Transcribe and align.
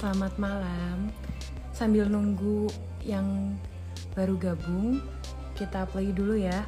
selamat 0.00 0.32
malam. 0.40 1.12
Sambil 1.76 2.08
nunggu 2.08 2.72
yang 3.04 3.52
baru 4.16 4.32
gabung, 4.40 5.04
kita 5.52 5.84
play 5.92 6.08
dulu 6.08 6.40
ya. 6.40 6.64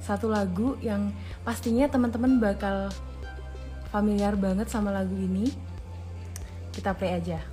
Satu 0.00 0.32
lagu 0.32 0.80
yang 0.80 1.12
pastinya 1.44 1.84
teman-teman 1.84 2.40
bakal 2.40 2.88
familiar 3.92 4.32
banget 4.40 4.72
sama 4.72 4.88
lagu 4.88 5.12
ini. 5.12 5.52
Kita 6.72 6.96
play 6.96 7.20
aja. 7.20 7.44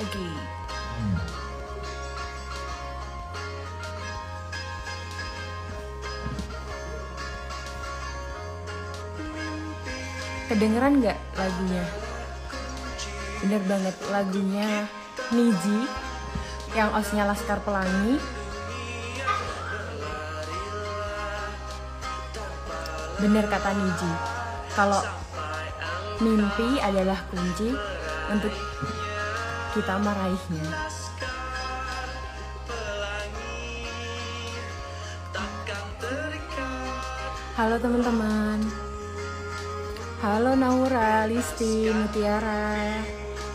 Oke. 0.00 0.51
Kedengeran 10.52 11.00
nggak 11.00 11.16
lagunya? 11.32 11.80
Bener 13.40 13.62
banget 13.64 13.96
lagunya 14.12 14.84
Niji 15.32 15.88
yang 16.76 16.92
osnya 16.92 17.24
Laskar 17.24 17.56
Pelangi. 17.64 18.20
Bener 23.16 23.48
kata 23.48 23.72
Niji, 23.72 24.12
kalau 24.76 25.00
mimpi 26.20 26.76
adalah 26.84 27.16
kunci 27.32 27.72
untuk 28.28 28.52
kita 29.72 29.94
meraihnya. 30.04 30.68
Halo 37.56 37.80
teman-teman. 37.80 38.91
Halo 40.22 40.54
Naura, 40.54 41.26
Listi, 41.26 41.90
Mutiara. 41.90 42.78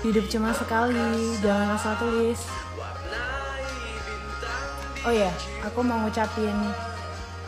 Hidup 0.04 0.28
cuma 0.28 0.52
sekali, 0.52 1.40
jangan 1.40 1.80
asal 1.80 1.96
tulis. 1.96 2.44
Oh 5.08 5.14
ya, 5.16 5.32
aku 5.64 5.80
mau 5.80 6.04
ngucapin 6.04 6.52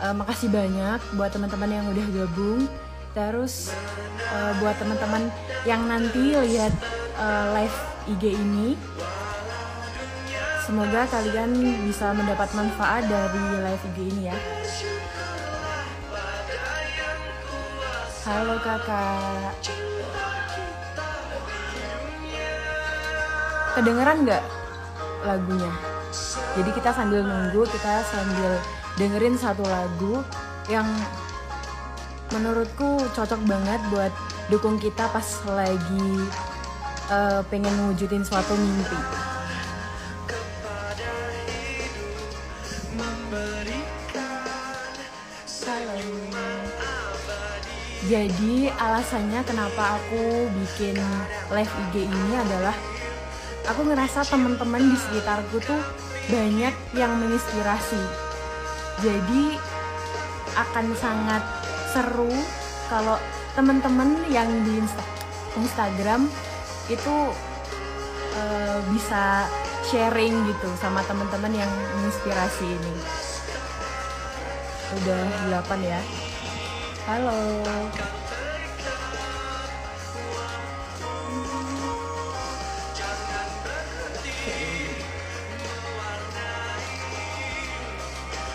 uh, 0.00 0.16
makasih 0.16 0.48
banyak 0.48 0.96
buat 1.20 1.36
teman-teman 1.36 1.68
yang 1.68 1.84
udah 1.92 2.06
gabung. 2.16 2.64
Terus 3.12 3.76
uh, 4.32 4.56
buat 4.56 4.80
teman-teman 4.80 5.28
yang 5.68 5.84
nanti 5.84 6.32
lihat 6.40 6.72
uh, 7.20 7.52
live 7.60 7.76
IG 8.16 8.40
ini, 8.40 8.72
semoga 10.64 11.04
kalian 11.12 11.52
bisa 11.84 12.16
mendapat 12.16 12.48
manfaat 12.56 13.04
dari 13.04 13.44
live 13.68 13.84
IG 13.84 13.98
ini 14.16 14.32
ya. 14.32 14.38
Halo 18.20 18.60
kakak. 18.60 19.56
Kedengeran 23.72 24.28
nggak 24.28 24.44
lagunya? 25.24 25.72
Jadi 26.52 26.70
kita 26.76 26.92
sambil 26.92 27.24
nunggu, 27.24 27.64
kita 27.64 28.04
sambil 28.04 28.60
dengerin 29.00 29.40
satu 29.40 29.64
lagu 29.64 30.20
yang 30.68 30.84
menurutku 32.36 33.00
cocok 33.16 33.40
banget 33.48 33.80
buat 33.88 34.12
dukung 34.52 34.76
kita 34.76 35.08
pas 35.08 35.24
lagi 35.56 36.28
uh, 37.08 37.40
pengen 37.48 37.72
mewujudin 37.72 38.20
suatu 38.20 38.52
mimpi. 38.52 39.00
Jadi 48.10 48.66
alasannya 48.74 49.38
kenapa 49.46 49.94
aku 49.94 50.50
bikin 50.50 50.98
live 51.54 51.74
IG 51.86 52.10
ini 52.10 52.32
adalah 52.34 52.74
aku 53.70 53.86
ngerasa 53.86 54.26
teman-teman 54.26 54.82
di 54.82 54.98
sekitarku 54.98 55.62
tuh 55.62 55.78
banyak 56.26 56.74
yang 56.98 57.12
menginspirasi. 57.22 58.02
Jadi 58.98 59.54
akan 60.58 60.86
sangat 60.98 61.38
seru 61.94 62.34
kalau 62.90 63.14
teman-teman 63.54 64.26
yang 64.26 64.50
di 64.66 64.82
Insta 64.82 65.06
Instagram 65.54 66.26
itu 66.90 67.14
uh, 68.34 68.78
bisa 68.90 69.46
sharing 69.86 70.34
gitu 70.50 70.66
sama 70.82 70.98
teman-teman 71.06 71.54
yang 71.54 71.70
menginspirasi 71.94 72.74
ini. 72.74 72.94
Udah 74.98 75.62
8 75.62 75.78
ya. 75.86 76.02
Halo. 77.10 77.42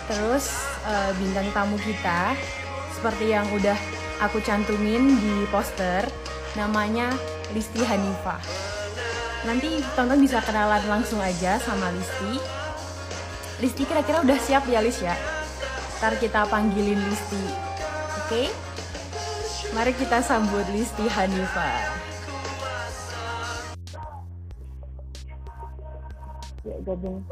Terus 0.08 0.48
uh, 0.88 1.12
bintang 1.20 1.52
tamu 1.52 1.76
kita 1.84 2.32
seperti 2.96 3.36
yang 3.36 3.44
udah 3.52 3.76
aku 4.24 4.40
cantumin 4.40 5.04
di 5.20 5.44
poster 5.52 6.08
namanya 6.56 7.12
Listi 7.52 7.84
Hanifah. 7.84 8.40
Nanti 9.44 9.84
tonton 9.92 10.16
bisa 10.24 10.40
kenalan 10.40 10.80
langsung 10.88 11.20
aja 11.20 11.60
sama 11.60 11.92
Listi. 11.92 12.40
Listi 13.60 13.84
kira-kira 13.84 14.24
udah 14.24 14.38
siap 14.40 14.64
ya 14.64 14.80
Lis 14.80 15.04
ya? 15.04 15.12
Ntar 16.00 16.16
kita 16.16 16.48
panggilin 16.48 17.04
Listi. 17.04 17.75
Oke? 18.26 18.50
Okay? 18.50 18.50
Mari 19.70 19.94
kita 19.94 20.18
sambut 20.18 20.66
Listi 20.74 21.06
Hanifah. 21.06 21.78
Ya, 26.66 26.74
gabung. 26.82 27.22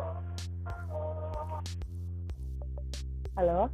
Halo? 3.34 3.66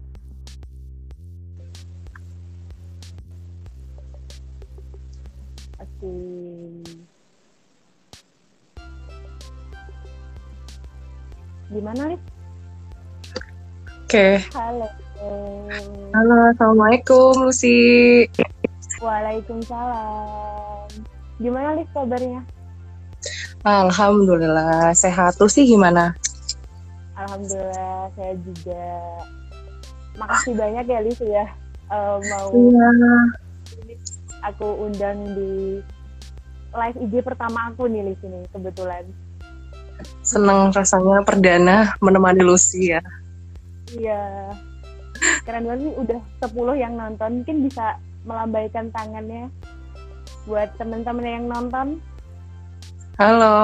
Oke. 5.77 6.17
Gimana, 11.69 12.17
Lis? 12.17 12.23
Oke. 14.09 14.41
Halo. 14.57 15.10
Halo, 15.21 16.49
Assalamualaikum, 16.57 17.45
Lucy. 17.45 18.25
Waalaikumsalam. 19.05 20.89
Gimana, 21.37 21.77
Lis, 21.77 21.89
kabarnya? 21.93 22.41
Alhamdulillah, 23.69 24.97
sehat. 24.97 25.37
Lucy 25.37 25.69
gimana? 25.69 26.17
Alhamdulillah, 27.21 28.09
saya 28.17 28.33
juga. 28.41 28.89
Makasih 30.17 30.57
banyak 30.57 30.85
ya, 30.89 31.01
Lis, 31.05 31.21
ya. 31.21 31.45
Uh, 31.93 32.17
mau 32.25 32.49
Iya. 32.57 32.89
aku 34.41 34.89
undang 34.89 35.37
di 35.37 35.85
live 36.73 36.97
IG 36.97 37.21
pertama 37.21 37.69
aku 37.69 37.93
nih, 37.93 38.09
Lis, 38.09 38.21
ini, 38.25 38.41
kebetulan. 38.57 39.05
Seneng 40.25 40.73
rasanya 40.73 41.21
perdana 41.29 41.93
menemani 42.01 42.41
Lucy 42.41 42.97
ya. 42.97 43.05
Iya. 43.93 44.57
Keren 45.51 45.67
banget 45.67 45.83
nih 45.83 45.95
udah 45.99 46.21
10 46.47 46.79
yang 46.79 46.95
nonton. 46.95 47.43
Mungkin 47.43 47.67
bisa 47.67 47.99
melambaikan 48.23 48.87
tangannya 48.95 49.51
buat 50.47 50.71
teman-teman 50.79 51.27
yang 51.27 51.51
nonton. 51.51 51.99
Halo 53.19 53.59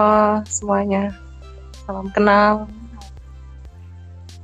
semuanya, 0.50 1.14
salam 1.86 2.10
kenal. 2.10 2.66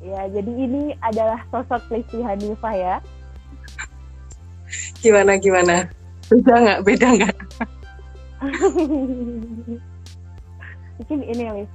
Ya, 0.06 0.30
jadi 0.30 0.52
ini 0.54 0.94
adalah 1.02 1.42
sosok 1.50 1.82
Listi 1.90 2.22
Hanifah 2.22 2.74
ya. 2.78 3.02
Gimana 5.02 5.34
gimana? 5.34 5.90
Beda 6.30 6.54
nggak? 6.62 6.80
Beda 6.86 7.08
nggak? 7.10 7.36
Mungkin 10.94 11.20
ini 11.26 11.42
Lis, 11.58 11.70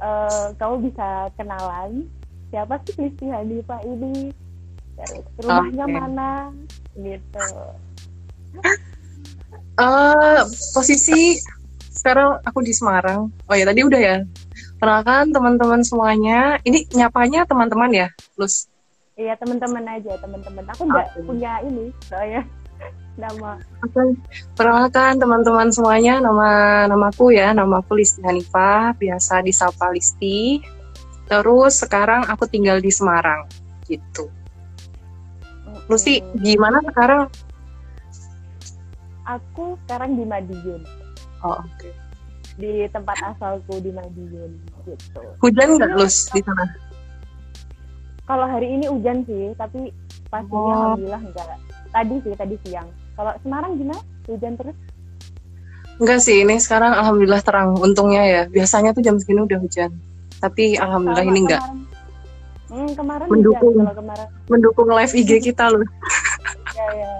uh, 0.00 0.56
kamu 0.56 0.88
bisa 0.88 1.28
kenalan 1.36 2.08
siapa 2.48 2.80
sih 2.88 2.96
Listi 2.96 3.28
Hanifah 3.28 3.84
ini? 3.84 4.32
Terus 5.06 5.44
rumahnya 5.44 5.84
Oke. 5.84 5.94
mana? 5.94 6.30
Gitu. 6.94 7.44
Eh, 9.80 10.40
posisi 10.76 11.40
sekarang 11.92 12.42
aku 12.44 12.60
di 12.60 12.74
Semarang. 12.74 13.30
Oh 13.48 13.54
ya 13.56 13.64
tadi 13.64 13.80
udah 13.86 14.00
ya. 14.00 14.16
Kenalkan 14.82 15.30
teman-teman 15.30 15.80
semuanya. 15.86 16.58
Ini 16.66 16.90
nyapanya 16.92 17.46
teman-teman 17.46 17.90
ya, 17.94 18.08
Lus. 18.34 18.66
Iya 19.14 19.38
teman-teman 19.38 19.84
aja 19.86 20.18
teman-teman. 20.18 20.64
Aku 20.74 20.88
nggak 20.88 21.06
Oke. 21.14 21.22
punya 21.28 21.62
ini 21.62 21.94
soalnya 22.08 22.42
nama. 23.14 23.60
Oke. 23.84 24.18
Perkenalkan 24.58 25.22
teman-teman 25.22 25.68
semuanya, 25.70 26.18
nama 26.18 26.50
namaku 26.90 27.30
ya, 27.36 27.54
namaku 27.54 28.02
Listi 28.02 28.24
Hanifah, 28.26 28.96
biasa 28.98 29.44
disapa 29.46 29.92
Listi. 29.94 30.58
Terus 31.30 31.78
sekarang 31.78 32.26
aku 32.26 32.44
tinggal 32.50 32.82
di 32.82 32.90
Semarang, 32.90 33.46
gitu. 33.86 34.28
Lucy, 35.92 36.24
gimana 36.40 36.80
sekarang? 36.88 37.28
aku 39.26 39.78
sekarang 39.86 40.18
di 40.18 40.24
Madiun. 40.26 40.82
Oh, 41.42 41.58
oke. 41.58 41.66
Okay. 41.78 41.92
Di 42.58 42.72
tempat 42.92 43.16
asalku 43.32 43.80
di 43.80 43.90
Madiun 43.94 44.50
gitu. 44.86 45.22
Hujan 45.40 45.78
nggak 45.78 45.92
lus 45.96 46.28
di 46.30 46.40
sana? 46.44 46.64
Kalau 48.22 48.46
hari 48.46 48.78
ini 48.78 48.86
hujan 48.86 49.26
sih, 49.26 49.50
tapi 49.58 49.90
pastinya 50.30 50.56
oh. 50.56 50.74
alhamdulillah 50.94 51.22
enggak. 51.22 51.46
Tadi 51.92 52.14
sih, 52.22 52.32
tadi 52.38 52.56
siang. 52.64 52.88
Kalau 53.18 53.32
Semarang 53.44 53.76
gimana? 53.76 54.00
Hujan 54.30 54.54
terus? 54.56 54.76
Enggak 56.00 56.20
sih, 56.24 56.40
ini 56.40 56.56
sekarang 56.62 56.96
alhamdulillah 56.96 57.42
terang. 57.42 57.76
Untungnya 57.76 58.22
ya. 58.24 58.42
Biasanya 58.48 58.94
tuh 58.94 59.02
jam 59.04 59.18
segini 59.18 59.44
udah 59.44 59.58
hujan. 59.60 59.90
Tapi 60.38 60.78
alhamdulillah 60.78 61.24
Sama 61.26 61.32
ini 61.34 61.40
enggak. 61.44 61.62
Hmm, 62.72 62.88
kemarin 62.96 63.28
mendukung 63.28 63.76
hujan, 63.76 63.84
kalau 63.84 63.94
kemarin. 64.00 64.26
mendukung 64.48 64.88
live 64.88 65.12
IG 65.12 65.30
kita 65.44 65.68
loh. 65.68 65.84
ya 66.72 66.88
ya. 66.96 67.12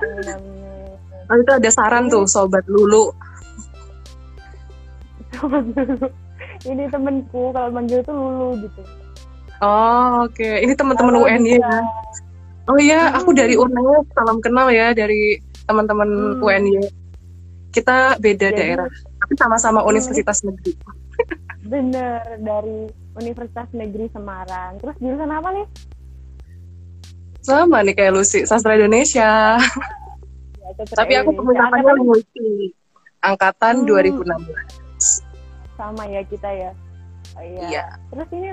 Amin. 0.00 0.96
Oh, 1.28 1.36
itu 1.36 1.52
ada 1.52 1.68
saran 1.68 2.08
tuh 2.08 2.24
sobat 2.24 2.64
Lulu. 2.64 3.12
Sobat 5.36 5.68
Lulu. 5.68 6.08
Ini 6.64 6.88
temenku 6.88 7.52
kalau 7.52 7.68
manggil 7.68 8.00
tuh 8.00 8.16
Lulu 8.16 8.48
gitu. 8.64 8.80
Oh, 9.60 10.24
oke. 10.24 10.32
Okay. 10.32 10.64
Ini 10.64 10.72
teman-teman 10.72 11.20
UN 11.20 11.44
ya. 11.44 11.60
Oh 12.66 12.78
iya, 12.80 13.12
hmm. 13.12 13.16
aku 13.22 13.30
dari 13.30 13.54
UNY 13.54 14.10
salam 14.16 14.42
kenal 14.42 14.72
ya 14.74 14.90
dari 14.96 15.38
teman-teman 15.68 16.40
hmm. 16.40 16.42
UNY. 16.42 16.88
Kita 17.70 18.16
beda 18.16 18.48
Jadi, 18.48 18.56
daerah, 18.56 18.88
tapi 19.20 19.34
sama-sama 19.36 19.84
hmm. 19.84 19.90
universitas 19.92 20.40
negeri. 20.40 20.72
Bener, 21.68 22.24
dari 22.40 23.05
Universitas 23.16 23.68
Negeri 23.72 24.06
Semarang. 24.12 24.76
Terus 24.80 24.96
jurusan 25.00 25.30
apa 25.32 25.48
nih? 25.52 25.66
Sama 27.40 27.78
nih 27.86 27.94
kayak 27.94 28.12
Lucy, 28.12 28.44
sastra 28.44 28.76
Indonesia. 28.76 29.56
Tapi 30.92 31.12
aku 31.16 31.30
pengetahuannya 31.32 31.92
linguistik. 32.02 32.74
Angkatan 33.24 33.86
hmm. 33.86 34.20
2016. 34.20 35.78
Sama 35.78 36.04
ya 36.10 36.22
kita 36.26 36.50
ya. 36.52 36.70
Oh, 37.36 37.44
iya. 37.44 37.62
iya. 37.68 37.84
Terus 38.12 38.28
ini 38.32 38.48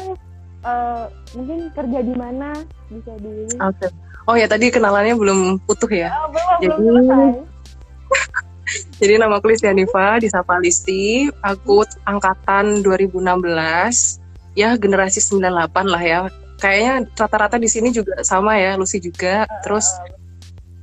uh, 0.64 1.06
mungkin 1.36 1.60
kerja 1.72 2.00
di 2.04 2.14
mana 2.16 2.54
bisa 2.92 3.14
di 3.20 3.50
Oke. 3.60 3.88
Okay. 3.88 3.90
Oh 4.24 4.40
ya 4.40 4.48
tadi 4.48 4.72
kenalannya 4.72 5.20
belum 5.20 5.60
utuh 5.68 5.92
ya. 5.92 6.08
Oh, 6.16 6.32
belum, 6.32 6.56
Jadi 6.64 6.76
belum 6.80 7.04
Jadi 9.04 9.20
nama 9.20 9.38
aku 9.38 9.52
Listi 9.52 9.68
Anifa, 9.68 10.18
disapa 10.24 10.56
Listi. 10.64 11.28
Aku 11.44 11.84
angkatan 12.08 12.80
2016. 12.80 14.23
Ya 14.54 14.78
generasi 14.78 15.20
98 15.22 15.50
lah 15.90 16.04
ya. 16.04 16.20
Kayaknya 16.62 16.94
rata-rata 17.18 17.58
di 17.60 17.68
sini 17.68 17.90
juga 17.92 18.22
sama 18.24 18.56
ya, 18.56 18.78
Lucy 18.80 19.02
juga. 19.02 19.50
Terus 19.66 19.90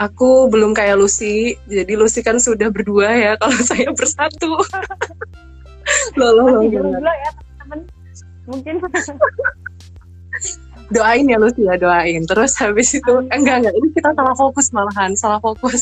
aku 0.01 0.49
belum 0.51 0.73
kayak 0.73 0.99
Lucy. 0.99 1.55
Jadi 1.69 1.93
Lucy 1.95 2.21
kan 2.25 2.41
sudah 2.41 2.69
berdua 2.73 3.13
ya 3.15 3.33
kalau 3.41 3.59
saya 3.61 3.93
bersatu. 3.93 4.59
Loh 6.15 6.31
loh 6.39 6.47
loh 6.63 6.63
ya 6.63 7.31
mungkin. 8.51 8.83
Doain 10.91 11.23
ya 11.31 11.39
Lucy 11.39 11.63
ya 11.71 11.79
doain. 11.79 12.27
Terus 12.27 12.59
habis 12.59 12.91
itu 12.99 13.15
Amin. 13.15 13.31
enggak 13.31 13.63
enggak. 13.63 13.75
Ini 13.79 13.89
kita 13.95 14.11
salah 14.11 14.35
fokus 14.35 14.67
malahan 14.75 15.15
salah 15.15 15.39
fokus. 15.39 15.79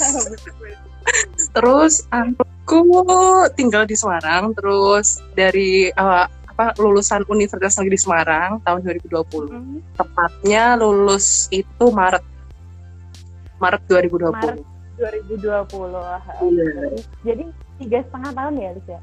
Terus 1.56 2.04
aku 2.12 2.84
tinggal 3.56 3.88
di 3.88 3.96
Semarang. 3.96 4.52
Terus 4.52 5.24
dari 5.32 5.88
uh, 5.96 6.28
apa 6.58 6.74
lulusan 6.82 7.22
Universitas 7.30 7.78
Negeri 7.78 7.94
Semarang 7.94 8.58
tahun 8.66 8.82
2020 8.82 9.46
hmm. 9.46 9.78
tepatnya 9.94 10.74
lulus 10.74 11.46
itu 11.54 11.86
Maret 11.86 12.26
Maret 13.62 13.82
2020. 13.86 14.34
Maret 14.34 14.58
2020. 14.98 16.50
Iya. 16.50 16.66
Jadi 17.22 17.44
tiga 17.78 17.98
setengah 18.10 18.34
tahun 18.34 18.58
ya, 18.58 18.74
Lis 18.74 18.86
ya? 18.90 19.00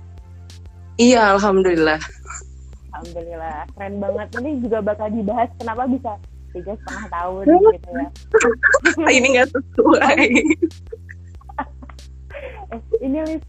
Iya, 0.95 1.21
alhamdulillah. 1.39 1.99
Alhamdulillah, 2.91 3.59
keren 3.75 3.99
banget. 4.03 4.27
Ini 4.35 4.51
juga 4.59 4.83
bakal 4.83 5.07
dibahas 5.11 5.49
kenapa 5.55 5.87
bisa 5.87 6.11
tiga 6.51 6.75
setengah 6.83 7.07
tahun 7.07 7.43
gitu 7.47 7.89
ya. 7.95 8.07
ini 9.15 9.27
nggak 9.39 9.47
sesuai. 9.55 10.27
eh, 12.75 12.81
ini 12.99 13.17
Lis, 13.23 13.43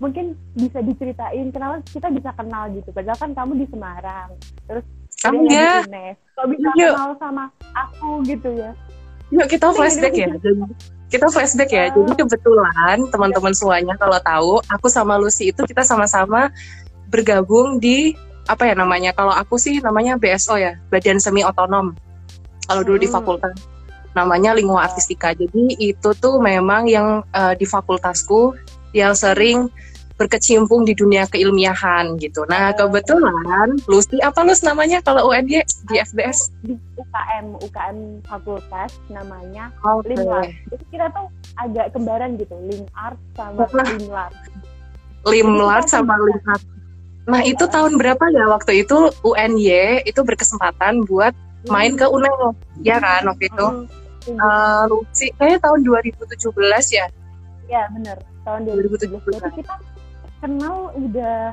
mungkin 0.00 0.32
bisa 0.56 0.80
diceritain 0.80 1.52
kenapa 1.52 1.84
kita 1.84 2.08
bisa 2.08 2.32
kenal 2.32 2.72
gitu. 2.72 2.88
Padahal 2.90 3.18
kan 3.20 3.30
kamu 3.36 3.52
di 3.60 3.66
Semarang, 3.68 4.28
terus 4.64 4.84
kamu 5.20 5.40
ya. 5.52 5.84
Kok 6.34 6.46
bisa 6.48 6.68
Yuk. 6.74 6.92
kenal 6.96 7.12
sama 7.20 7.44
aku 7.76 8.10
gitu 8.24 8.48
ya? 8.56 8.72
Yuk 9.30 9.46
kita 9.46 9.70
flashback 9.70 10.16
ya. 10.16 10.26
kita 11.12 11.26
flashback 11.28 11.70
ya. 11.70 11.84
Jadi 11.92 12.12
kebetulan 12.16 12.98
teman-teman 13.12 13.52
semuanya 13.52 13.94
kalau 14.00 14.18
tahu, 14.24 14.52
aku 14.72 14.86
sama 14.88 15.20
Lucy 15.20 15.52
itu 15.52 15.62
kita 15.68 15.84
sama-sama 15.84 16.48
bergabung 17.12 17.78
di 17.78 18.16
apa 18.48 18.66
ya 18.66 18.74
namanya? 18.74 19.12
Kalau 19.12 19.30
aku 19.36 19.60
sih 19.60 19.78
namanya 19.84 20.16
BSO 20.16 20.56
ya, 20.56 20.80
Badan 20.88 21.20
Semi 21.20 21.44
Otonom. 21.44 21.94
Kalau 22.66 22.82
dulu 22.82 22.96
hmm. 22.98 23.04
di 23.04 23.08
fakultas 23.10 23.54
namanya 24.14 24.56
Lingua 24.56 24.86
Artistika. 24.90 25.36
Jadi 25.36 25.78
itu 25.78 26.10
tuh 26.18 26.42
memang 26.42 26.86
yang 26.90 27.22
uh, 27.30 27.54
di 27.54 27.66
fakultasku 27.66 28.56
yang 28.90 29.14
sering 29.14 29.70
berkecimpung 30.20 30.84
di 30.84 30.92
dunia 30.92 31.24
keilmiahan 31.24 32.20
gitu. 32.20 32.44
Nah 32.44 32.76
kebetulan 32.76 33.80
Lucy 33.88 34.20
apa 34.20 34.44
Lus 34.44 34.60
namanya 34.60 35.00
kalau 35.00 35.32
UNY 35.32 35.64
di 35.64 35.96
FBS? 35.96 36.52
Di 36.60 36.76
UKM 37.00 37.56
UKM 37.64 37.98
fakultas 38.28 39.00
namanya 39.08 39.72
okay. 39.80 40.12
Limart. 40.12 40.52
Jadi 40.68 40.84
kita 40.92 41.08
tuh 41.16 41.32
agak 41.56 41.96
kembaran 41.96 42.36
gitu, 42.36 42.52
Limart 42.68 43.16
sama 43.32 43.64
Limlat. 43.96 44.32
Limlat 45.24 45.84
sama 45.88 46.14
Limart. 46.20 46.64
Nah 47.24 47.40
itu 47.40 47.64
tahun 47.64 47.96
berapa 47.96 48.24
ya 48.28 48.44
waktu 48.52 48.84
itu 48.84 49.08
UNY 49.24 50.04
itu 50.04 50.20
berkesempatan 50.20 51.08
buat 51.08 51.32
main 51.72 51.96
ke 51.96 52.04
UNEL, 52.04 52.52
ya 52.84 53.00
kan 53.00 53.24
waktu 53.24 53.48
itu? 53.48 53.66
Hmm. 54.28 54.36
Uh, 54.36 54.84
Lucy 54.92 55.32
kayaknya 55.40 55.64
tahun 55.64 55.80
2017 55.80 56.52
ya? 56.92 57.08
Iya 57.72 57.88
benar 57.96 58.20
tahun 58.44 58.60
2017. 58.68 59.16
2017. 59.16 59.40
Jadi 59.40 59.50
kita 59.62 59.74
kenal 60.40 60.90
udah 60.96 61.52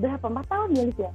berapa 0.00 0.24
empat 0.24 0.46
tahun 0.48 0.68
ya 0.72 0.82
Lis 0.88 0.98
ya? 0.98 1.12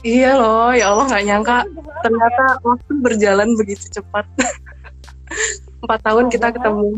Iya 0.00 0.30
loh, 0.40 0.72
ya 0.72 0.84
Allah 0.96 1.04
nggak 1.12 1.24
nyangka 1.28 1.58
ternyata 2.00 2.44
ya? 2.48 2.62
waktu 2.64 2.92
berjalan 3.04 3.48
begitu 3.58 4.00
cepat. 4.00 4.24
Empat 5.84 6.00
tahun 6.00 6.24
oh, 6.28 6.30
kita 6.32 6.48
ketemu. 6.56 6.88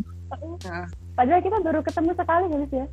Nah. 0.62 0.86
Padahal 1.12 1.40
kita 1.42 1.58
baru 1.60 1.80
ketemu 1.82 2.10
sekali 2.14 2.44
ya 2.46 2.58
ya? 2.70 2.86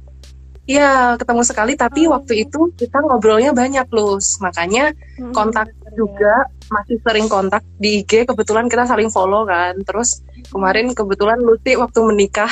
Iya, 0.69 0.93
ketemu 1.17 1.41
sekali, 1.41 1.73
tapi 1.73 2.05
oh. 2.05 2.13
waktu 2.13 2.45
itu 2.45 2.69
kita 2.77 3.01
ngobrolnya 3.01 3.53
banyak 3.53 3.89
loh. 3.89 4.21
Makanya 4.41 4.93
hmm, 5.17 5.33
kontak 5.33 5.65
hmm, 5.65 5.93
juga 5.97 6.45
masih 6.69 6.97
sering 7.01 7.25
kontak 7.25 7.65
di 7.81 8.01
IG. 8.01 8.29
Kebetulan 8.29 8.69
kita 8.69 8.85
saling 8.85 9.09
follow 9.09 9.49
kan. 9.49 9.77
Terus 9.81 10.21
kemarin 10.53 10.93
kebetulan 10.93 11.41
Luti 11.41 11.73
waktu 11.73 11.99
menikah 12.05 12.49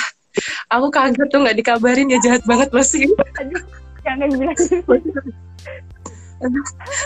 aku 0.70 0.88
kaget 0.92 1.28
tuh 1.30 1.40
nggak 1.44 1.58
dikabarin 1.58 2.12
ya 2.12 2.20
jahat 2.24 2.44
banget 2.44 2.70
loh 2.74 2.86
sih 2.86 3.08
jangan 4.06 4.30
bilang 4.32 4.58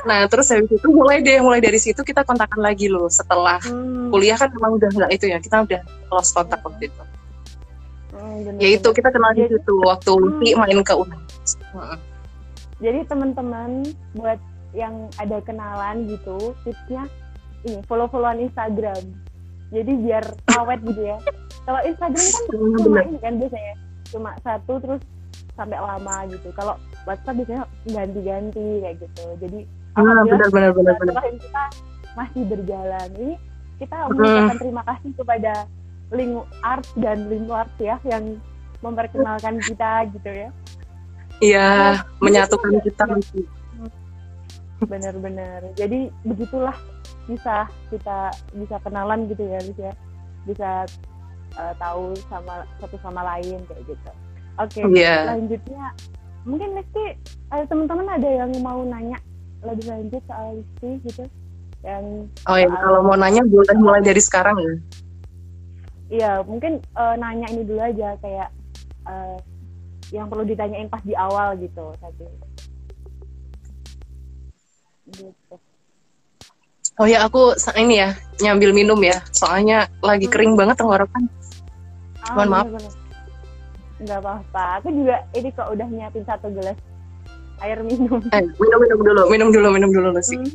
nah 0.03 0.27
terus 0.27 0.51
habis 0.51 0.67
itu 0.75 0.87
mulai 0.91 1.23
deh 1.23 1.39
mulai 1.39 1.63
dari 1.63 1.79
situ 1.79 2.03
kita 2.03 2.27
kontakkan 2.27 2.59
lagi 2.59 2.91
loh 2.91 3.07
setelah 3.07 3.63
hmm. 3.63 4.11
kuliah 4.11 4.35
kan 4.35 4.51
memang 4.51 4.75
udah 4.75 4.89
nggak 4.91 5.11
itu 5.15 5.25
ya 5.31 5.39
kita 5.39 5.63
udah 5.63 5.81
lost 6.11 6.35
kontak 6.35 6.59
waktu 6.59 6.91
itu. 6.91 7.03
Hmm, 8.11 8.59
ya 8.59 8.75
itu 8.75 8.89
kita 8.91 9.07
kenal 9.07 9.31
di 9.31 9.47
situ 9.47 9.75
waktu 9.87 10.11
hmm. 10.11 10.59
main 10.59 10.79
ke 10.83 10.91
UNAS 10.91 11.55
hmm. 11.71 11.97
jadi 12.83 13.07
teman-teman 13.07 13.87
buat 14.19 14.35
yang 14.75 15.07
ada 15.15 15.39
kenalan 15.47 16.11
gitu 16.11 16.51
tipsnya 16.67 17.07
ini 17.61 17.79
follow 17.85 18.09
followan 18.09 18.41
Instagram. 18.41 19.03
Jadi 19.71 19.91
biar 20.03 20.25
awet 20.59 20.83
gitu 20.83 21.15
ya 21.15 21.17
kalau 21.65 21.79
Instagram 21.85 22.25
kan 22.25 22.43
cuma 22.81 22.99
ini 23.05 23.19
kan 23.21 23.33
biasanya. 23.37 23.75
Cuma 24.11 24.29
satu 24.43 24.73
terus 24.81 25.01
sampai 25.55 25.77
lama 25.77 26.15
gitu. 26.31 26.49
Kalau 26.57 26.75
WhatsApp 27.05 27.37
biasanya 27.41 27.63
ganti-ganti 27.89 28.67
kayak 28.81 28.95
gitu. 29.01 29.25
Jadi 29.39 29.59
ah, 29.95 30.23
benar, 30.25 30.49
benar, 30.49 30.71
benar, 30.73 30.95
benar. 30.97 31.23
kita 31.37 31.63
masih 32.17 32.43
berjalan. 32.47 33.09
Ini 33.17 33.35
kita 33.81 33.95
mengucapkan 34.09 34.55
hmm. 34.57 34.61
terima 34.61 34.81
kasih 34.85 35.11
kepada 35.17 35.53
Link 36.11 36.33
Art 36.61 36.87
dan 36.99 37.17
Link 37.31 37.49
Art 37.49 37.71
ya 37.79 37.97
yang 38.05 38.37
memperkenalkan 38.81 39.61
kita 39.63 40.09
gitu 40.17 40.29
ya. 40.29 40.49
Iya 41.41 41.69
menyatukan 42.21 42.81
kita. 42.85 43.05
benar-benar. 44.81 45.61
Jadi 45.77 46.09
begitulah 46.25 46.73
bisa 47.29 47.69
kita 47.93 48.33
bisa 48.57 48.75
kenalan 48.81 49.29
gitu 49.29 49.45
ya 49.45 49.61
bisa 49.61 49.89
bisa 50.49 50.69
uh, 51.57 51.73
tahu 51.79 52.15
sama 52.29 52.63
satu 52.79 52.97
sama 53.01 53.21
lain 53.35 53.59
kayak 53.67 53.83
gitu. 53.87 54.11
Oke, 54.59 54.83
okay, 54.83 54.83
yeah. 54.93 55.31
selanjutnya 55.31 55.83
mungkin 56.43 56.69
Listi 56.73 57.05
uh, 57.53 57.63
teman-teman 57.69 58.07
ada 58.17 58.29
yang 58.29 58.51
mau 58.65 58.81
nanya 58.81 59.17
lebih 59.61 59.85
lanjut 59.89 60.21
soal 60.25 60.59
Listi 60.59 60.89
gitu 61.07 61.23
yang 61.81 62.29
Oh 62.45 62.57
ya, 62.57 62.69
kalau 62.69 63.01
mau 63.01 63.17
nanya 63.17 63.41
boleh 63.45 63.75
mulai 63.81 64.01
dari 64.05 64.21
sekarang 64.21 64.57
ya. 64.57 64.73
Iya, 66.11 66.31
mungkin 66.43 66.83
uh, 66.93 67.15
nanya 67.15 67.47
ini 67.55 67.63
dulu 67.63 67.79
aja 67.79 68.19
kayak 68.19 68.49
uh, 69.07 69.39
yang 70.11 70.27
perlu 70.27 70.43
ditanyain 70.43 70.91
pas 70.91 70.99
di 71.07 71.15
awal 71.15 71.55
gitu 71.55 71.95
tapi 72.03 72.27
gitu. 75.15 75.55
Oh 76.99 77.07
ya 77.07 77.23
aku 77.23 77.55
ini 77.79 78.03
ya 78.03 78.13
nyambil 78.43 78.75
minum 78.75 78.99
ya 78.99 79.23
soalnya 79.31 79.87
lagi 80.03 80.27
hmm. 80.27 80.33
kering 80.35 80.53
banget 80.59 80.75
tenggorokan. 80.83 81.31
Oh, 82.29 82.33
Mohon 82.37 82.49
maaf. 82.49 82.65
Enggak 84.01 84.19
apa-apa. 84.21 84.63
Aku 84.81 84.87
juga 84.93 85.15
ini 85.37 85.49
kok 85.53 85.69
udah 85.69 85.87
nyiapin 85.89 86.23
satu 86.25 86.47
gelas 86.53 86.77
air 87.61 87.79
minum. 87.85 88.19
Eh, 88.33 88.41
minum 88.57 88.79
minum 88.81 88.99
dulu, 89.05 89.21
minum 89.29 89.49
dulu, 89.53 89.67
minum 89.69 89.89
dulu 89.93 90.07
Lucy. 90.17 90.37
Hmm. 90.37 90.49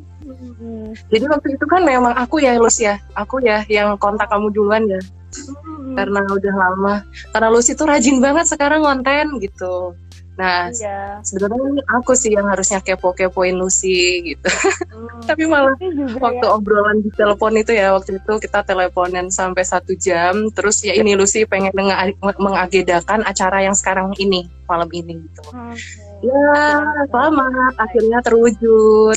Hmm. 0.58 0.90
Jadi 1.14 1.24
waktu 1.30 1.48
itu 1.54 1.64
kan 1.70 1.86
memang 1.86 2.14
aku 2.18 2.42
ya 2.42 2.58
Lucy 2.58 2.90
ya, 2.90 2.98
aku 3.14 3.38
ya 3.38 3.62
yang 3.70 3.94
kontak 4.02 4.26
kamu 4.26 4.50
duluan 4.50 4.90
ya. 4.90 4.98
Hmm. 4.98 5.94
Karena 5.94 6.26
udah 6.26 6.54
lama. 6.54 6.94
Karena 7.30 7.48
Lucy 7.54 7.78
tuh 7.78 7.86
rajin 7.86 8.18
banget 8.18 8.50
sekarang 8.50 8.82
konten 8.82 9.38
gitu. 9.38 9.94
Nah, 10.36 10.68
iya. 10.68 11.16
sebenarnya 11.24 11.80
aku 11.96 12.12
sih 12.12 12.36
yang 12.36 12.44
harusnya 12.52 12.84
kepo-kepoin 12.84 13.56
Lucy 13.56 14.32
gitu. 14.36 14.48
Hmm. 14.92 15.24
Tapi 15.24 15.48
malah 15.48 15.72
waktu 16.20 16.44
ya. 16.44 16.52
obrolan 16.52 17.00
di 17.00 17.08
telepon 17.16 17.56
itu 17.56 17.72
ya, 17.72 17.96
waktu 17.96 18.20
itu 18.20 18.32
kita 18.44 18.60
teleponan 18.68 19.32
sampai 19.32 19.64
satu 19.64 19.96
jam. 19.96 20.52
Terus 20.52 20.84
ya 20.84 20.92
ini 20.92 21.16
Lucy 21.16 21.48
pengen 21.48 21.72
mengagedakan 22.20 23.24
acara 23.24 23.64
yang 23.64 23.72
sekarang 23.72 24.12
ini, 24.20 24.44
malam 24.68 24.92
ini 24.92 25.24
gitu. 25.24 25.42
Okay. 25.48 26.28
Ya, 26.28 26.84
selamat. 27.08 27.72
Akhirnya 27.80 28.18
terwujud. 28.20 29.16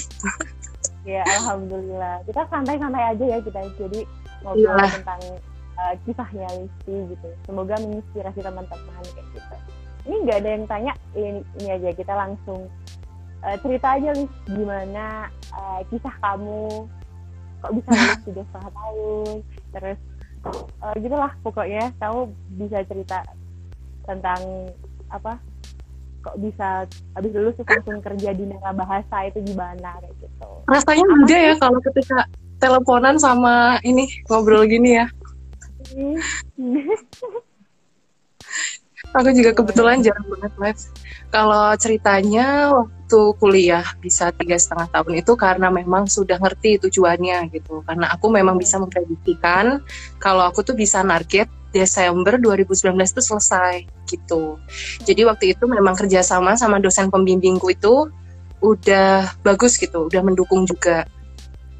Ya, 1.04 1.24
alhamdulillah. 1.40 2.24
Kita 2.24 2.48
santai-santai 2.48 3.16
aja 3.16 3.26
ya 3.28 3.38
kita. 3.44 3.60
Jadi 3.76 4.08
ngobrol 4.40 4.72
ya. 4.72 4.88
tentang 4.88 5.22
uh, 5.76 5.94
kisahnya 6.08 6.48
Lucy 6.56 6.96
gitu. 7.12 7.28
Semoga 7.44 7.76
menginspirasi 7.84 8.40
teman-teman 8.40 9.04
kayak 9.04 9.28
gitu 9.36 9.56
ini 10.08 10.16
nggak 10.24 10.38
ada 10.44 10.50
yang 10.50 10.66
tanya 10.68 10.94
ini, 11.16 11.42
ini 11.60 11.68
aja 11.72 11.90
kita 11.96 12.14
langsung 12.16 12.68
uh, 13.44 13.56
cerita 13.60 14.00
aja 14.00 14.10
nih 14.16 14.30
gimana 14.48 15.28
uh, 15.56 15.82
kisah 15.92 16.16
kamu? 16.24 16.88
Kok 17.60 17.72
bisa 17.76 17.90
lulus 17.98 18.22
tiga 18.24 18.44
setengah 18.48 18.72
tahun? 18.72 19.36
Terus 19.76 20.00
uh, 20.84 20.96
gitulah 21.00 21.32
pokoknya. 21.44 21.84
Kamu 22.00 22.20
bisa 22.56 22.78
cerita 22.88 23.20
tentang 24.08 24.72
apa 25.10 25.38
kok 26.20 26.36
bisa 26.36 26.84
habis 27.16 27.32
lulus 27.32 27.56
terus 27.56 27.80
langsung 27.80 28.04
kerja 28.04 28.36
di 28.36 28.44
negara 28.44 28.76
bahasa 28.76 29.24
itu 29.28 29.40
gimana 29.44 29.96
kayak 30.04 30.16
gitu. 30.20 30.50
Rasanya 30.68 31.06
beda 31.08 31.38
ya 31.40 31.54
kalau 31.56 31.80
ketika 31.80 32.28
teleponan 32.60 33.16
sama 33.16 33.80
ini 33.88 34.06
ngobrol 34.28 34.68
gini 34.68 35.00
ya 35.00 35.08
Aku 39.10 39.34
juga 39.34 39.58
kebetulan 39.58 40.06
jarang 40.06 40.28
banget 40.30 40.54
live. 40.62 40.82
Kalau 41.34 41.74
ceritanya 41.82 42.70
waktu 42.70 43.22
kuliah 43.42 43.86
bisa 43.98 44.30
tiga 44.38 44.54
setengah 44.54 44.86
tahun 44.94 45.26
itu 45.26 45.34
karena 45.34 45.74
memang 45.74 46.06
sudah 46.06 46.38
ngerti 46.38 46.78
tujuannya 46.78 47.50
gitu. 47.50 47.82
Karena 47.90 48.14
aku 48.14 48.30
memang 48.30 48.62
bisa 48.62 48.78
memprediksikan 48.78 49.82
kalau 50.22 50.46
aku 50.46 50.62
tuh 50.62 50.78
bisa 50.78 51.02
target 51.02 51.50
Desember 51.74 52.38
2019 52.38 52.98
itu 52.98 53.22
selesai 53.22 53.86
gitu. 54.10 54.62
Jadi 55.06 55.22
waktu 55.26 55.58
itu 55.58 55.66
memang 55.66 55.98
kerjasama 55.98 56.54
sama 56.54 56.78
dosen 56.78 57.10
pembimbingku 57.10 57.66
itu 57.74 58.10
udah 58.62 59.26
bagus 59.42 59.78
gitu, 59.82 60.06
udah 60.06 60.22
mendukung 60.22 60.70
juga. 60.70 61.10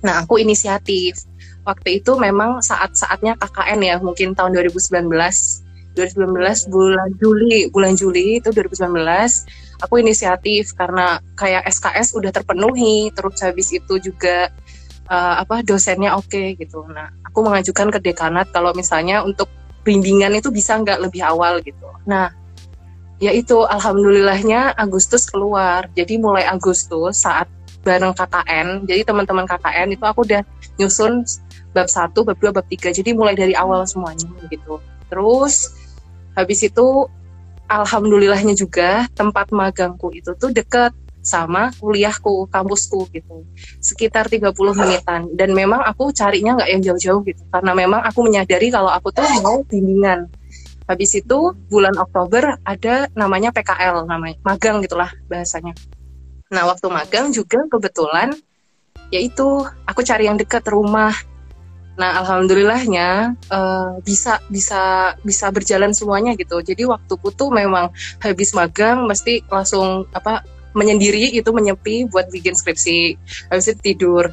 Nah 0.02 0.26
aku 0.26 0.42
inisiatif. 0.42 1.26
Waktu 1.62 2.02
itu 2.02 2.18
memang 2.18 2.66
saat-saatnya 2.66 3.38
KKN 3.38 3.80
ya, 3.86 3.96
mungkin 4.02 4.34
tahun 4.34 4.58
2019 4.58 5.06
2019 6.00 6.72
bulan 6.72 7.10
Juli 7.20 7.68
bulan 7.68 7.94
Juli 8.00 8.40
itu 8.40 8.56
2019 8.56 8.96
aku 9.84 9.94
inisiatif 10.00 10.72
karena 10.76 11.20
kayak 11.36 11.68
SKS 11.68 12.16
udah 12.16 12.32
terpenuhi 12.32 13.12
terus 13.12 13.40
habis 13.44 13.72
itu 13.76 14.00
juga 14.00 14.48
uh, 15.10 15.36
apa 15.42 15.66
dosennya 15.66 16.16
oke 16.16 16.30
okay, 16.30 16.56
gitu. 16.56 16.86
Nah 16.88 17.12
aku 17.26 17.44
mengajukan 17.44 17.90
ke 17.96 18.00
dekanat 18.00 18.48
kalau 18.54 18.72
misalnya 18.76 19.26
untuk 19.26 19.50
bimbingan 19.84 20.36
itu 20.38 20.54
bisa 20.54 20.78
nggak 20.78 21.02
lebih 21.02 21.26
awal 21.26 21.60
gitu. 21.64 21.90
Nah 22.06 22.32
ya 23.20 23.32
itu 23.36 23.66
alhamdulillahnya 23.66 24.78
Agustus 24.78 25.28
keluar. 25.28 25.90
Jadi 25.98 26.22
mulai 26.22 26.46
Agustus 26.46 27.26
saat 27.26 27.50
bareng 27.82 28.12
KKN 28.12 28.84
jadi 28.86 29.08
teman-teman 29.08 29.48
KKN 29.48 29.96
itu 29.96 30.04
aku 30.04 30.28
udah 30.28 30.44
nyusun 30.76 31.24
bab 31.72 31.88
satu 31.88 32.28
bab 32.28 32.38
dua 32.38 32.52
bab 32.52 32.68
tiga. 32.68 32.92
Jadi 32.92 33.16
mulai 33.16 33.34
dari 33.34 33.56
awal 33.56 33.88
semuanya 33.88 34.28
gitu. 34.52 34.84
Terus 35.10 35.79
habis 36.40 36.64
itu 36.64 37.06
alhamdulillahnya 37.70 38.56
juga 38.58 39.06
tempat 39.14 39.52
magangku 39.54 40.10
itu 40.16 40.34
tuh 40.40 40.50
deket 40.50 40.96
sama 41.20 41.70
kuliahku, 41.78 42.48
kampusku 42.50 43.06
gitu. 43.12 43.44
Sekitar 43.84 44.32
30 44.32 44.56
menitan. 44.74 45.28
Dan 45.36 45.52
memang 45.52 45.84
aku 45.84 46.16
carinya 46.16 46.58
nggak 46.58 46.70
yang 46.72 46.82
jauh-jauh 46.82 47.22
gitu. 47.28 47.44
Karena 47.52 47.76
memang 47.76 48.02
aku 48.02 48.26
menyadari 48.26 48.72
kalau 48.72 48.90
aku 48.90 49.12
tuh 49.12 49.28
mau 49.44 49.62
bimbingan. 49.68 50.32
Habis 50.90 51.22
itu 51.22 51.54
bulan 51.70 51.94
Oktober 52.02 52.58
ada 52.66 53.06
namanya 53.14 53.54
PKL, 53.54 54.10
namanya 54.10 54.42
magang 54.42 54.82
gitulah 54.82 55.12
bahasanya. 55.30 55.78
Nah 56.50 56.66
waktu 56.66 56.90
magang 56.90 57.30
juga 57.30 57.62
kebetulan 57.70 58.34
yaitu 59.14 59.46
aku 59.86 60.02
cari 60.02 60.26
yang 60.26 60.38
dekat 60.38 60.66
rumah 60.66 61.14
Nah, 62.00 62.24
alhamdulillahnya 62.24 63.36
uh, 63.52 64.00
bisa 64.08 64.40
bisa 64.48 65.14
bisa 65.20 65.52
berjalan 65.52 65.92
semuanya 65.92 66.32
gitu. 66.40 66.64
Jadi 66.64 66.88
waktuku 66.88 67.36
tuh 67.36 67.52
memang 67.52 67.92
habis 68.24 68.56
magang 68.56 69.04
mesti 69.04 69.44
langsung 69.52 70.08
apa 70.16 70.48
menyendiri 70.72 71.36
itu 71.36 71.52
menyepi 71.52 72.08
buat 72.08 72.32
bikin 72.32 72.56
skripsi. 72.56 73.20
Habis 73.52 73.76
itu 73.76 73.94
tidur. 73.94 74.32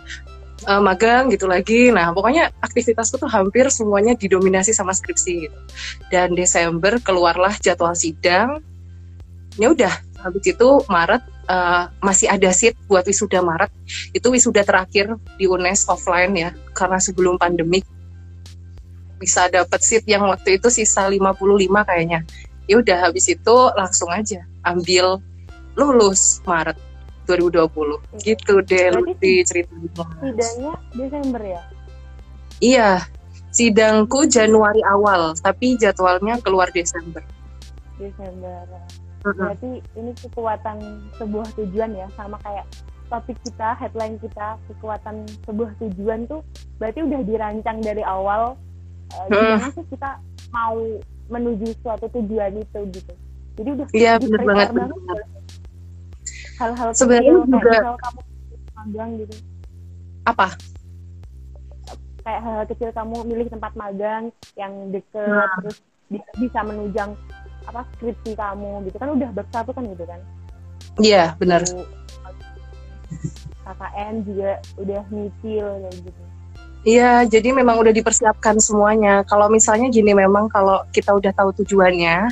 Uh, 0.65 0.81
magang 0.81 1.29
gitu 1.29 1.51
lagi. 1.51 1.91
Nah, 1.91 2.15
pokoknya 2.15 2.55
aktivitasku 2.63 3.19
tuh 3.19 3.29
hampir 3.29 3.67
semuanya 3.69 4.15
didominasi 4.15 4.71
sama 4.71 4.95
skripsi 4.95 5.51
gitu. 5.51 5.59
Dan 6.09 6.39
Desember 6.39 7.03
keluarlah 7.03 7.53
jadwal 7.59 7.99
sidang. 7.99 8.63
Ya 9.61 9.75
udah, 9.75 9.93
habis 10.23 10.45
itu 10.49 10.69
Maret 10.87 11.36
uh, 11.49 11.91
masih 12.03 12.31
ada 12.31 12.51
seat 12.53 12.75
buat 12.87 13.07
wisuda 13.07 13.43
Maret. 13.43 13.71
Itu 14.13 14.31
wisuda 14.31 14.63
terakhir 14.63 15.15
di 15.41 15.47
UNES 15.47 15.89
offline 15.89 16.35
ya 16.37 16.51
karena 16.77 16.99
sebelum 17.01 17.39
pandemik. 17.41 17.87
Bisa 19.17 19.49
dapat 19.49 19.81
seat 19.81 20.05
yang 20.05 20.29
waktu 20.29 20.61
itu 20.61 20.69
sisa 20.69 21.09
55 21.09 21.41
kayaknya. 21.89 22.21
Ya 22.67 22.83
udah 22.83 22.99
habis 23.09 23.31
itu 23.31 23.57
langsung 23.79 24.11
aja 24.11 24.43
ambil 24.67 25.23
lulus 25.79 26.43
Maret 26.43 26.77
2020 27.31 28.23
gitu 28.23 28.55
deh 28.63 28.87
di 29.19 29.43
ceritanya. 29.43 29.91
sidangnya 29.91 30.75
Desember 30.95 31.43
ya? 31.43 31.63
Iya 32.63 32.91
sidangku 33.57 34.29
Januari 34.29 34.85
awal 34.85 35.33
tapi 35.39 35.81
jadwalnya 35.81 36.37
keluar 36.45 36.69
Desember. 36.75 37.25
Desember 37.97 38.67
berarti 39.35 39.71
ini 39.99 40.13
kekuatan 40.15 40.79
sebuah 41.19 41.49
tujuan 41.59 41.91
ya 41.99 42.07
sama 42.15 42.39
kayak 42.47 42.67
topik 43.11 43.39
kita 43.43 43.75
headline 43.79 44.19
kita 44.19 44.59
kekuatan 44.71 45.27
sebuah 45.47 45.71
tujuan 45.83 46.27
tuh 46.27 46.43
berarti 46.79 47.07
udah 47.07 47.21
dirancang 47.23 47.79
dari 47.83 48.03
awal 48.03 48.59
uh, 49.15 49.27
gimana 49.31 49.71
sih 49.75 49.87
kita 49.91 50.19
mau 50.51 50.79
menuju 51.27 51.75
suatu 51.83 52.07
tujuan 52.15 52.63
itu 52.63 52.81
gitu. 52.95 53.15
Jadi 53.57 53.69
udah 53.73 53.87
iya 53.97 54.13
benar 54.21 54.43
banget, 54.45 54.69
banget 54.75 55.27
hal-hal 56.61 56.89
sebenarnya 56.97 57.33
juga 57.45 57.59
kayak 57.61 57.99
kamu 58.01 58.21
magang 58.77 59.11
gitu. 59.23 59.35
Apa? 60.27 60.47
Kayak 62.27 62.41
hal-hal 62.43 62.65
kecil 62.67 62.91
kamu 62.91 63.17
milih 63.27 63.47
tempat 63.53 63.73
magang 63.79 64.25
yang 64.59 64.73
deket 64.91 65.31
nah. 65.31 65.51
terus 65.63 65.79
bisa, 66.11 66.31
bisa 66.39 66.61
menunjang 66.67 67.11
apa 67.67 67.81
skripsi 67.97 68.33
kamu 68.39 68.87
gitu 68.91 68.97
kan 68.97 69.11
udah 69.13 69.29
bab 69.35 69.49
satu 69.51 69.71
kan 69.75 69.85
gitu 69.87 70.05
kan 70.07 70.21
iya 71.03 71.35
yeah, 71.35 71.39
benar 71.39 71.63
KKN 73.67 74.15
juga 74.23 74.51
udah 74.79 75.03
nyicil 75.11 75.67
kayak 75.83 75.97
gitu 76.03 76.23
Iya, 76.87 77.27
jadi 77.27 77.51
memang 77.51 77.83
udah 77.83 77.91
dipersiapkan 77.91 78.63
semuanya. 78.63 79.27
Kalau 79.27 79.51
misalnya 79.51 79.91
gini, 79.91 80.15
memang 80.15 80.47
kalau 80.47 80.87
kita 80.95 81.19
udah 81.19 81.35
tahu 81.35 81.51
tujuannya, 81.59 82.31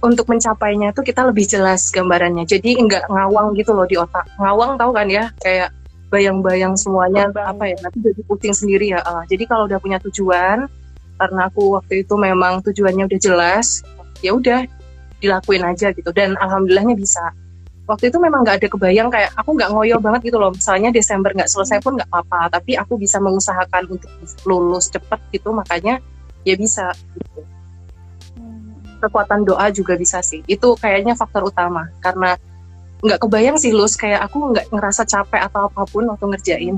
untuk 0.00 0.28
mencapainya 0.28 0.92
tuh 0.92 1.00
kita 1.00 1.24
lebih 1.24 1.48
jelas 1.48 1.88
gambarannya. 1.88 2.44
Jadi 2.44 2.76
enggak 2.76 3.08
ngawang 3.08 3.56
gitu 3.56 3.72
loh 3.72 3.88
di 3.88 3.96
otak. 3.96 4.28
Ngawang 4.36 4.76
tahu 4.76 4.92
kan 4.92 5.08
ya, 5.08 5.32
kayak 5.40 5.72
bayang-bayang 6.12 6.76
semuanya 6.76 7.32
Bang. 7.32 7.56
apa 7.56 7.64
ya, 7.70 7.76
nanti 7.80 7.98
jadi 8.04 8.20
pusing 8.28 8.52
sendiri 8.52 8.92
ya. 8.92 9.00
Uh, 9.08 9.24
jadi 9.24 9.48
kalau 9.48 9.64
udah 9.64 9.80
punya 9.80 9.96
tujuan, 10.04 10.68
karena 11.20 11.40
aku 11.48 11.80
waktu 11.80 12.04
itu 12.04 12.14
memang 12.20 12.60
tujuannya 12.60 13.08
udah 13.08 13.20
jelas, 13.20 13.84
ya 14.20 14.36
udah 14.36 14.64
dilakuin 15.20 15.62
aja 15.62 15.92
gitu. 15.92 16.10
Dan 16.10 16.34
alhamdulillahnya 16.40 16.96
bisa. 16.96 17.22
Waktu 17.86 18.08
itu 18.14 18.22
memang 18.22 18.46
nggak 18.46 18.62
ada 18.62 18.68
kebayang 18.70 19.08
kayak 19.10 19.30
aku 19.34 19.58
nggak 19.58 19.70
ngoyo 19.74 19.96
banget 19.98 20.30
gitu 20.30 20.38
loh. 20.38 20.54
Misalnya 20.54 20.94
Desember 20.94 21.34
nggak 21.34 21.50
selesai 21.50 21.82
pun 21.82 21.98
nggak 21.98 22.08
apa-apa 22.08 22.60
tapi 22.60 22.78
aku 22.78 22.96
bisa 22.96 23.18
mengusahakan 23.18 23.90
untuk 23.90 24.10
lulus 24.46 24.88
cepet 24.88 25.20
gitu 25.34 25.50
makanya 25.50 25.98
ya 26.46 26.54
bisa 26.54 26.94
gitu. 27.18 27.42
Kekuatan 29.02 29.42
doa 29.42 29.68
juga 29.74 29.98
bisa 29.98 30.22
sih. 30.22 30.40
Itu 30.46 30.78
kayaknya 30.78 31.18
faktor 31.18 31.50
utama 31.50 31.90
karena 31.98 32.38
nggak 33.00 33.26
kebayang 33.26 33.56
sih 33.56 33.72
lus 33.72 33.96
kayak 33.96 34.22
aku 34.28 34.54
nggak 34.54 34.70
ngerasa 34.70 35.02
capek 35.08 35.50
atau 35.50 35.66
apa 35.66 35.82
pun 35.88 36.06
waktu 36.06 36.24
ngerjain. 36.30 36.76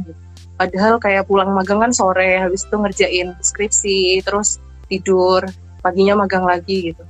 Padahal 0.56 0.96
kayak 0.96 1.28
pulang 1.28 1.52
magang 1.52 1.82
kan 1.82 1.92
sore 1.92 2.40
habis 2.40 2.64
itu 2.64 2.76
ngerjain 2.78 3.36
skripsi 3.42 4.22
terus 4.24 4.62
tidur 4.88 5.44
paginya 5.82 6.22
magang 6.24 6.46
lagi 6.46 6.94
gitu 6.94 7.02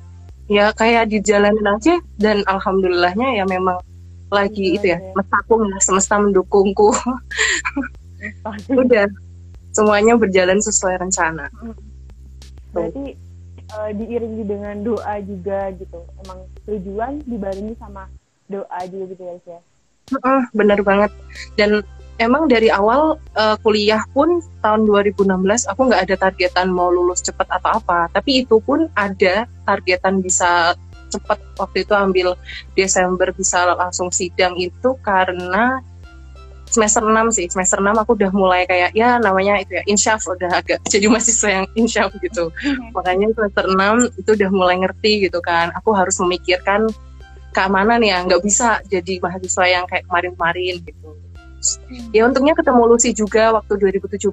ya 0.52 0.68
kayak 0.76 1.09
dijalanin 1.09 1.64
aja 1.64 1.97
dan 2.21 2.44
alhamdulillahnya 2.44 3.40
ya 3.40 3.44
memang 3.49 3.80
lagi 4.32 4.73
Iya, 4.73 4.76
itu 4.76 4.87
ya 4.92 4.99
iya. 5.00 5.12
mestakung 5.16 5.62
ya 5.68 5.78
semesta 5.80 6.16
mendukungku. 6.21 6.88
Udah 8.73 9.06
semuanya 9.73 10.16
berjalan 10.16 10.61
sesuai 10.61 11.00
rencana. 11.00 11.49
Berarti 12.73 13.16
eh, 13.61 13.90
diiringi 13.97 14.44
dengan 14.49 14.76
doa 14.80 15.21
juga 15.21 15.68
gitu. 15.76 16.00
Emang 16.25 16.38
tujuan 16.64 17.21
dibarengi 17.28 17.76
sama 17.76 18.09
doa 18.49 18.80
juga 18.88 19.04
gitu 19.12 19.23
ya 19.25 19.35
ya 19.49 19.61
Heeh, 20.12 20.42
bener 20.52 20.80
banget. 20.85 21.11
Dan 21.56 21.80
emang 22.23 22.47
dari 22.47 22.71
awal 22.71 23.19
eh, 23.35 23.57
kuliah 23.61 24.02
pun 24.14 24.38
tahun 24.62 24.87
2016 24.87 25.26
aku 25.69 25.81
nggak 25.91 26.02
ada 26.09 26.17
targetan 26.29 26.71
mau 26.71 26.88
lulus 26.88 27.21
cepat 27.21 27.50
atau 27.50 27.83
apa. 27.83 28.07
Tapi 28.14 28.47
itu 28.47 28.62
pun 28.62 28.87
ada 28.95 29.45
targetan 29.67 30.23
bisa 30.23 30.79
cepat 31.12 31.38
waktu 31.61 31.85
itu 31.85 31.93
ambil 31.93 32.29
Desember 32.73 33.29
bisa 33.37 33.69
langsung 33.76 34.09
sidang 34.09 34.57
itu 34.57 34.97
karena 35.05 35.85
semester 36.73 37.05
6 37.05 37.37
sih. 37.37 37.47
Semester 37.52 37.85
6 37.85 37.93
aku 38.00 38.17
udah 38.17 38.33
mulai 38.33 38.64
kayak 38.64 38.97
ya 38.97 39.21
namanya 39.21 39.61
itu 39.61 39.76
ya 39.76 39.85
insyaf 39.85 40.25
udah 40.25 40.64
agak 40.64 40.81
jadi 40.93 41.12
mahasiswa 41.12 41.50
yang 41.62 41.67
insyaf 41.76 42.09
gitu. 42.25 42.49
Makanya 42.97 43.29
semester 43.37 43.64
6 43.69 44.21
itu 44.25 44.31
udah 44.33 44.50
mulai 44.50 44.76
ngerti 44.81 45.29
gitu 45.29 45.38
kan. 45.45 45.69
Aku 45.76 45.93
harus 45.93 46.17
memikirkan 46.25 46.88
keamanan 47.52 48.00
ya. 48.00 48.25
Nggak 48.25 48.41
bisa 48.41 48.81
jadi 48.88 49.21
mahasiswa 49.21 49.64
yang 49.69 49.85
kayak 49.85 50.09
kemarin-kemarin 50.09 50.81
gitu 50.81 51.22
ya 52.11 52.26
untungnya 52.26 52.54
ketemu 52.59 52.83
Lucy 52.90 53.11
juga 53.14 53.54
waktu 53.54 53.78
2017 53.78 54.28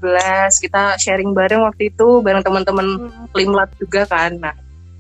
kita 0.66 0.98
sharing 0.98 1.32
bareng 1.38 1.62
waktu 1.62 1.94
itu 1.94 2.22
bareng 2.26 2.42
teman-teman 2.42 3.10
limlat 3.38 3.70
juga 3.78 4.06
kan. 4.10 4.38
Nah 4.42 4.54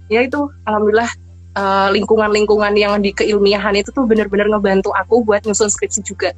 ya 0.09 0.25
itu 0.25 0.49
alhamdulillah 0.65 1.09
eh, 1.57 1.89
lingkungan-lingkungan 1.93 2.73
yang 2.77 2.97
di 3.01 3.13
keilmiahan 3.13 3.77
itu 3.77 3.89
tuh 3.93 4.05
bener-bener 4.05 4.49
ngebantu 4.49 4.93
aku 4.93 5.25
buat 5.25 5.45
nyusun 5.45 5.69
skripsi 5.69 6.05
juga 6.05 6.33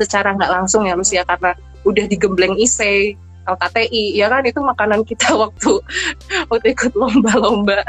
secara 0.00 0.36
nggak 0.36 0.50
langsung 0.50 0.84
ya 0.88 0.96
Lucy 0.96 1.16
ya. 1.20 1.24
Karena 1.24 1.56
udah 1.84 2.04
digembleng 2.08 2.56
IC 2.60 3.12
LKTI 3.48 4.16
ya 4.16 4.26
kan? 4.28 4.42
Itu 4.44 4.60
makanan 4.60 5.04
kita 5.08 5.36
waktu 5.42 5.80
waktu 6.48 6.66
ikut 6.76 6.92
lomba-lomba. 6.96 7.84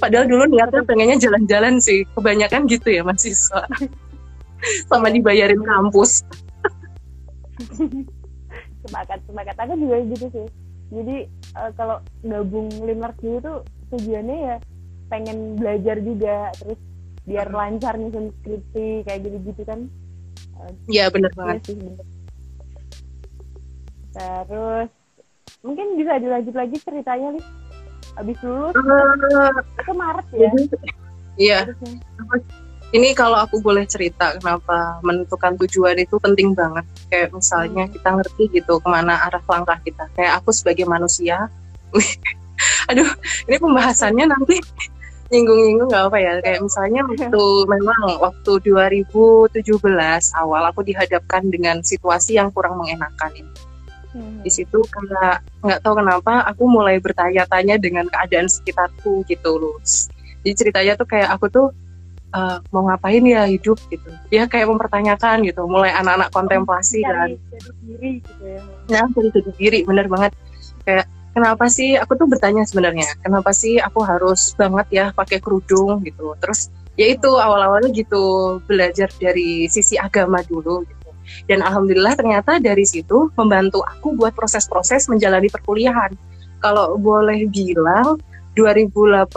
Padahal 0.00 0.24
dulu 0.24 0.48
niatnya 0.48 0.80
pengennya 0.82 1.16
jalan-jalan 1.20 1.76
sih. 1.78 2.02
Kebanyakan 2.16 2.64
gitu 2.66 2.88
ya 2.88 3.04
mahasiswa. 3.04 3.68
Sama 4.90 5.12
dibayarin 5.12 5.62
kampus 5.62 6.26
sepakat 8.86 9.18
sepakat 9.26 9.56
aku 9.58 9.74
juga 9.76 9.96
gitu 10.08 10.26
sih. 10.30 10.46
Jadi 10.88 11.16
eh, 11.28 11.70
kalau 11.76 12.00
gabung 12.22 12.68
limar 12.82 13.12
dulu 13.18 13.38
tuh 13.38 13.58
tujuannya 13.92 14.36
ya 14.44 14.56
pengen 15.08 15.56
belajar 15.56 15.96
juga. 16.00 16.52
Terus 16.56 16.78
biar 17.28 17.48
lancar 17.52 18.00
nyusun 18.00 18.32
skripsi 18.40 19.04
kayak 19.04 19.20
gitu-gitu 19.24 19.62
kan. 19.64 19.84
Ya 20.88 21.06
bener 21.08 21.30
Iya 21.30 21.38
banget. 21.38 21.60
sih. 21.66 21.76
Bener. 21.76 22.06
terus 24.48 24.90
mungkin 25.62 25.94
bisa 25.94 26.18
dilanjut 26.18 26.50
lagi 26.50 26.76
ceritanya 26.82 27.38
nih 27.38 27.44
abis 28.18 28.38
lulus 28.42 28.74
Eh, 28.74 29.50
itu 29.78 29.92
Maret 29.94 30.26
ya? 30.34 30.50
Iya. 31.38 31.58
Harusnya 31.70 31.92
ini 32.88 33.12
kalau 33.12 33.36
aku 33.36 33.60
boleh 33.60 33.84
cerita 33.84 34.32
kenapa 34.40 34.96
menentukan 35.04 35.60
tujuan 35.60 36.00
itu 36.00 36.16
penting 36.16 36.56
banget. 36.56 36.84
Kayak 37.12 37.36
misalnya 37.36 37.84
Hmm. 37.84 37.92
kita 37.92 38.08
ngerti 38.16 38.42
gitu 38.56 38.80
ke 38.80 38.88
mana 38.88 39.20
arah 39.28 39.44
langkah 39.44 39.76
kita. 39.84 40.08
Kayak 40.16 40.40
aku 40.40 40.50
sebagai 40.56 40.88
manusia 40.88 41.52
aduh 42.90 43.08
ini 43.48 43.56
pembahasannya 43.60 44.24
nanti 44.28 44.56
nyinggung-nyinggung 45.32 45.88
nggak 45.92 46.04
apa 46.08 46.18
ya. 46.18 46.32
Kayak 46.40 46.60
misalnya 46.64 47.00
waktu 47.12 47.44
memang 47.68 48.02
waktu 48.24 48.52
2017 48.64 49.60
awal 50.40 50.62
aku 50.72 50.80
dihadapkan 50.80 51.44
dengan 51.52 51.84
situasi 51.84 52.40
yang 52.40 52.48
kurang 52.52 52.80
mengenakan 52.80 53.32
ini. 53.36 53.52
Hmm. 54.08 54.40
di 54.40 54.48
situ 54.48 54.80
kayak 54.88 55.44
nggak 55.60 55.84
tahu 55.84 56.00
kenapa 56.00 56.40
aku 56.48 56.64
mulai 56.64 56.96
bertanya-tanya 56.96 57.76
dengan 57.76 58.08
keadaan 58.08 58.48
sekitarku 58.48 59.20
gitu 59.28 59.60
loh. 59.60 59.76
Jadi 60.40 60.56
ceritanya 60.56 60.96
tuh 60.96 61.04
kayak 61.04 61.28
aku 61.36 61.52
tuh 61.52 61.66
eh, 62.34 62.56
mau 62.72 62.82
ngapain 62.88 63.24
ya 63.24 63.48
hidup 63.48 63.78
gitu. 63.88 64.10
Ya 64.28 64.44
kayak 64.44 64.68
mempertanyakan 64.68 65.44
gitu 65.46 65.64
mulai 65.64 65.92
anak-anak 65.96 66.28
kontemplasi 66.32 67.04
kan. 67.04 67.34
Cari- 67.34 67.40
cari 67.40 67.70
diri 67.84 68.10
gitu 68.24 68.44
ya. 68.44 68.62
Nah 68.92 69.06
dari 69.12 69.28
jadi 69.32 69.50
diri 69.56 69.78
bener 69.84 70.06
banget. 70.08 70.32
Kayak 70.84 71.06
kenapa 71.32 71.64
sih 71.70 71.94
aku 71.94 72.12
tuh 72.18 72.26
bertanya 72.26 72.62
sebenarnya 72.64 73.08
kenapa 73.22 73.50
sih 73.54 73.78
aku 73.78 74.00
harus 74.02 74.56
banget 74.56 74.86
ya 74.90 75.04
pakai 75.12 75.38
kerudung 75.40 76.00
gitu. 76.04 76.34
Terus 76.40 76.72
ya 76.98 77.06
itu 77.14 77.30
awal-awalnya 77.30 77.94
gitu 77.94 78.58
belajar 78.66 79.08
dari 79.22 79.70
sisi 79.70 79.94
agama 79.94 80.42
dulu 80.44 80.82
gitu. 80.84 80.98
Dan 81.44 81.60
alhamdulillah 81.60 82.16
ternyata 82.16 82.56
dari 82.56 82.88
situ 82.88 83.28
membantu 83.36 83.84
aku 83.84 84.16
buat 84.16 84.32
proses-proses 84.32 85.06
menjalani 85.12 85.52
perkuliahan. 85.52 86.16
Kalau 86.58 86.98
boleh 86.98 87.46
bilang 87.52 88.18
2018 88.58 89.30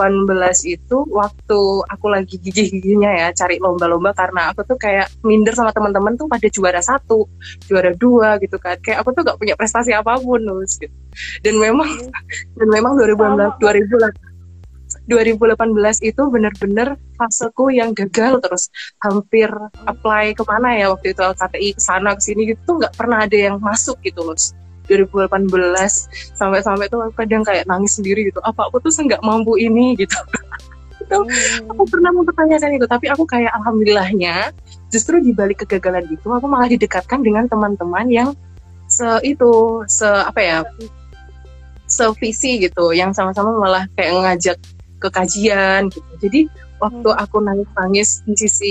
itu 0.66 0.96
waktu 1.14 1.60
aku 1.86 2.06
lagi 2.10 2.42
gigih-gigihnya 2.42 3.10
ya 3.22 3.28
cari 3.30 3.62
lomba-lomba 3.62 4.10
karena 4.18 4.50
aku 4.50 4.66
tuh 4.66 4.74
kayak 4.74 5.06
minder 5.22 5.54
sama 5.54 5.70
teman-teman 5.70 6.18
tuh 6.18 6.26
pada 6.26 6.50
juara 6.50 6.82
satu 6.82 7.30
juara 7.70 7.94
dua 7.94 8.42
gitu 8.42 8.58
kan. 8.58 8.74
Kayak 8.82 9.06
aku 9.06 9.14
tuh 9.14 9.22
gak 9.22 9.38
punya 9.38 9.54
prestasi 9.54 9.94
apa 9.94 10.18
pun 10.18 10.42
Nus, 10.42 10.74
gitu. 10.82 10.90
dan 11.46 11.54
memang 11.62 11.86
dan 12.58 12.68
memang 12.68 12.98
2018 12.98 13.62
2018 13.62 14.32
2018 15.08 16.08
itu 16.08 16.22
bener-bener 16.30 16.94
faseku 17.14 17.70
yang 17.70 17.94
gagal 17.94 18.42
terus. 18.42 18.68
Hampir 18.98 19.48
apply 19.86 20.34
ke 20.34 20.42
mana 20.42 20.74
ya 20.74 20.90
waktu 20.90 21.14
itu 21.14 21.22
LKTI 21.22 21.68
ke 21.78 21.82
sana 21.82 22.18
ke 22.18 22.22
sini 22.22 22.50
gitu 22.50 22.60
tuh 22.66 22.74
nggak 22.82 22.94
pernah 22.98 23.24
ada 23.24 23.38
yang 23.38 23.56
masuk 23.62 23.98
gitu 24.02 24.26
loh 24.26 24.34
2018 24.92 26.36
sampai-sampai 26.36 26.86
tuh 26.92 27.00
aku 27.08 27.14
kadang 27.24 27.42
kayak 27.42 27.64
nangis 27.64 27.96
sendiri 27.96 28.28
gitu. 28.28 28.40
Apa 28.44 28.68
aku 28.68 28.78
tuh 28.84 28.92
nggak 28.92 29.22
mampu 29.24 29.56
ini 29.56 29.96
gitu. 29.96 30.16
Itu 31.02 31.18
aku 31.66 31.82
pernah 31.90 32.14
mempertanyakan 32.14 32.78
itu. 32.78 32.86
Tapi 32.86 33.06
aku 33.10 33.26
kayak 33.26 33.52
alhamdulillahnya 33.58 34.54
justru 34.92 35.18
di 35.18 35.34
balik 35.34 35.66
kegagalan 35.66 36.06
itu 36.06 36.28
aku 36.30 36.46
malah 36.46 36.68
didekatkan 36.70 37.24
dengan 37.24 37.48
teman-teman 37.50 38.06
yang 38.12 38.28
se 38.86 39.08
itu 39.24 39.82
se 39.88 40.06
apa 40.06 40.40
ya 40.40 40.58
sevisi 41.90 42.62
gitu. 42.62 42.94
Yang 42.94 43.18
sama-sama 43.18 43.50
malah 43.56 43.84
kayak 43.98 44.12
ngajak 44.14 44.56
ke 45.02 45.08
kajian 45.10 45.90
gitu. 45.90 46.12
Jadi 46.22 46.40
waktu 46.78 47.08
aku 47.14 47.42
nangis-nangis 47.42 48.22
di 48.26 48.34
sisi 48.38 48.70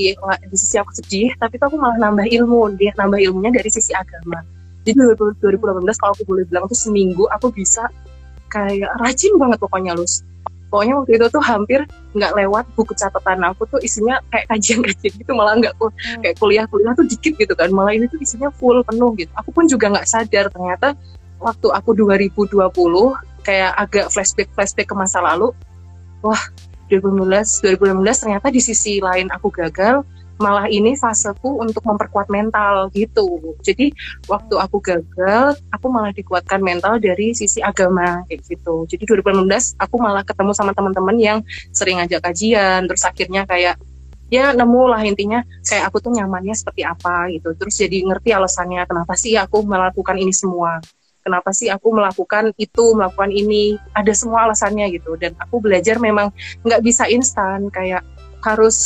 di 0.51 0.57
sisi 0.57 0.75
aku 0.79 0.91
sedih 1.03 1.31
tapi 1.36 1.60
tuh 1.60 1.67
aku 1.67 1.77
malah 1.77 1.99
nambah 1.99 2.25
ilmu. 2.31 2.79
Dia 2.79 2.95
nambah 2.95 3.19
ilmunya 3.19 3.51
dari 3.51 3.69
sisi 3.69 3.91
agama 3.91 4.41
jadi 4.82 5.13
2018 5.13 6.02
kalau 6.02 6.13
aku 6.13 6.24
boleh 6.26 6.44
bilang 6.50 6.65
tuh 6.65 6.78
seminggu 6.78 7.30
aku 7.30 7.54
bisa 7.54 7.86
kayak 8.52 8.91
rajin 9.00 9.38
banget 9.38 9.58
pokoknya 9.62 9.94
lus. 9.96 10.26
Pokoknya 10.72 11.04
waktu 11.04 11.20
itu 11.20 11.26
tuh 11.28 11.44
hampir 11.44 11.84
nggak 12.15 12.32
lewat 12.32 12.65
buku 12.80 12.96
catatan 12.96 13.44
aku 13.44 13.67
tuh 13.67 13.80
isinya 13.84 14.24
kayak 14.32 14.48
kajian-kajian 14.48 15.13
gitu 15.20 15.32
malah 15.36 15.60
nggak 15.60 15.76
ku- 15.76 15.91
kayak 16.24 16.36
kuliah-kuliah 16.39 16.96
tuh 16.96 17.06
dikit 17.08 17.34
gitu 17.36 17.54
kan. 17.54 17.70
Malah 17.72 17.91
ini 17.91 18.08
tuh 18.08 18.20
isinya 18.24 18.48
full 18.56 18.80
penuh 18.88 19.12
gitu. 19.20 19.32
Aku 19.36 19.52
pun 19.52 19.67
juga 19.67 19.91
nggak 19.91 20.08
sadar 20.08 20.48
ternyata 20.48 20.96
waktu 21.41 21.67
aku 21.74 21.89
2020 21.98 22.56
kayak 23.41 23.72
agak 23.74 24.06
flashback 24.13 24.50
flashback 24.54 24.88
ke 24.88 24.96
masa 24.96 25.20
lalu 25.20 25.50
wah 26.22 26.39
2019 26.94 27.82
2019 27.82 28.22
ternyata 28.22 28.48
di 28.54 28.62
sisi 28.62 29.02
lain 29.02 29.28
aku 29.34 29.50
gagal 29.50 30.06
malah 30.41 30.65
ini 30.65 30.97
faseku 30.97 31.62
untuk 31.62 31.86
memperkuat 31.86 32.27
mental 32.34 32.89
gitu. 32.91 33.56
Jadi 33.62 33.93
waktu 34.25 34.56
aku 34.58 34.82
gagal 34.82 35.56
aku 35.69 35.88
malah 35.88 36.10
dikuatkan 36.12 36.60
mental 36.60 36.97
dari 36.97 37.38
sisi 37.38 37.62
agama 37.62 38.25
kayak 38.25 38.41
gitu. 38.49 38.89
Jadi 38.89 39.06
2019 39.06 39.47
aku 39.77 39.95
malah 40.01 40.25
ketemu 40.25 40.51
sama 40.58 40.73
teman-teman 40.73 41.15
yang 41.21 41.38
sering 41.71 42.01
ngajak 42.01 42.25
kajian 42.25 42.89
terus 42.89 43.06
akhirnya 43.06 43.45
kayak 43.45 43.77
ya 44.32 44.56
nemu 44.56 44.84
lah 44.88 45.04
intinya 45.04 45.43
kayak 45.62 45.91
aku 45.91 45.99
tuh 45.99 46.12
nyamannya 46.17 46.56
seperti 46.58 46.82
apa 46.82 47.30
gitu. 47.30 47.54
Terus 47.54 47.75
jadi 47.77 47.97
ngerti 48.10 48.34
alasannya 48.34 48.84
kenapa 48.89 49.13
sih 49.13 49.38
aku 49.38 49.62
melakukan 49.62 50.17
ini 50.17 50.34
semua? 50.34 50.82
Kenapa 51.21 51.54
sih 51.54 51.69
aku 51.69 51.93
melakukan 51.93 52.49
itu 52.58 52.97
melakukan 52.97 53.30
ini? 53.30 53.77
Ada 53.93 54.17
semua 54.17 54.49
alasannya 54.49 54.89
gitu. 54.89 55.13
Dan 55.21 55.38
aku 55.38 55.62
belajar 55.62 56.01
memang 56.01 56.34
nggak 56.65 56.82
bisa 56.82 57.06
instan 57.06 57.69
kayak 57.69 58.01
harus 58.41 58.77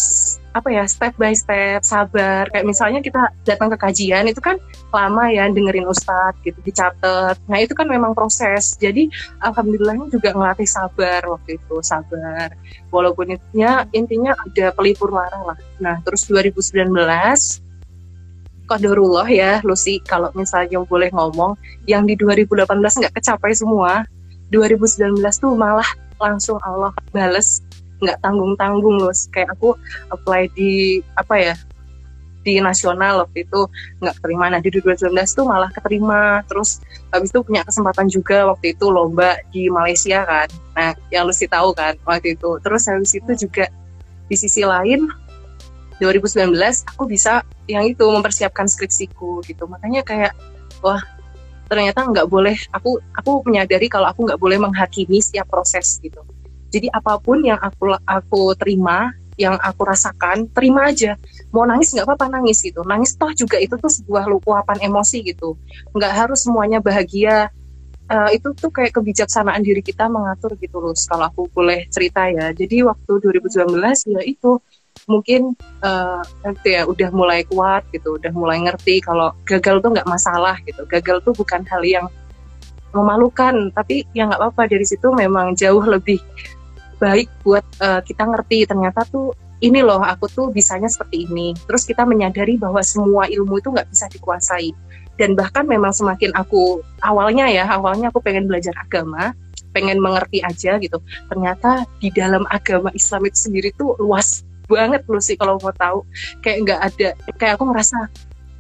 apa 0.56 0.72
ya 0.72 0.88
step 0.88 1.12
by 1.20 1.36
step 1.36 1.84
sabar. 1.84 2.48
Kayak 2.56 2.66
misalnya 2.66 3.00
kita 3.04 3.28
datang 3.44 3.68
ke 3.76 3.78
kajian 3.78 4.24
itu 4.32 4.40
kan 4.40 4.56
lama 4.96 5.28
ya 5.28 5.52
dengerin 5.52 5.84
ustadz 5.84 6.40
gitu 6.48 6.56
dicatat. 6.64 7.36
Nah 7.52 7.60
itu 7.60 7.76
kan 7.76 7.92
memang 7.92 8.16
proses. 8.16 8.80
Jadi 8.80 9.12
alhamdulillahnya 9.44 10.08
juga 10.08 10.32
ngelatih 10.32 10.66
sabar 10.66 11.28
waktu 11.28 11.60
itu 11.60 11.76
sabar. 11.84 12.56
Walaupun 12.88 13.36
intinya 13.36 13.84
intinya 13.92 14.32
ada 14.32 14.72
pelipur 14.72 15.12
lara 15.12 15.54
lah. 15.54 15.60
Nah 15.84 16.00
terus 16.08 16.24
2019 16.32 16.88
Qadarullah 18.66 19.30
ya 19.30 19.62
Lucy 19.62 20.02
kalau 20.02 20.34
misalnya 20.34 20.82
boleh 20.82 21.14
ngomong 21.14 21.54
yang 21.86 22.10
di 22.10 22.18
2018 22.18 22.66
nggak 22.72 23.14
kecapai 23.20 23.52
semua. 23.54 24.08
2019 24.50 25.20
tuh 25.38 25.54
malah 25.54 25.86
langsung 26.22 26.58
Allah 26.64 26.96
bales 27.12 27.60
nggak 28.02 28.18
tanggung 28.20 28.54
tanggung 28.60 28.98
loh. 29.00 29.14
Kayak 29.32 29.56
aku 29.56 29.76
apply 30.12 30.52
di 30.56 31.00
apa 31.16 31.36
ya 31.38 31.56
di 32.46 32.62
nasional 32.62 33.26
waktu 33.26 33.42
itu 33.42 33.66
nggak 34.00 34.22
terima. 34.22 34.54
Nah 34.54 34.62
di 34.62 34.70
2019 34.70 35.10
tuh 35.34 35.46
malah 35.50 35.74
keterima. 35.74 36.46
Terus 36.46 36.80
habis 37.10 37.34
itu 37.34 37.42
punya 37.42 37.66
kesempatan 37.66 38.06
juga 38.06 38.46
waktu 38.54 38.78
itu 38.78 38.86
lomba 38.94 39.42
di 39.50 39.68
Malaysia 39.74 40.22
kan. 40.24 40.48
Nah 40.78 40.94
yang 41.10 41.26
lu 41.26 41.34
sih 41.34 41.50
tahu 41.50 41.74
kan 41.74 41.98
waktu 42.06 42.38
itu. 42.38 42.62
Terus 42.62 42.86
habis 42.86 43.12
itu 43.18 43.32
juga 43.34 43.66
di 44.30 44.38
sisi 44.38 44.62
lain 44.62 45.10
2019 45.98 46.54
aku 46.92 47.04
bisa 47.10 47.42
yang 47.66 47.90
itu 47.90 48.06
mempersiapkan 48.06 48.70
skripsiku 48.70 49.42
gitu. 49.50 49.66
Makanya 49.66 50.06
kayak 50.06 50.34
wah 50.86 51.02
ternyata 51.66 52.06
nggak 52.06 52.30
boleh. 52.30 52.54
Aku 52.78 53.02
aku 53.18 53.42
menyadari 53.50 53.90
kalau 53.90 54.06
aku 54.06 54.30
nggak 54.30 54.38
boleh 54.38 54.62
menghakimi 54.62 55.18
setiap 55.18 55.50
proses 55.50 55.98
gitu 55.98 56.22
jadi 56.76 56.92
apa 56.92 57.16
pun 57.24 57.40
yang 57.40 57.56
aku 57.56 57.96
aku 58.04 58.52
terima, 58.60 59.16
yang 59.40 59.56
aku 59.64 59.88
rasakan, 59.88 60.52
terima 60.52 60.92
aja. 60.92 61.16
Mau 61.56 61.64
nangis 61.64 61.96
nggak 61.96 62.04
apa-apa 62.04 62.28
nangis 62.36 62.60
gitu. 62.60 62.84
Nangis 62.84 63.16
toh 63.16 63.32
juga 63.32 63.56
itu 63.64 63.80
tuh 63.80 63.88
sebuah 63.88 64.28
luapan 64.28 64.84
emosi 64.84 65.24
gitu. 65.24 65.56
Nggak 65.96 66.12
harus 66.12 66.44
semuanya 66.44 66.84
bahagia. 66.84 67.48
Uh, 68.06 68.30
itu 68.30 68.54
tuh 68.54 68.70
kayak 68.70 68.94
kebijaksanaan 68.94 69.64
diri 69.64 69.80
kita 69.80 70.12
mengatur 70.12 70.60
gitu 70.60 70.84
loh. 70.84 70.92
Kalau 70.92 71.32
aku 71.32 71.48
boleh 71.56 71.88
cerita 71.88 72.28
ya. 72.28 72.52
Jadi 72.52 72.84
waktu 72.84 73.12
2019 73.24 73.72
ya 74.12 74.22
itu 74.28 74.60
mungkin 75.08 75.56
uh, 75.80 76.22
ya 76.68 76.84
udah 76.86 77.10
mulai 77.16 77.48
kuat 77.48 77.88
gitu, 77.96 78.20
udah 78.20 78.36
mulai 78.36 78.60
ngerti 78.68 79.00
kalau 79.00 79.32
gagal 79.48 79.80
tuh 79.80 79.96
nggak 79.96 80.12
masalah 80.12 80.60
gitu. 80.68 80.84
Gagal 80.86 81.24
tuh 81.24 81.32
bukan 81.32 81.64
hal 81.72 81.82
yang 81.88 82.06
memalukan, 82.96 83.74
tapi 83.76 84.08
ya 84.16 84.30
nggak 84.30 84.40
apa-apa 84.40 84.72
dari 84.72 84.88
situ 84.88 85.12
memang 85.12 85.52
jauh 85.58 85.84
lebih 85.84 86.22
baik 87.06 87.30
buat 87.46 87.62
uh, 87.86 88.02
kita 88.02 88.26
ngerti 88.26 88.66
ternyata 88.66 89.06
tuh 89.06 89.38
ini 89.62 89.86
loh 89.86 90.02
aku 90.02 90.26
tuh 90.28 90.48
bisanya 90.50 90.90
seperti 90.90 91.30
ini. 91.30 91.54
Terus 91.70 91.86
kita 91.86 92.04
menyadari 92.04 92.58
bahwa 92.58 92.82
semua 92.82 93.30
ilmu 93.30 93.62
itu 93.62 93.70
nggak 93.70 93.88
bisa 93.94 94.10
dikuasai. 94.10 94.74
Dan 95.16 95.38
bahkan 95.38 95.64
memang 95.64 95.96
semakin 95.96 96.36
aku 96.36 96.84
awalnya 97.00 97.48
ya 97.48 97.64
awalnya 97.72 98.12
aku 98.12 98.20
pengen 98.20 98.52
belajar 98.52 98.76
agama, 98.76 99.32
pengen 99.72 100.02
mengerti 100.02 100.44
aja 100.44 100.76
gitu. 100.82 101.00
Ternyata 101.32 101.88
di 102.04 102.12
dalam 102.12 102.44
agama 102.52 102.92
Islam 102.92 103.30
itu 103.32 103.48
sendiri 103.48 103.72
tuh 103.80 103.96
luas 103.96 104.44
banget 104.68 105.06
loh 105.08 105.24
sih 105.24 105.40
kalau 105.40 105.56
mau 105.64 105.72
tahu. 105.72 106.04
Kayak 106.44 106.58
nggak 106.68 106.80
ada 106.84 107.10
kayak 107.40 107.54
aku 107.56 107.64
ngerasa 107.72 108.00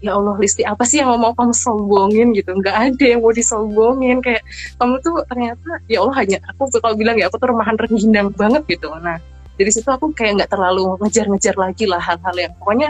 ya 0.05 0.13
Allah 0.13 0.37
Listi 0.37 0.61
apa 0.61 0.85
sih 0.85 1.01
yang 1.01 1.17
mau 1.17 1.33
kamu 1.33 1.53
sombongin 1.57 2.29
gitu? 2.37 2.53
Nggak 2.53 2.75
ada 2.93 3.05
yang 3.09 3.25
mau 3.25 3.33
disombongin. 3.33 4.21
Kayak 4.21 4.45
kamu 4.77 4.95
tuh 5.01 5.25
ternyata 5.25 5.69
ya 5.89 6.05
Allah 6.05 6.15
hanya 6.21 6.37
aku 6.53 6.69
kalau 6.77 6.93
bilang 6.93 7.17
ya 7.17 7.25
aku 7.25 7.41
tuh 7.41 7.49
remahan 7.49 7.75
rengginang 7.81 8.29
banget 8.37 8.61
gitu. 8.69 8.93
Nah 9.01 9.17
dari 9.57 9.71
situ 9.73 9.89
aku 9.89 10.13
kayak 10.13 10.45
nggak 10.45 10.51
terlalu 10.53 10.93
ngejar-ngejar 11.01 11.55
lagi 11.57 11.89
lah 11.89 11.97
hal-hal 11.97 12.35
yang 12.37 12.53
pokoknya 12.61 12.89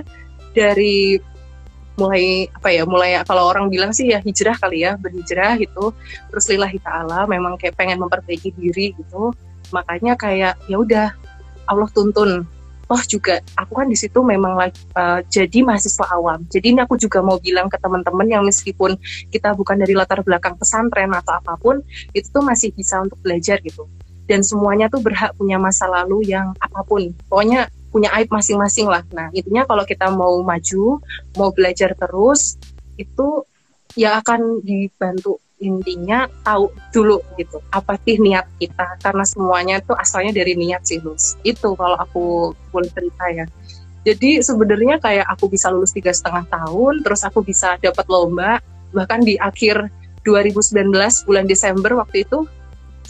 dari 0.52 1.16
mulai 1.96 2.52
apa 2.52 2.70
ya 2.76 2.84
mulai 2.84 3.16
kalau 3.24 3.48
orang 3.48 3.72
bilang 3.72 3.96
sih 3.96 4.12
ya 4.12 4.20
hijrah 4.20 4.60
kali 4.60 4.84
ya 4.84 5.00
berhijrah 5.00 5.56
gitu 5.56 5.96
terus 6.28 6.44
lillahi 6.52 6.76
ta'ala 6.84 7.24
memang 7.24 7.56
kayak 7.56 7.80
pengen 7.80 8.04
memperbaiki 8.04 8.52
diri 8.52 8.92
gitu. 9.00 9.32
Makanya 9.72 10.20
kayak 10.20 10.60
ya 10.68 10.78
udah 10.78 11.16
Allah 11.66 11.90
tuntun 11.96 12.46
toh 12.86 13.02
juga 13.10 13.42
aku 13.58 13.82
kan 13.82 13.88
di 13.90 13.98
situ 13.98 14.22
memang 14.22 14.54
lagi 14.58 14.78
uh, 14.94 15.20
jadi 15.26 15.66
mahasiswa 15.66 16.06
awam. 16.14 16.46
Jadi 16.50 16.78
ini 16.78 16.80
aku 16.86 16.96
juga 17.02 17.26
mau 17.26 17.42
bilang 17.42 17.66
ke 17.66 17.78
teman-teman 17.82 18.28
yang 18.30 18.44
meskipun 18.46 18.98
kita 19.34 19.58
bukan 19.58 19.82
dari 19.82 19.98
latar 19.98 20.22
belakang 20.22 20.54
pesantren 20.58 21.10
atau 21.14 21.38
apa 21.42 21.58
pun, 21.58 21.82
itu 22.14 22.28
tuh 22.30 22.46
masih 22.46 22.70
bisa 22.74 23.02
untuk 23.02 23.18
belajar 23.26 23.58
gitu. 23.66 23.90
Dan 24.26 24.42
semuanya 24.42 24.90
tuh 24.90 25.02
berhak 25.06 25.38
punya 25.38 25.62
masa 25.62 25.86
lalu 25.86 26.26
yang 26.26 26.54
apa 26.58 26.82
pun. 26.86 27.14
Pokoknya 27.30 27.70
punya 27.94 28.10
aib 28.18 28.30
masing-masing 28.34 28.90
lah. 28.90 29.06
Nah, 29.14 29.30
intinya 29.32 29.64
kalau 29.64 29.86
kita 29.86 30.10
mau 30.10 30.42
maju, 30.42 31.00
mau 31.38 31.50
belajar 31.54 31.94
terus, 31.94 32.58
itu 32.98 33.46
ya 33.96 34.20
akan 34.20 34.60
dibantu 34.66 35.40
intinya 35.56 36.28
tahu 36.44 36.68
dulu 36.92 37.24
gitu 37.40 37.64
apa 37.72 37.96
sih 38.04 38.20
niat 38.20 38.44
kita 38.60 39.00
karena 39.00 39.24
semuanya 39.24 39.80
itu 39.80 39.96
asalnya 39.96 40.36
dari 40.36 40.52
niat 40.60 40.84
sih 40.84 41.00
Lus 41.00 41.40
itu 41.48 41.76
kalau 41.80 41.96
aku 41.96 42.52
boleh 42.76 42.92
cerita 42.92 43.26
ya. 43.32 43.46
Jadi 44.06 44.38
sebenarnya 44.46 45.02
kayak 45.02 45.26
aku 45.26 45.50
bisa 45.50 45.74
lulus 45.74 45.90
tiga 45.90 46.14
setengah 46.14 46.46
tahun 46.46 47.02
terus 47.02 47.26
aku 47.26 47.42
bisa 47.42 47.74
dapat 47.82 48.06
lomba 48.06 48.62
bahkan 48.94 49.26
di 49.26 49.34
akhir 49.42 49.90
2019 50.22 50.94
bulan 51.26 51.46
Desember 51.50 51.98
waktu 51.98 52.22
itu 52.22 52.46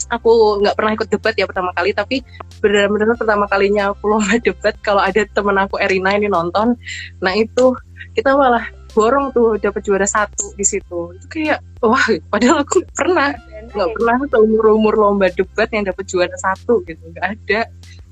aku 0.08 0.62
nggak 0.62 0.76
pernah 0.76 0.92
ikut 0.96 1.08
debat 1.08 1.34
ya 1.36 1.44
pertama 1.48 1.72
kali 1.72 1.90
tapi 1.96 2.24
benar-benar 2.60 3.16
pertama 3.16 3.44
kalinya 3.48 3.92
aku 3.92 4.16
lomba 4.16 4.36
debat 4.46 4.74
kalau 4.80 5.04
ada 5.04 5.24
temen 5.24 5.56
aku 5.56 5.80
Erina 5.80 6.16
ini 6.16 6.28
nonton 6.28 6.76
nah 7.20 7.32
itu 7.36 7.76
kita 8.16 8.32
malah 8.36 8.64
borong 8.96 9.28
tuh 9.36 9.60
dapat 9.60 9.84
juara 9.84 10.08
satu 10.08 10.56
di 10.56 10.64
situ. 10.64 11.12
Itu 11.12 11.26
kayak 11.28 11.60
wah 11.84 12.08
padahal 12.32 12.64
aku 12.64 12.80
pernah. 12.96 13.36
Nggak 13.76 13.92
pernah 13.92 14.16
seumur 14.32 14.64
umur 14.72 14.94
lomba 14.96 15.28
debat 15.28 15.68
yang 15.68 15.84
dapat 15.84 16.08
juara 16.08 16.32
satu 16.40 16.80
gitu. 16.88 17.04
Nggak 17.12 17.26
ada 17.36 17.60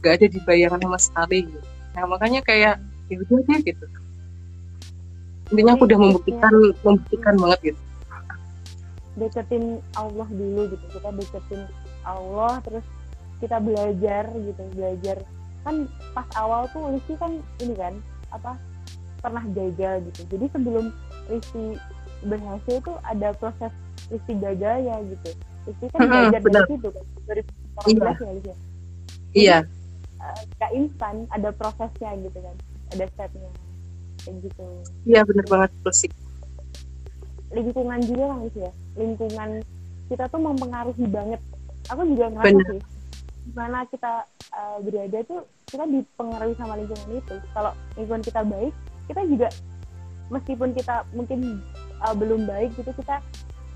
nggak 0.05 0.13
ada 0.21 0.27
di 0.29 0.39
bayangan 0.45 0.81
sama 0.85 0.99
sekali 1.01 1.49
gitu. 1.49 1.65
nah 1.95 2.11
makanya 2.11 2.43
kayak 2.45 2.83
ya 3.09 3.17
udah 3.17 3.41
deh 3.49 3.61
gitu. 3.65 3.87
Intinya 5.55 5.73
aku 5.79 5.89
udah 5.89 5.99
membuktikan 6.05 6.53
membuktikan 6.85 7.35
banget 7.41 7.59
gitu. 7.73 7.81
Deketin 9.17 9.65
Allah 9.97 10.29
dulu 10.29 10.69
gitu. 10.69 10.85
Kita 10.93 11.09
deketin 11.15 11.63
Allah 12.05 12.61
terus 12.61 12.85
kita 13.41 13.57
belajar 13.63 14.29
gitu 14.37 14.63
belajar. 14.77 15.17
Kan 15.65 15.89
pas 16.13 16.29
awal 16.37 16.69
tuh 16.75 16.93
Rizky 16.93 17.17
kan 17.17 17.41
ini 17.63 17.73
kan 17.73 17.95
apa 18.35 18.59
pernah 19.25 19.45
gagal 19.57 20.05
gitu. 20.13 20.21
Jadi 20.37 20.47
sebelum 20.53 20.93
Rizky 21.33 21.81
berhasil 22.29 22.77
tuh 22.85 22.97
ada 23.09 23.33
proses 23.41 23.73
Rizky 24.13 24.37
gagal 24.37 24.77
ya 24.85 24.97
gitu. 25.09 25.31
Rizky 25.65 25.87
kan 25.97 26.05
belajar 26.05 26.41
dari 26.45 26.69
situ 26.69 26.89
kan 26.93 27.05
dari 27.25 27.43
iya. 27.89 28.05
ya 28.05 28.33
Rizky 28.37 28.53
iya. 29.33 29.59
uh, 30.21 30.41
gak 30.61 30.73
instan 30.77 31.25
ada 31.33 31.49
prosesnya 31.57 32.13
gitu 32.21 32.39
kan 32.39 32.57
ada 32.93 33.05
stepnya 33.17 33.51
kayak 34.21 34.37
gitu. 34.45 34.65
Iya 35.09 35.21
bener 35.25 35.45
banget 35.49 35.73
sih 35.97 36.13
lingkungan 37.55 38.01
juga 38.05 38.25
kan 38.35 38.39
ya. 38.59 38.71
Lingkungan 38.99 39.51
kita 40.11 40.25
tuh 40.29 40.41
mempengaruhi 40.43 41.07
banget. 41.09 41.41
Aku 41.89 42.03
juga 42.11 42.27
ngerasa 42.35 42.61
sih 42.75 42.83
gimana 43.45 43.85
kita 43.93 44.25
uh, 44.57 44.81
berada 44.81 45.21
tuh 45.29 45.45
kita 45.69 45.85
dipengaruhi 45.85 46.55
sama 46.57 46.75
lingkungan 46.81 47.09
itu. 47.15 47.37
Kalau 47.55 47.73
lingkungan 47.95 48.25
kita 48.25 48.41
baik 48.43 48.75
kita 49.09 49.23
juga 49.29 49.49
meskipun 50.33 50.73
kita 50.73 51.05
mungkin 51.13 51.61
uh, 52.01 52.15
belum 52.17 52.49
baik 52.49 52.73
gitu 52.77 52.91
kita 52.97 53.21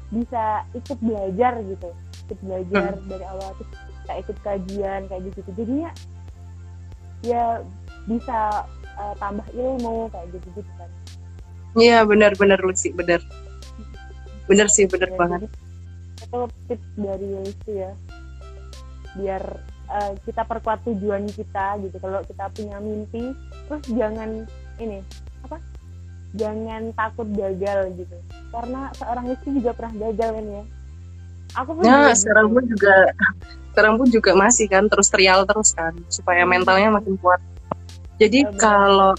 bisa 0.09 0.65
ikut 0.73 0.99
belajar 1.05 1.61
gitu. 1.65 1.91
Ikut 2.29 2.39
belajar 2.45 2.97
hmm. 2.97 3.09
dari 3.09 3.25
awal 3.25 3.51
terus 3.57 3.71
kita 4.05 4.13
ikut 4.25 4.37
kajian 4.41 5.01
kayak 5.09 5.23
gitu 5.33 5.41
jadinya 5.53 5.91
ya 7.21 7.61
bisa 8.09 8.65
uh, 8.97 9.15
tambah 9.21 9.45
ilmu 9.53 10.09
kayak 10.13 10.29
gitu 10.33 10.49
gitu 10.57 10.73
kan. 10.81 10.91
Iya 11.77 12.09
benar-benar 12.09 12.61
Lucy 12.65 12.91
benar. 12.95 13.21
Benar 14.49 14.67
sih 14.73 14.89
benar 14.89 15.13
ya, 15.13 15.19
banget. 15.19 15.41
itu 16.19 16.41
tips 16.69 16.89
dari 16.97 17.29
Lucy 17.29 17.73
ya. 17.85 17.93
Biar 19.17 19.43
uh, 19.93 20.13
kita 20.25 20.43
perkuat 20.45 20.85
tujuan 20.89 21.29
kita 21.29 21.81
gitu. 21.85 21.97
Kalau 22.01 22.21
kita 22.25 22.45
punya 22.53 22.77
mimpi 22.81 23.37
terus 23.69 23.85
jangan 23.93 24.49
ini 24.79 24.99
apa? 25.45 25.59
Jangan 26.37 26.83
takut 26.93 27.29
gagal 27.33 27.95
gitu. 27.97 28.17
Karena 28.53 28.93
seorang 28.97 29.27
istri 29.33 29.51
juga 29.59 29.73
pernah 29.75 29.95
gagal 30.09 30.31
kan 30.39 30.47
ya. 30.47 30.65
Aku 31.57 31.71
pun 31.73 31.83
nah, 31.83 32.13
sekarang 32.13 32.53
pun 32.53 32.63
juga 32.69 32.95
sekarang 33.73 33.95
pun 33.97 34.09
juga 34.13 34.33
masih 34.37 34.67
kan 34.69 34.85
terus 34.91 35.09
trial 35.09 35.49
terus 35.49 35.73
kan 35.73 35.97
supaya 36.13 36.45
hmm. 36.45 36.51
mentalnya 36.51 36.89
makin 36.93 37.17
kuat. 37.17 37.41
Jadi 38.21 38.45
ya, 38.45 38.53
kalau 38.61 39.17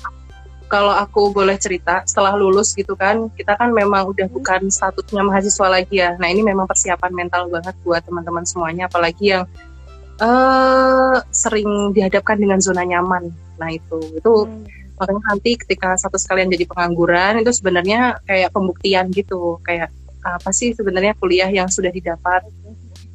kalau 0.70 0.94
aku 0.94 1.34
boleh 1.34 1.58
cerita 1.58 2.06
setelah 2.06 2.38
lulus 2.38 2.78
gitu 2.78 2.94
kan 2.94 3.26
kita 3.34 3.58
kan 3.58 3.74
memang 3.74 4.06
udah 4.06 4.30
hmm. 4.30 4.36
bukan 4.36 4.62
statusnya 4.70 5.26
mahasiswa 5.26 5.68
lagi 5.68 6.06
ya. 6.06 6.14
Nah 6.22 6.30
ini 6.30 6.46
memang 6.46 6.70
persiapan 6.70 7.10
mental 7.10 7.50
banget 7.50 7.74
buat 7.82 8.06
teman-teman 8.06 8.46
semuanya 8.46 8.86
apalagi 8.86 9.34
yang 9.34 9.50
uh, 10.22 11.18
sering 11.34 11.90
dihadapkan 11.98 12.38
dengan 12.38 12.62
zona 12.62 12.86
nyaman. 12.86 13.34
Nah 13.58 13.74
itu 13.74 13.98
itu 14.14 14.34
hmm 14.46 14.79
makanya 15.00 15.24
nanti 15.32 15.56
ketika 15.56 15.96
satu 15.96 16.20
sekalian 16.20 16.52
jadi 16.52 16.68
pengangguran 16.68 17.40
itu 17.40 17.56
sebenarnya 17.56 18.20
kayak 18.28 18.52
pembuktian 18.52 19.08
gitu. 19.16 19.58
Kayak 19.64 19.96
apa 20.20 20.52
sih 20.52 20.76
sebenarnya 20.76 21.16
kuliah 21.16 21.48
yang 21.48 21.72
sudah 21.72 21.90
didapat? 21.90 22.44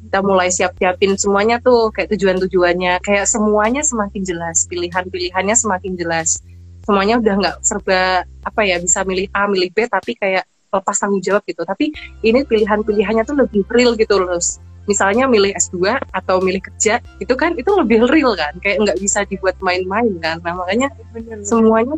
Kita 0.05 0.19
mulai 0.25 0.49
siap-siapin 0.49 1.13
semuanya 1.21 1.61
tuh 1.61 1.93
kayak 1.93 2.09
tujuan-tujuannya. 2.17 2.99
Kayak 3.05 3.29
semuanya 3.29 3.85
semakin 3.85 4.21
jelas 4.25 4.65
pilihan-pilihannya 4.65 5.55
semakin 5.55 5.93
jelas. 5.93 6.41
Semuanya 6.81 7.21
udah 7.21 7.33
nggak 7.37 7.55
serba 7.61 8.25
apa 8.25 8.61
ya 8.65 8.81
bisa 8.81 9.05
milih 9.05 9.29
A 9.33 9.45
milih 9.45 9.69
B 9.69 9.85
tapi 9.85 10.17
kayak 10.17 10.45
lepas 10.73 10.97
tanggung 10.97 11.21
jawab 11.21 11.45
gitu. 11.45 11.61
Tapi 11.61 11.93
ini 12.25 12.41
pilihan-pilihannya 12.43 13.23
tuh 13.23 13.37
lebih 13.37 13.63
real 13.69 13.93
gitu 13.93 14.17
loh 14.19 14.41
misalnya 14.85 15.25
milih 15.25 15.53
S2 15.57 15.97
atau 16.13 16.41
milih 16.41 16.61
kerja 16.61 17.01
itu 17.21 17.33
kan 17.33 17.57
itu 17.57 17.69
lebih 17.73 18.05
real 18.09 18.33
kan 18.37 18.53
kayak 18.61 18.81
nggak 18.85 18.97
bisa 19.01 19.25
dibuat 19.25 19.57
main-main 19.61 20.13
kan. 20.21 20.37
Nah 20.41 20.53
makanya 20.57 20.89
bener, 21.13 21.41
semuanya 21.41 21.97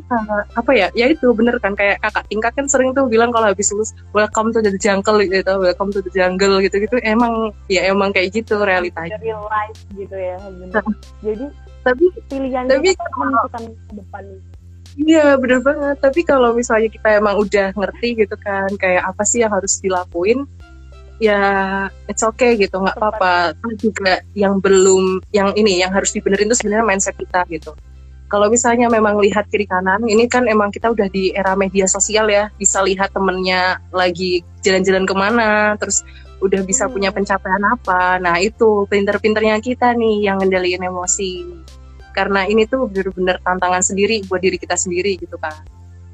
apa 0.56 0.71
ya 0.73 0.88
ya 0.95 1.12
itu 1.12 1.32
bener 1.36 1.60
kan 1.60 1.76
kayak 1.76 2.00
kakak 2.04 2.26
tingkat 2.32 2.52
kan 2.56 2.65
sering 2.67 2.91
tuh 2.95 3.06
bilang 3.08 3.30
kalau 3.32 3.52
habis 3.52 3.69
lulus 3.71 3.91
welcome 4.12 4.52
to 4.56 4.60
the 4.63 4.73
jungle 4.80 5.19
gitu 5.19 5.54
welcome 5.60 5.91
to 5.91 6.00
the 6.04 6.12
jungle 6.12 6.60
gitu 6.63 6.80
gitu 6.80 6.95
emang 7.04 7.52
ya 7.67 7.88
emang 7.88 8.12
kayak 8.15 8.34
gitu 8.34 8.60
realitanya. 8.60 9.19
Real 9.19 9.43
life 9.47 9.80
gitu 9.95 10.15
ya 10.15 10.38
bener. 10.39 10.84
Jadi 11.23 11.45
tapi 11.88 12.06
pilihan 12.28 12.67
tapi 12.67 12.91
menentukan 13.15 13.63
ke 13.71 13.93
depan. 13.95 14.23
Iya 14.97 15.38
bener 15.38 15.62
banget. 15.62 16.02
Tapi 16.02 16.26
kalau 16.26 16.58
misalnya 16.58 16.89
kita 16.89 17.21
emang 17.21 17.38
udah 17.38 17.69
ngerti 17.78 18.17
gitu 18.26 18.34
kan, 18.41 18.65
kayak 18.82 19.06
apa 19.06 19.21
sih 19.30 19.45
yang 19.45 19.54
harus 19.54 19.78
dilakuin, 19.78 20.50
ya 21.18 21.42
it's 22.06 22.22
okay 22.22 22.58
gitu 22.58 22.78
nggak 22.78 22.98
apa-apa. 22.98 23.58
juga 23.78 24.22
yang 24.38 24.62
belum 24.62 25.22
yang 25.34 25.54
ini 25.58 25.82
yang 25.82 25.94
harus 25.94 26.14
dibenerin 26.14 26.50
itu 26.50 26.58
sebenarnya 26.58 26.86
mindset 26.86 27.16
kita 27.18 27.46
gitu. 27.50 27.74
Kalau 28.28 28.52
misalnya 28.52 28.92
memang 28.92 29.16
lihat 29.24 29.48
kiri 29.48 29.64
kanan 29.64 30.04
ini 30.04 30.28
kan 30.28 30.52
emang 30.52 30.68
kita 30.68 30.92
udah 30.92 31.08
di 31.08 31.32
era 31.32 31.56
media 31.56 31.88
sosial 31.88 32.28
ya. 32.28 32.52
Bisa 32.60 32.84
lihat 32.84 33.16
temennya 33.16 33.80
lagi 33.96 34.44
jalan-jalan 34.62 35.08
ke 35.08 35.16
mana 35.16 35.80
terus 35.80 36.04
udah 36.44 36.62
bisa 36.68 36.86
hmm. 36.86 36.94
punya 36.94 37.10
pencapaian 37.16 37.64
apa. 37.72 38.20
Nah 38.20 38.36
itu 38.38 38.84
pinter-pinternya 38.92 39.58
kita 39.64 39.96
nih 39.96 40.28
yang 40.28 40.44
ngendaliin 40.44 40.84
emosi. 40.84 41.46
Karena 42.12 42.50
ini 42.50 42.66
tuh 42.68 42.90
bener-bener 42.90 43.40
tantangan 43.46 43.82
sendiri 43.82 44.26
buat 44.28 44.42
diri 44.42 44.58
kita 44.58 44.74
sendiri 44.74 45.22
gitu 45.22 45.38
kan 45.38 45.54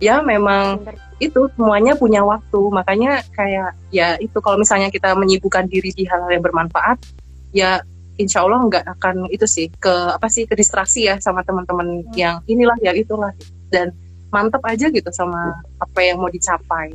ya 0.03 0.19
memang 0.19 0.83
itu 1.27 1.47
semuanya 1.55 1.93
punya 1.95 2.21
waktu. 2.23 2.61
Makanya 2.71 3.23
kayak 3.31 3.77
ya 3.89 4.15
itu 4.19 4.37
kalau 4.43 4.59
misalnya 4.59 4.91
kita 4.91 5.15
menyibukkan 5.15 5.67
diri 5.71 5.91
di 5.95 6.03
hal-hal 6.07 6.29
yang 6.31 6.43
bermanfaat 6.43 6.99
ya 7.53 7.79
insya 8.17 8.45
Allah 8.45 8.61
nggak 8.65 8.85
akan 8.97 9.29
itu 9.29 9.45
sih 9.49 9.67
ke 9.73 9.89
apa 9.89 10.29
sih 10.29 10.45
ke 10.45 10.53
distraksi 10.53 11.09
ya 11.09 11.17
sama 11.17 11.41
teman-teman 11.41 12.05
hmm. 12.05 12.13
yang 12.17 12.39
inilah 12.45 12.77
ya 12.83 12.91
itulah. 12.93 13.31
Dan 13.73 13.95
mantep 14.29 14.61
aja 14.65 14.89
gitu 14.89 15.09
sama 15.13 15.53
apa 15.77 15.99
yang 16.01 16.17
mau 16.21 16.29
dicapai. 16.29 16.93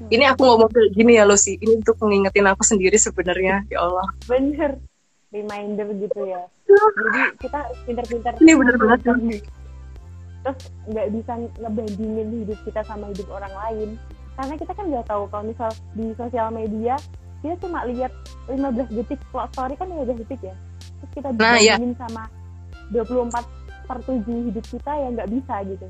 Hmm. 0.00 0.08
ini 0.08 0.24
aku 0.24 0.48
ngomong 0.48 0.72
kayak 0.72 0.96
gini 0.96 1.20
ya 1.20 1.28
lo 1.28 1.36
sih 1.36 1.60
ini 1.60 1.76
untuk 1.76 2.00
mengingetin 2.00 2.48
aku 2.48 2.64
sendiri 2.64 2.96
sebenarnya 2.96 3.68
ya 3.68 3.84
Allah. 3.84 4.08
Bener. 4.24 4.80
Reminder 5.30 5.86
gitu 5.94 6.26
ya. 6.26 6.42
Jadi 6.66 7.20
kita 7.38 7.60
pinter-pinter 7.86 8.32
ini 8.42 8.52
bener 8.58 8.74
banget 8.74 9.00
terus 10.40 10.60
nggak 10.88 11.08
bisa 11.12 11.32
ngebandingin 11.60 12.28
hidup 12.44 12.58
kita 12.64 12.80
sama 12.88 13.12
hidup 13.12 13.28
orang 13.28 13.54
lain. 13.66 13.88
Karena 14.38 14.54
kita 14.56 14.72
kan 14.72 14.84
nggak 14.88 15.06
tahu 15.08 15.22
kalau 15.28 15.44
misal 15.44 15.70
di 15.92 16.06
sosial 16.16 16.48
media 16.48 16.96
dia 17.40 17.54
cuma 17.56 17.88
lihat 17.88 18.12
15 18.52 18.92
detik 18.92 19.20
kalau 19.32 19.48
story 19.52 19.74
kan 19.76 19.88
15 19.88 20.20
detik 20.24 20.40
ya. 20.44 20.54
Terus 21.00 21.10
kita 21.16 21.28
nah, 21.36 21.56
iya. 21.56 21.76
bandingin 21.76 21.92
iya. 21.96 22.00
sama 22.04 22.24
24 22.92 23.88
per 23.88 23.98
7 24.06 24.48
hidup 24.48 24.64
kita 24.68 24.92
ya 24.92 25.08
nggak 25.12 25.30
bisa 25.32 25.54
gitu. 25.68 25.86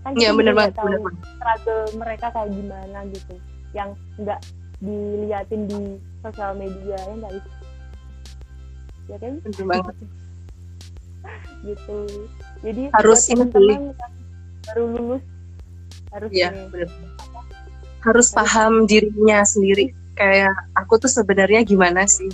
Kan 0.00 0.16
ya, 0.16 0.32
bener 0.32 0.56
banget, 0.56 0.80
tahu 0.80 1.12
struggle 1.36 1.84
mereka 2.00 2.32
kayak 2.32 2.50
gimana 2.56 2.98
gitu. 3.12 3.34
Yang 3.76 3.90
nggak 4.16 4.40
diliatin 4.80 5.62
di 5.68 5.80
sosial 6.24 6.56
media 6.56 6.96
ya 6.96 7.14
nggak 7.20 7.32
bisa 7.36 7.50
ya 9.10 9.16
kan? 9.18 9.32
Bener 9.44 9.64
banget. 9.66 9.96
Gitu 11.60 11.96
jadi 12.60 12.82
harus 12.92 13.20
ini 13.32 13.44
baru 14.68 14.84
lulus 14.92 15.24
harus 16.10 16.30
ya, 16.34 16.50
bener. 16.50 16.90
harus 18.02 18.28
paham 18.34 18.84
dirinya 18.88 19.46
sendiri. 19.46 19.94
Kayak 20.18 20.52
aku 20.76 21.00
tuh 21.00 21.08
sebenarnya 21.08 21.64
gimana 21.64 22.04
sih? 22.04 22.28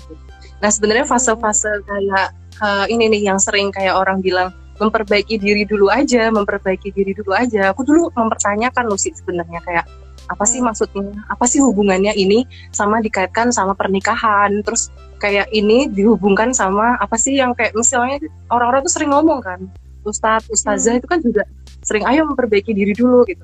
Nah 0.58 0.70
sebenarnya 0.72 1.06
fase-fase 1.06 1.70
kayak 1.86 2.34
uh, 2.58 2.86
ini 2.88 3.12
nih 3.12 3.30
yang 3.30 3.38
sering 3.38 3.70
kayak 3.70 3.94
orang 3.94 4.24
bilang 4.24 4.50
memperbaiki 4.76 5.40
diri 5.40 5.64
dulu 5.64 5.88
aja 5.88 6.28
memperbaiki 6.32 6.90
diri 6.90 7.12
dulu 7.14 7.36
aja. 7.36 7.70
Aku 7.70 7.84
dulu 7.86 8.10
mempertanyakan 8.16 8.88
loh 8.88 8.98
sih 8.98 9.12
sebenarnya 9.14 9.60
kayak 9.62 9.84
apa 10.26 10.44
sih 10.48 10.58
hmm. 10.58 10.66
maksudnya? 10.72 11.12
Apa 11.30 11.44
sih 11.46 11.62
hubungannya 11.62 12.16
ini 12.16 12.48
sama 12.74 12.98
dikaitkan 12.98 13.54
sama 13.54 13.76
pernikahan? 13.76 14.64
Terus 14.64 14.90
kayak 15.22 15.52
ini 15.54 15.86
dihubungkan 15.92 16.50
sama 16.56 16.98
apa 16.98 17.14
sih 17.20 17.38
yang 17.38 17.54
kayak 17.54 17.76
misalnya 17.76 18.18
orang-orang 18.50 18.82
tuh 18.88 18.92
sering 18.92 19.12
ngomong 19.14 19.40
kan 19.44 19.60
ustadz 20.06 20.48
ustazah 20.48 20.96
hmm. 20.96 21.00
itu 21.02 21.06
kan 21.10 21.18
juga 21.20 21.42
sering 21.82 22.06
ayo 22.06 22.26
memperbaiki 22.26 22.70
diri 22.74 22.94
dulu 22.94 23.26
gitu. 23.26 23.42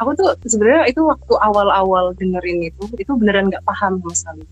Aku 0.00 0.16
tuh 0.16 0.32
sebenarnya 0.48 0.88
itu 0.88 1.04
waktu 1.04 1.34
awal-awal 1.36 2.16
dengerin 2.16 2.72
itu 2.72 2.82
itu 2.96 3.12
beneran 3.18 3.52
nggak 3.52 3.66
paham 3.66 4.00
sama 4.00 4.14
sekali. 4.16 4.44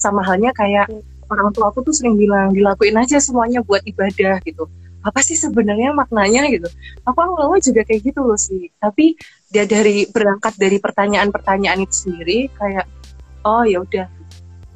Sama 0.00 0.20
halnya 0.24 0.50
kayak 0.56 0.90
hmm. 0.90 1.32
orang 1.32 1.48
tua 1.54 1.70
aku 1.70 1.84
tuh 1.84 1.94
sering 1.94 2.18
bilang 2.18 2.50
dilakuin 2.50 2.98
aja 2.98 3.20
semuanya 3.22 3.62
buat 3.62 3.84
ibadah 3.86 4.42
gitu. 4.42 4.66
Apa 5.00 5.24
sih 5.24 5.36
sebenarnya 5.38 5.96
maknanya? 5.96 6.44
gitu. 6.52 6.68
Aku 7.08 7.18
awal-awal 7.20 7.56
juga 7.62 7.86
kayak 7.88 8.12
gitu 8.12 8.20
loh 8.20 8.36
sih. 8.36 8.68
Tapi 8.76 9.16
dia 9.48 9.64
dari 9.64 10.04
berangkat 10.10 10.60
dari 10.60 10.76
pertanyaan-pertanyaan 10.76 11.84
itu 11.86 11.94
sendiri 12.08 12.52
kayak 12.58 12.84
oh 13.46 13.64
ya 13.64 13.80
udah. 13.80 14.08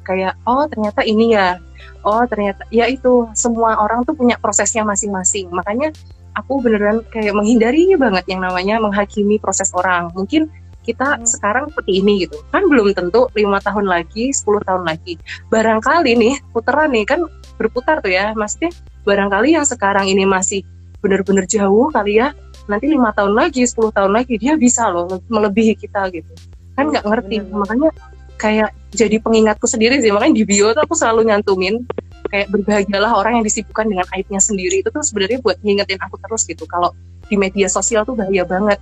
Kayak 0.05 0.37
oh 0.47 0.65
ternyata 0.71 1.01
ini 1.05 1.35
ya. 1.35 1.59
Oh 2.01 2.23
ternyata 2.25 2.65
ya 2.71 2.89
itu. 2.89 3.29
Semua 3.37 3.77
orang 3.77 4.01
tuh 4.07 4.17
punya 4.17 4.39
prosesnya 4.39 4.81
masing-masing. 4.87 5.51
Makanya 5.53 5.93
aku 6.35 6.61
beneran 6.61 7.01
kayak 7.09 7.33
menghindari 7.33 7.89
banget 7.95 8.27
yang 8.27 8.43
namanya 8.43 8.77
menghakimi 8.83 9.39
proses 9.39 9.71
orang. 9.71 10.11
Mungkin 10.11 10.51
kita 10.85 11.17
hmm. 11.17 11.25
sekarang 11.25 11.65
seperti 11.73 11.91
ini 12.03 12.27
gitu. 12.29 12.37
Kan 12.53 12.69
belum 12.69 12.93
tentu 12.93 13.27
lima 13.33 13.57
tahun 13.63 13.89
lagi 13.89 14.29
10 14.29 14.45
tahun 14.61 14.83
lagi. 14.85 15.17
Barangkali 15.49 16.13
nih 16.13 16.33
putaran 16.53 16.93
nih 16.93 17.05
kan 17.09 17.19
berputar 17.57 18.05
tuh 18.05 18.13
ya. 18.13 18.35
Maksudnya 18.37 18.69
barangkali 19.03 19.57
yang 19.57 19.65
sekarang 19.65 20.05
ini 20.05 20.29
masih 20.29 20.61
benar-benar 21.01 21.49
jauh 21.49 21.89
kali 21.89 22.21
ya. 22.21 22.35
Nanti 22.69 22.85
lima 22.89 23.09
tahun 23.17 23.33
lagi 23.33 23.65
10 23.65 23.89
tahun 23.89 24.11
lagi 24.13 24.37
dia 24.37 24.53
bisa 24.59 24.85
loh 24.93 25.09
melebihi 25.25 25.73
kita 25.73 26.13
gitu. 26.13 26.31
Kan 26.77 26.93
nggak 26.93 27.05
ngerti. 27.07 27.35
Bener, 27.41 27.57
makanya 27.57 27.89
kayak 28.37 28.69
jadi 28.93 29.17
pengingatku 29.17 29.65
sendiri 29.65 29.97
sih. 30.03 30.13
Makanya 30.13 30.37
di 30.37 30.43
bio 30.45 30.69
tuh 30.77 30.85
aku 30.85 30.93
selalu 30.93 31.33
nyantumin 31.33 31.81
kayak 32.29 32.47
berbahagialah 32.51 33.11
orang 33.15 33.41
yang 33.41 33.45
disibukkan 33.45 33.85
dengan 33.89 34.05
aibnya 34.13 34.41
sendiri. 34.41 34.81
Itu 34.81 34.89
tuh 34.91 35.03
sebenarnya 35.05 35.39
buat 35.41 35.57
ngingetin 35.61 35.99
aku 36.01 36.15
terus 36.21 36.43
gitu. 36.45 36.63
Kalau 36.67 36.91
di 37.25 37.35
media 37.35 37.69
sosial 37.69 38.05
tuh 38.05 38.17
bahaya 38.17 38.43
banget. 38.45 38.79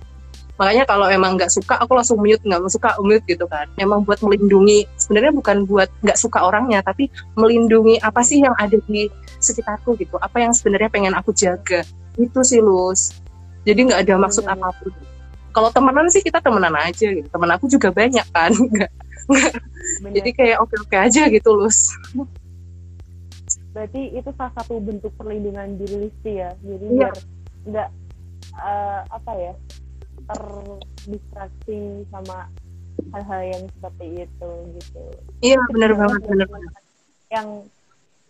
Makanya 0.54 0.86
kalau 0.86 1.10
emang 1.10 1.34
nggak 1.34 1.50
suka 1.50 1.82
aku 1.82 1.98
langsung 1.98 2.22
mute. 2.22 2.42
Nggak 2.42 2.66
suka 2.70 2.96
mute 3.02 3.24
gitu 3.26 3.44
kan. 3.50 3.66
Emang 3.76 4.06
buat 4.06 4.22
melindungi 4.22 4.86
sebenarnya 4.96 5.32
bukan 5.34 5.56
buat 5.66 5.90
nggak 6.04 6.18
suka 6.18 6.44
orangnya 6.46 6.80
tapi 6.84 7.10
melindungi 7.34 7.98
apa 8.00 8.22
sih 8.22 8.42
yang 8.42 8.54
ada 8.56 8.78
di 8.86 9.10
sekitarku 9.42 9.98
gitu. 9.98 10.16
Apa 10.22 10.42
yang 10.42 10.52
sebenarnya 10.54 10.90
pengen 10.90 11.14
aku 11.14 11.34
jaga. 11.34 11.82
Itu 12.14 12.40
sih 12.46 12.62
lus. 12.62 13.14
Jadi 13.64 13.90
nggak 13.90 14.06
ada 14.06 14.14
maksud 14.20 14.44
hmm. 14.46 14.54
apa 14.54 14.68
pun. 14.78 14.92
Kalau 15.54 15.70
temenan 15.70 16.10
sih 16.10 16.22
kita 16.22 16.42
temenan 16.42 16.74
aja 16.74 17.06
gitu. 17.14 17.26
Temen 17.30 17.50
aku 17.54 17.70
juga 17.70 17.94
banyak 17.94 18.26
kan. 18.34 18.50
Nggak 19.28 20.12
jadi 20.20 20.30
kayak 20.34 20.56
oke 20.60 20.74
oke 20.84 20.96
aja 20.96 21.22
gitu 21.30 21.50
lus 21.56 21.92
berarti 23.74 24.14
itu 24.14 24.30
salah 24.38 24.54
satu 24.54 24.78
bentuk 24.78 25.10
perlindungan 25.18 25.74
diri 25.74 26.06
Listi 26.08 26.38
ya? 26.38 26.54
Jadi 26.62 26.86
yeah. 26.94 27.10
biar 27.10 27.14
nggak 27.64 27.88
uh, 28.54 29.00
apa 29.10 29.32
ya 29.34 29.54
terdistraksi 30.24 32.06
sama 32.08 32.48
hal-hal 33.12 33.42
yang 33.50 33.62
seperti 33.74 34.06
itu 34.24 34.50
gitu. 34.78 35.04
Iya 35.42 35.58
yeah, 35.58 35.64
benar 35.74 35.92
banget 35.98 36.20
benar 36.24 36.48
banget. 36.48 36.72
yang 37.34 37.48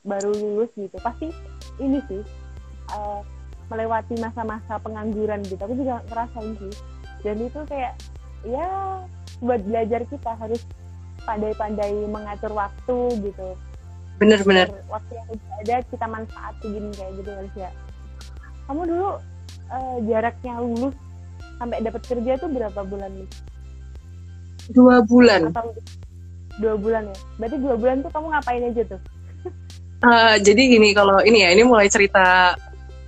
baru 0.05 0.33
lulus 0.33 0.73
gitu 0.81 0.97
pasti 1.05 1.29
ini 1.77 2.01
sih 2.09 2.25
uh, 2.97 3.21
melewati 3.69 4.17
masa-masa 4.21 4.81
pengangguran 4.81 5.45
gitu. 5.45 5.61
Aku 5.61 5.77
juga 5.77 6.01
ngerasain 6.09 6.57
sih. 6.57 6.75
Dan 7.21 7.37
itu 7.45 7.61
kayak 7.69 7.95
ya 8.45 8.69
buat 9.41 9.61
belajar 9.65 10.05
kita 10.09 10.37
harus 10.41 10.61
pandai-pandai 11.25 12.05
mengatur 12.09 12.53
waktu 12.53 12.97
gitu 13.25 13.57
bener-bener 14.21 14.71
waktu 14.87 15.13
yang 15.19 15.29
ada 15.65 15.77
kita 15.91 16.07
manfaatin 16.07 16.85
kayak 16.95 17.13
gitu 17.19 17.31
ya. 17.59 17.71
Kamu 18.71 18.83
dulu 18.89 19.11
uh, 19.69 19.97
jaraknya 20.07 20.63
lulus 20.63 20.95
sampai 21.59 21.83
dapat 21.83 22.03
kerja 22.07 22.33
tuh 22.39 22.51
berapa 22.51 22.81
bulan 22.87 23.11
nih 23.15 23.29
dua 24.73 25.05
bulan. 25.05 25.53
Atau, 25.53 25.77
dua 26.63 26.75
bulan 26.79 27.11
ya? 27.11 27.17
Berarti 27.37 27.57
dua 27.61 27.75
bulan 27.77 27.97
tuh 28.01 28.11
kamu 28.15 28.27
ngapain 28.33 28.63
aja 28.65 28.83
tuh? 28.89 29.01
Uh, 30.05 30.37
jadi 30.41 30.63
gini 30.69 30.93
kalau 30.93 31.21
ini 31.25 31.45
ya 31.45 31.49
ini 31.57 31.65
mulai 31.65 31.89
cerita 31.89 32.57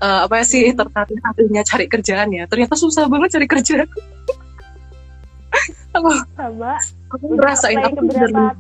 uh, 0.01 0.21
apa 0.25 0.41
sih 0.45 0.73
tertarik 0.73 1.21
akhirnya 1.23 1.63
cari 1.65 1.87
kerjaan 1.89 2.29
ya. 2.35 2.45
Ternyata 2.51 2.75
susah 2.77 3.09
banget 3.09 3.39
cari 3.39 3.47
kerja. 3.49 3.85
Aku 5.97 6.13
sama. 6.37 6.77
aku 7.09 7.41
ngerasain 7.41 7.81
aku 7.81 8.05
tempat 8.05 8.53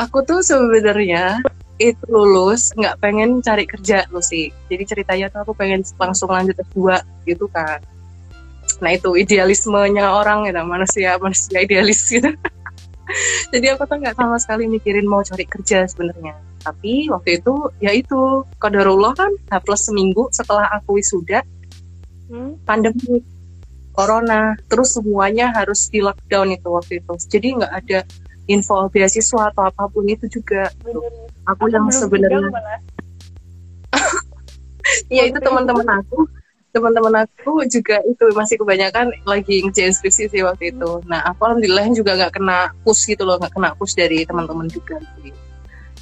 aku 0.00 0.24
tuh 0.24 0.40
sebenarnya 0.40 1.44
itu 1.80 2.04
lulus 2.08 2.72
nggak 2.76 3.00
pengen 3.00 3.40
cari 3.44 3.64
kerja 3.64 4.04
lo 4.12 4.20
sih. 4.20 4.52
Jadi 4.68 4.84
ceritanya 4.84 5.32
tuh 5.32 5.44
aku 5.48 5.52
pengen 5.56 5.80
langsung 5.96 6.28
lanjut 6.32 6.56
S2 6.72 7.00
gitu 7.28 7.48
kan. 7.52 7.80
Nah 8.80 8.90
itu 8.96 9.16
idealismenya 9.16 10.08
orang 10.12 10.48
ya 10.48 10.60
manusia 10.64 11.16
manusia 11.20 11.60
idealis 11.60 12.04
gitu. 12.08 12.32
Jadi 13.52 13.66
aku 13.72 13.84
tuh 13.88 13.96
nggak 14.00 14.16
sama 14.16 14.36
sekali 14.40 14.68
mikirin 14.68 15.08
mau 15.08 15.24
cari 15.24 15.44
kerja 15.48 15.88
sebenarnya. 15.88 16.36
Tapi 16.60 17.08
waktu 17.08 17.40
itu 17.40 17.72
ya 17.80 17.96
itu 17.96 18.44
kodarullah 18.60 19.16
kan 19.16 19.32
H 19.48 19.64
plus 19.64 19.88
seminggu 19.88 20.28
setelah 20.32 20.68
aku 20.76 21.00
wisuda 21.00 21.40
hmm? 22.28 22.60
pandemi 22.68 23.24
corona 23.96 24.54
terus 24.68 24.94
semuanya 24.94 25.50
harus 25.56 25.88
di 25.88 26.04
lockdown 26.04 26.52
itu 26.52 26.68
waktu 26.68 26.92
itu. 27.00 27.12
Jadi 27.24 27.48
nggak 27.56 27.72
ada 27.72 28.00
info 28.50 28.90
beasiswa 28.90 29.54
atau 29.54 29.70
apa 29.70 29.86
pun 29.86 30.02
itu 30.10 30.26
juga 30.26 30.66
aku 31.46 31.70
yang 31.70 31.86
sebenarnya 31.88 32.50
Iya 35.06 35.22
itu 35.30 35.38
teman-teman 35.38 35.86
aku 36.02 36.26
teman-teman 36.70 37.26
aku 37.26 37.66
juga 37.66 37.98
itu 38.06 38.24
masih 38.30 38.54
kebanyakan 38.62 39.10
lagi 39.26 39.66
ngerjain 39.66 39.90
skripsi 39.90 40.30
sih 40.30 40.42
waktu 40.46 40.70
itu. 40.70 41.02
Nah 41.10 41.18
aku 41.26 41.50
alhamdulillah 41.50 41.90
juga 41.90 42.14
nggak 42.14 42.38
kena 42.38 42.70
push 42.86 43.10
gitu 43.10 43.26
loh, 43.26 43.42
nggak 43.42 43.54
kena 43.54 43.74
push 43.74 43.98
dari 43.98 44.22
teman-teman 44.22 44.70
juga 44.70 45.02
sih. 45.18 45.34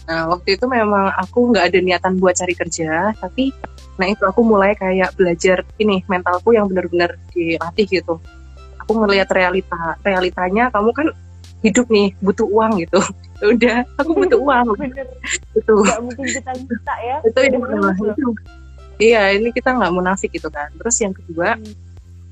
Nah 0.05 0.29
waktu 0.29 0.61
itu 0.61 0.69
memang 0.69 1.09
aku 1.17 1.53
nggak 1.53 1.73
ada 1.73 1.79
niatan 1.81 2.21
buat 2.21 2.37
cari 2.37 2.53
kerja, 2.53 3.17
tapi 3.17 3.49
nah 3.97 4.07
itu 4.13 4.23
aku 4.29 4.45
mulai 4.45 4.77
kayak 4.77 5.17
belajar 5.17 5.65
ini 5.81 6.05
mentalku 6.05 6.53
yang 6.53 6.69
benar-benar 6.69 7.17
dilatih 7.33 7.89
gitu. 7.89 8.21
Aku 8.85 8.93
ngelihat 8.93 9.29
realita, 9.33 9.97
realitanya 10.05 10.69
kamu 10.69 10.93
kan 10.93 11.09
hidup 11.63 11.87
nih 11.91 12.15
butuh 12.23 12.47
uang 12.47 12.83
gitu. 12.83 13.01
Udah 13.55 13.87
aku 13.99 14.11
butuh 14.19 14.39
uang 14.39 14.67
itu 15.59 15.73
nggak 15.73 15.99
mungkin 16.03 16.27
kita 16.27 16.53
bisa 16.67 16.95
ya. 17.03 17.17
Itu 17.29 17.39
ini 17.47 17.59
itu. 17.59 18.31
Iya 18.99 19.23
ini 19.39 19.55
kita 19.55 19.79
nggak 19.79 19.95
munafik 19.95 20.35
gitu 20.35 20.51
kan. 20.51 20.71
Terus 20.75 20.97
yang 20.99 21.15
kedua 21.15 21.55
hmm. 21.55 21.75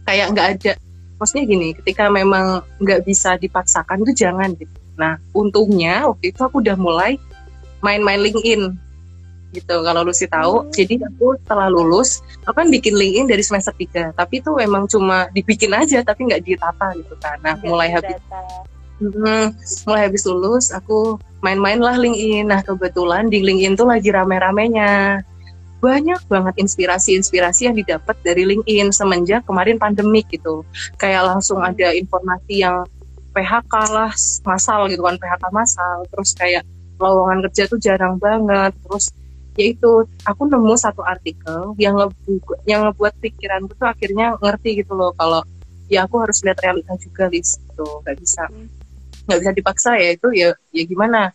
kayak 0.03 0.27
nggak 0.35 0.49
ada 0.59 0.73
maksudnya 1.17 1.45
gini 1.49 1.69
ketika 1.79 2.11
memang 2.13 2.61
nggak 2.83 3.07
bisa 3.07 3.39
dipaksakan 3.39 4.03
itu 4.03 4.27
jangan 4.27 4.51
gitu. 4.59 4.75
Nah 4.99 5.23
untungnya 5.31 6.11
waktu 6.11 6.35
itu 6.35 6.41
aku 6.43 6.59
udah 6.59 6.75
mulai 6.75 7.15
main-main 7.87 8.19
LinkedIn 8.19 8.75
gitu 9.55 9.77
kalau 9.87 10.03
lu 10.03 10.13
sih 10.13 10.27
tahu. 10.27 10.67
Hmm. 10.67 10.73
jadi 10.75 11.07
aku 11.07 11.39
setelah 11.41 11.71
lulus 11.71 12.21
aku 12.45 12.61
kan 12.61 12.69
bikin 12.69 12.99
LinkedIn 12.99 13.31
dari 13.31 13.43
semester 13.47 13.73
3 13.73 14.13
tapi 14.19 14.43
itu 14.43 14.51
memang 14.53 14.91
cuma 14.91 15.31
dibikin 15.33 15.71
aja 15.71 16.03
tapi 16.03 16.27
nggak 16.27 16.43
ditata 16.43 16.99
gitu 16.99 17.15
kan. 17.23 17.39
Nah 17.47 17.55
gak 17.55 17.65
mulai 17.65 17.89
habis 17.95 18.19
Hmm, 18.97 19.53
mulai 19.85 20.09
habis 20.09 20.25
lulus 20.25 20.73
aku 20.73 21.21
main-main 21.45 21.77
lah 21.77 22.01
LinkedIn. 22.01 22.49
Nah 22.49 22.65
kebetulan 22.65 23.29
di 23.29 23.45
LinkedIn 23.45 23.77
tuh 23.77 23.89
lagi 23.89 24.09
rame-ramenya. 24.09 25.21
Banyak 25.85 26.25
banget 26.33 26.55
inspirasi-inspirasi 26.57 27.69
yang 27.69 27.77
didapat 27.77 28.17
dari 28.25 28.49
LinkedIn 28.49 28.89
semenjak 28.97 29.45
kemarin 29.45 29.77
pandemik 29.77 30.25
gitu. 30.33 30.65
Kayak 30.97 31.29
langsung 31.29 31.61
ada 31.61 31.93
informasi 31.93 32.65
yang 32.65 32.89
PHK 33.37 33.75
lah 33.93 34.11
masal 34.49 34.89
gitu 34.89 35.05
kan 35.05 35.21
PHK 35.21 35.45
masal. 35.53 36.09
Terus 36.09 36.31
kayak 36.33 36.65
lowongan 36.97 37.45
kerja 37.45 37.69
tuh 37.69 37.77
jarang 37.77 38.17
banget. 38.17 38.73
Terus 38.81 39.13
yaitu 39.61 40.09
aku 40.25 40.49
nemu 40.49 40.73
satu 40.77 41.05
artikel 41.05 41.77
yang 41.81 41.97
ngebuat 41.97 42.65
yang 42.69 42.89
ngebuat 42.89 43.13
pikiranku 43.21 43.73
tuh 43.77 43.89
akhirnya 43.89 44.37
ngerti 44.37 44.85
gitu 44.85 44.93
loh 44.93 45.17
kalau 45.17 45.41
ya 45.89 46.05
aku 46.05 46.21
harus 46.21 46.45
lihat 46.45 46.61
realita 46.61 46.93
juga 47.01 47.33
list 47.33 47.65
gitu 47.65 48.05
nggak 48.05 48.21
bisa 48.21 48.45
hmm 48.53 48.86
nggak 49.27 49.39
bisa 49.43 49.53
dipaksa 49.53 49.91
ya 49.99 50.15
itu 50.15 50.29
ya 50.33 50.49
ya 50.73 50.85
gimana? 50.87 51.35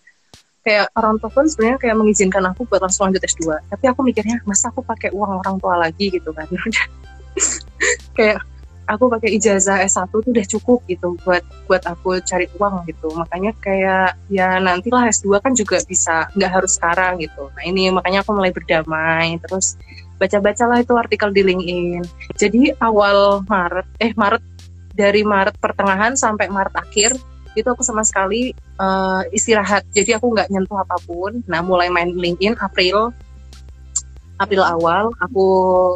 Kayak 0.61 0.93
orang 0.93 1.17
tua 1.17 1.29
pun 1.33 1.45
sebenarnya 1.49 1.77
kayak 1.81 1.95
mengizinkan 1.97 2.43
aku 2.53 2.69
buat 2.69 2.81
langsung 2.85 3.09
lanjut 3.09 3.25
S2 3.25 3.65
tapi 3.67 3.85
aku 3.89 4.05
mikirnya 4.05 4.39
masa 4.45 4.69
aku 4.69 4.85
pakai 4.85 5.09
uang 5.09 5.41
orang 5.41 5.55
tua 5.57 5.75
lagi? 5.77 6.13
gitu 6.13 6.29
kan. 6.31 6.45
Kayak 8.17 8.45
aku 8.91 9.07
pakai 9.07 9.39
ijazah 9.39 9.79
S1 9.87 10.11
tuh 10.11 10.19
udah 10.27 10.45
cukup 10.45 10.79
gitu 10.91 11.15
buat 11.23 11.43
buat 11.65 11.83
aku 11.87 12.19
cari 12.27 12.51
uang 12.59 12.83
gitu. 12.91 13.07
Makanya 13.15 13.55
kayak 13.63 14.19
ya 14.27 14.59
nantilah 14.59 15.07
S2 15.07 15.39
kan 15.39 15.55
juga 15.55 15.79
bisa 15.87 16.27
nggak 16.35 16.51
harus 16.51 16.75
sekarang 16.75 17.23
gitu. 17.23 17.47
Nah 17.55 17.63
ini 17.63 17.87
makanya 17.93 18.25
aku 18.25 18.35
mulai 18.35 18.51
berdamai 18.51 19.39
terus 19.39 19.79
baca-bacalah 20.19 20.83
itu 20.83 20.93
artikel 20.93 21.29
di 21.31 21.41
LinkedIn. 21.41 22.03
Jadi 22.35 22.61
awal 22.83 23.41
Maret 23.47 23.87
eh 24.03 24.11
Maret 24.13 24.43
dari 24.91 25.23
Maret 25.23 25.55
pertengahan 25.57 26.13
sampai 26.19 26.51
Maret 26.51 26.75
akhir 26.75 27.11
itu 27.55 27.67
aku 27.67 27.83
sama 27.83 28.01
sekali 28.07 28.55
uh, 28.79 29.23
istirahat. 29.35 29.83
Jadi 29.91 30.15
aku 30.15 30.31
nggak 30.31 30.47
nyentuh 30.51 30.79
apa 30.79 30.97
pun. 31.03 31.43
Nah 31.47 31.59
mulai 31.59 31.91
main 31.91 32.11
LinkedIn 32.11 32.55
April 32.59 33.11
April 34.41 34.65
awal 34.65 35.13
aku 35.21 35.45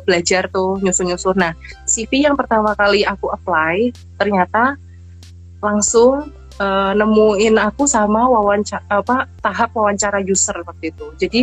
belajar 0.06 0.46
tuh 0.54 0.78
nyusun-nyusun 0.78 1.34
nah 1.34 1.58
CV 1.90 2.30
yang 2.30 2.38
pertama 2.38 2.78
kali 2.78 3.02
aku 3.02 3.34
apply 3.34 3.90
ternyata 4.22 4.78
langsung 5.66 6.30
uh, 6.62 6.94
nemuin 6.94 7.58
aku 7.58 7.90
sama 7.90 8.30
wawancara 8.30 8.86
apa 8.86 9.26
tahap 9.42 9.74
wawancara 9.74 10.22
user 10.22 10.62
waktu 10.62 10.94
itu. 10.94 11.06
Jadi 11.18 11.42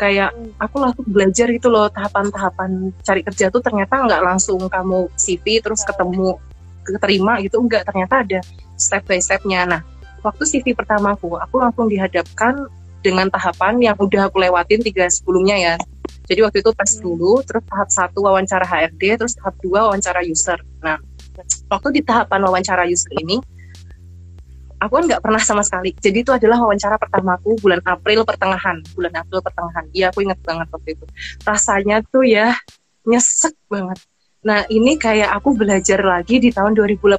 kayak 0.00 0.32
aku 0.56 0.82
langsung 0.82 1.04
belajar 1.06 1.46
gitu 1.52 1.68
loh 1.68 1.86
tahapan-tahapan 1.92 2.90
cari 3.04 3.22
kerja 3.22 3.52
tuh 3.52 3.60
ternyata 3.60 4.02
nggak 4.02 4.22
langsung 4.24 4.58
kamu 4.66 5.06
CV 5.14 5.60
terus 5.60 5.84
ketemu 5.84 6.40
keterima 6.82 7.38
gitu 7.44 7.62
enggak 7.62 7.86
ternyata 7.86 8.26
ada 8.26 8.40
step 8.82 9.06
by 9.06 9.22
stepnya. 9.22 9.62
Nah 9.62 9.80
waktu 10.26 10.42
CV 10.42 10.74
pertamaku 10.74 11.38
aku 11.38 11.62
langsung 11.62 11.86
dihadapkan 11.86 12.66
dengan 13.02 13.26
tahapan 13.30 13.78
yang 13.82 13.96
udah 13.98 14.30
aku 14.30 14.42
lewatin 14.42 14.82
tiga 14.82 15.06
sebelumnya 15.06 15.58
ya. 15.58 15.74
Jadi 16.26 16.40
waktu 16.42 16.58
itu 16.62 16.70
tes 16.74 16.98
hmm. 16.98 17.02
dulu 17.02 17.42
terus 17.42 17.62
tahap 17.66 17.88
satu 17.90 18.18
wawancara 18.26 18.66
HRD 18.66 19.18
terus 19.18 19.34
tahap 19.38 19.54
dua 19.62 19.90
wawancara 19.90 20.22
user. 20.22 20.58
Nah 20.82 20.98
waktu 21.70 21.88
di 21.98 22.00
tahapan 22.02 22.40
wawancara 22.46 22.86
user 22.86 23.10
ini 23.18 23.42
aku 24.78 24.92
kan 24.98 25.04
nggak 25.10 25.22
pernah 25.22 25.42
sama 25.42 25.62
sekali. 25.66 25.94
Jadi 25.98 26.22
itu 26.22 26.30
adalah 26.30 26.62
wawancara 26.62 26.98
pertamaku 26.98 27.58
bulan 27.58 27.82
April 27.86 28.22
pertengahan 28.22 28.82
bulan 28.94 29.14
April 29.18 29.42
pertengahan. 29.42 29.84
Iya 29.90 30.14
aku 30.14 30.22
inget 30.26 30.38
banget 30.42 30.66
waktu 30.70 30.88
itu. 30.94 31.04
Rasanya 31.42 32.02
tuh 32.06 32.22
ya 32.22 32.54
nyesek 33.02 33.58
banget 33.66 33.98
Nah, 34.42 34.66
ini 34.66 34.98
kayak 34.98 35.38
aku 35.38 35.54
belajar 35.54 36.02
lagi 36.02 36.42
di 36.42 36.50
tahun 36.50 36.74
2018 36.74 37.14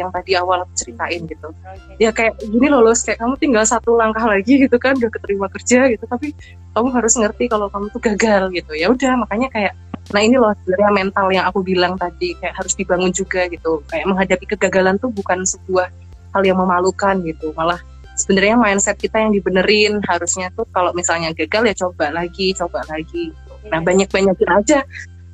yang 0.00 0.08
tadi 0.08 0.32
awal 0.32 0.64
aku 0.64 0.72
ceritain 0.80 1.28
gitu. 1.28 1.52
Okay. 1.52 2.00
Ya 2.00 2.08
kayak 2.08 2.40
gini 2.40 2.72
loh, 2.72 2.88
kayak 2.88 3.20
kamu 3.20 3.36
tinggal 3.36 3.68
satu 3.68 4.00
langkah 4.00 4.24
lagi 4.24 4.64
gitu 4.64 4.80
kan 4.80 4.96
udah 4.96 5.12
keterima 5.12 5.52
kerja 5.52 5.92
gitu, 5.92 6.08
tapi 6.08 6.32
kamu 6.72 6.88
harus 6.88 7.20
ngerti 7.20 7.52
kalau 7.52 7.68
kamu 7.68 7.92
tuh 7.92 8.00
gagal 8.00 8.48
gitu. 8.56 8.72
Ya 8.72 8.88
udah, 8.88 9.28
makanya 9.28 9.52
kayak 9.52 9.72
nah 10.08 10.24
ini 10.24 10.40
loh 10.40 10.56
sebenarnya 10.64 10.90
mental 10.96 11.26
yang 11.28 11.44
aku 11.44 11.60
bilang 11.60 12.00
tadi 12.00 12.32
kayak 12.40 12.56
harus 12.56 12.72
dibangun 12.72 13.12
juga 13.12 13.44
gitu. 13.52 13.84
Kayak 13.92 14.08
menghadapi 14.08 14.44
kegagalan 14.48 14.96
tuh 14.96 15.12
bukan 15.12 15.44
sebuah 15.44 15.92
hal 16.32 16.42
yang 16.48 16.56
memalukan 16.56 17.20
gitu, 17.28 17.52
malah 17.60 17.76
sebenarnya 18.16 18.56
mindset 18.56 18.96
kita 18.96 19.20
yang 19.20 19.36
dibenerin 19.36 20.00
harusnya 20.08 20.48
tuh 20.56 20.64
kalau 20.72 20.96
misalnya 20.96 21.28
gagal 21.36 21.68
ya 21.68 21.74
coba 21.76 22.08
lagi, 22.08 22.56
coba 22.56 22.80
lagi. 22.88 23.36
Nah, 23.68 23.84
iya. 23.84 23.84
banyak-banyakin 23.84 24.50
aja 24.64 24.80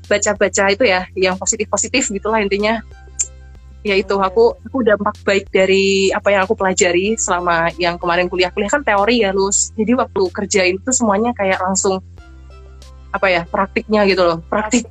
baca-baca 0.07 0.65
itu 0.71 0.85
ya 0.87 1.09
yang 1.17 1.37
positif-positif 1.37 2.11
gitulah 2.13 2.41
intinya. 2.41 2.81
Ya 3.85 4.01
itu 4.01 4.17
aku 4.17 4.57
aku 4.65 4.81
dampak 4.81 5.13
baik 5.29 5.53
dari 5.53 6.09
apa 6.09 6.33
yang 6.33 6.49
aku 6.49 6.57
pelajari 6.57 7.21
selama 7.21 7.69
yang 7.77 8.01
kemarin 8.01 8.33
kuliah. 8.33 8.49
Kuliah 8.49 8.73
kan 8.73 8.81
teori 8.81 9.21
ya 9.21 9.31
lus 9.37 9.77
jadi 9.77 9.93
waktu 10.01 10.23
kerjain 10.33 10.77
itu 10.81 10.91
semuanya 10.93 11.37
kayak 11.37 11.61
langsung 11.61 12.01
apa 13.13 13.27
ya 13.29 13.43
praktiknya 13.45 14.09
gitu 14.09 14.25
loh. 14.25 14.39
Praktik. 14.49 14.89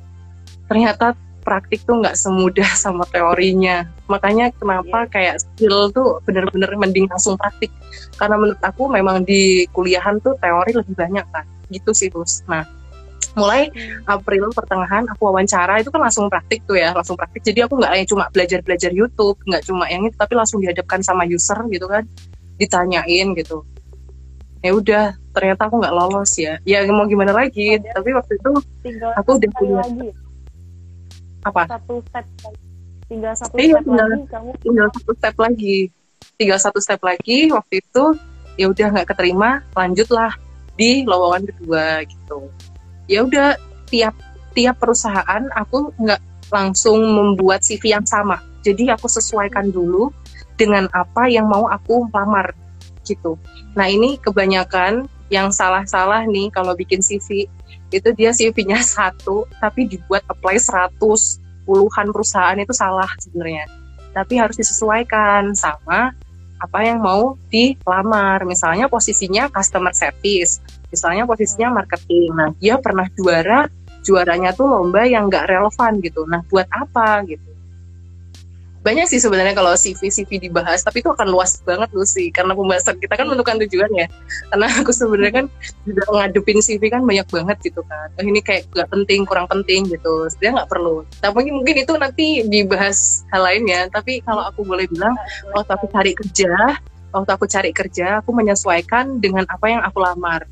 Ternyata 0.70 1.18
praktik 1.42 1.82
tuh 1.82 1.98
nggak 2.00 2.14
semudah 2.14 2.70
sama 2.86 3.02
teorinya. 3.10 3.90
Makanya 4.06 4.54
kenapa 4.54 5.04
yeah. 5.04 5.10
kayak 5.10 5.36
skill 5.42 5.90
tuh 5.90 6.22
bener-bener 6.22 6.70
mending 6.78 7.10
langsung 7.10 7.34
praktik. 7.34 7.74
Karena 8.14 8.38
menurut 8.38 8.62
aku 8.62 8.86
memang 8.86 9.26
di 9.26 9.66
kuliahan 9.74 10.22
tuh 10.22 10.38
teori 10.38 10.70
lebih 10.70 10.94
banyak 10.94 11.26
kan 11.34 11.44
gitu 11.72 11.90
sih 11.96 12.08
lus 12.12 12.44
nah 12.46 12.66
mulai 13.34 13.70
April 14.06 14.50
pertengahan 14.54 15.04
aku 15.10 15.30
wawancara 15.30 15.82
itu 15.82 15.90
kan 15.90 16.00
langsung 16.06 16.30
praktik 16.30 16.62
tuh 16.64 16.78
ya 16.78 16.94
langsung 16.94 17.18
praktik. 17.18 17.42
Jadi 17.42 17.66
aku 17.66 17.82
nggak 17.82 17.92
hanya 17.92 18.06
cuma 18.06 18.24
belajar 18.30 18.60
belajar 18.62 18.90
YouTube 18.94 19.36
nggak 19.44 19.62
cuma 19.66 19.84
yang 19.90 20.06
itu 20.06 20.16
tapi 20.16 20.34
langsung 20.38 20.62
dihadapkan 20.62 21.02
sama 21.02 21.26
user 21.26 21.58
gitu 21.70 21.86
kan 21.90 22.06
ditanyain 22.56 23.34
gitu. 23.34 23.66
Ya 24.64 24.72
udah 24.72 25.04
ternyata 25.34 25.68
aku 25.68 25.82
nggak 25.82 25.94
lolos 25.94 26.32
ya. 26.38 26.56
Ya 26.64 26.86
mau 26.88 27.04
gimana 27.04 27.34
lagi? 27.34 27.76
Oh, 27.76 27.92
tapi 28.00 28.10
waktu 28.14 28.32
itu 28.38 28.52
tinggal 28.80 29.10
aku 29.18 29.30
udah 29.36 29.50
punya 29.58 29.76
lagi. 29.82 30.08
apa? 31.44 31.62
Satu 31.68 32.00
step. 32.08 32.26
Tinggal 33.04 33.34
satu 33.36 33.54
iya, 33.60 33.76
step 33.76 33.84
tinggal, 33.84 34.08
lagi 34.08 34.24
kamu 34.32 34.50
tinggal 34.64 34.88
satu 34.96 35.12
step 35.12 35.34
lagi. 35.36 35.78
Tinggal 36.40 36.58
satu 36.58 36.78
step 36.80 37.00
lagi 37.04 37.38
waktu 37.52 37.84
itu 37.84 38.04
ya 38.54 38.70
udah 38.70 38.86
nggak 38.94 39.08
keterima 39.10 39.60
lanjutlah 39.74 40.32
di 40.78 41.02
lowongan 41.06 41.42
kedua 41.46 42.02
gitu 42.06 42.50
ya 43.10 43.24
udah 43.26 43.58
tiap 43.88 44.14
tiap 44.54 44.78
perusahaan 44.78 45.44
aku 45.58 45.92
nggak 45.98 46.20
langsung 46.54 47.02
membuat 47.02 47.66
CV 47.66 47.96
yang 47.98 48.06
sama. 48.06 48.38
Jadi 48.64 48.88
aku 48.88 49.10
sesuaikan 49.10 49.68
dulu 49.68 50.08
dengan 50.54 50.86
apa 50.94 51.26
yang 51.28 51.50
mau 51.50 51.66
aku 51.66 52.08
lamar 52.14 52.54
gitu. 53.04 53.36
Nah 53.76 53.90
ini 53.90 54.16
kebanyakan 54.22 55.10
yang 55.28 55.50
salah-salah 55.50 56.24
nih 56.30 56.48
kalau 56.54 56.72
bikin 56.78 57.02
CV 57.02 57.50
itu 57.90 58.08
dia 58.16 58.30
CV-nya 58.32 58.80
satu 58.96 59.44
tapi 59.60 59.90
dibuat 59.90 60.24
apply 60.30 60.56
100 60.56 60.96
puluhan 61.64 62.12
perusahaan 62.12 62.56
itu 62.56 62.72
salah 62.72 63.08
sebenarnya. 63.20 63.66
Tapi 64.14 64.38
harus 64.38 64.54
disesuaikan 64.54 65.52
sama 65.58 66.14
apa 66.62 66.78
yang 66.86 67.02
mau 67.02 67.34
dilamar. 67.50 68.46
Misalnya 68.46 68.86
posisinya 68.86 69.50
customer 69.50 69.90
service, 69.90 70.62
misalnya 70.92 71.24
posisinya 71.28 71.80
marketing. 71.84 72.30
Nah 72.34 72.48
dia 72.58 72.76
pernah 72.80 73.08
juara 73.14 73.68
juaranya 74.04 74.52
tuh 74.52 74.68
lomba 74.68 75.08
yang 75.08 75.32
nggak 75.32 75.48
relevan 75.48 75.98
gitu. 76.04 76.28
Nah, 76.28 76.44
buat 76.52 76.68
apa 76.68 77.24
gitu? 77.24 77.42
Banyak 78.84 79.08
sih 79.08 79.16
sebenarnya 79.16 79.56
kalau 79.56 79.72
CV 79.80 80.12
CV 80.12 80.36
dibahas, 80.36 80.84
tapi 80.84 81.00
itu 81.00 81.08
akan 81.08 81.32
luas 81.32 81.56
banget 81.64 81.88
loh 81.96 82.04
sih, 82.04 82.28
karena 82.28 82.52
pembahasan 82.52 83.00
kita 83.00 83.16
kan 83.16 83.24
menentukan 83.24 83.56
tujuan 83.64 83.88
ya. 83.96 84.04
Karena 84.52 84.68
aku 84.76 84.92
sebenarnya 84.92 85.32
kan 85.40 85.46
juga 85.88 86.04
ngadepin 86.12 86.60
CV 86.60 86.92
kan 86.92 87.00
banyak 87.00 87.24
banget 87.32 87.56
gitu 87.64 87.80
kan. 87.88 88.12
Oh, 88.20 88.24
ini 88.28 88.44
kayak 88.44 88.68
nggak 88.76 88.92
penting, 88.92 89.24
kurang 89.24 89.48
penting 89.48 89.88
gitu. 89.88 90.28
Sebenarnya 90.28 90.60
nggak 90.60 90.70
perlu. 90.76 91.00
Tapi 91.16 91.48
mungkin 91.48 91.74
itu 91.80 91.92
nanti 91.96 92.26
dibahas 92.44 93.24
hal 93.32 93.48
lain 93.48 93.64
ya. 93.64 93.88
Tapi 93.88 94.20
kalau 94.20 94.52
aku 94.52 94.68
boleh 94.68 94.84
bilang, 94.92 95.16
waktu 95.56 95.72
aku 95.80 95.88
cari 95.88 96.12
kerja, 96.12 96.52
waktu 97.16 97.30
aku 97.32 97.48
cari 97.48 97.72
kerja, 97.72 98.20
aku 98.20 98.36
menyesuaikan 98.36 99.16
dengan 99.16 99.48
apa 99.48 99.64
yang 99.64 99.80
aku 99.80 99.96
lamar. 99.96 100.44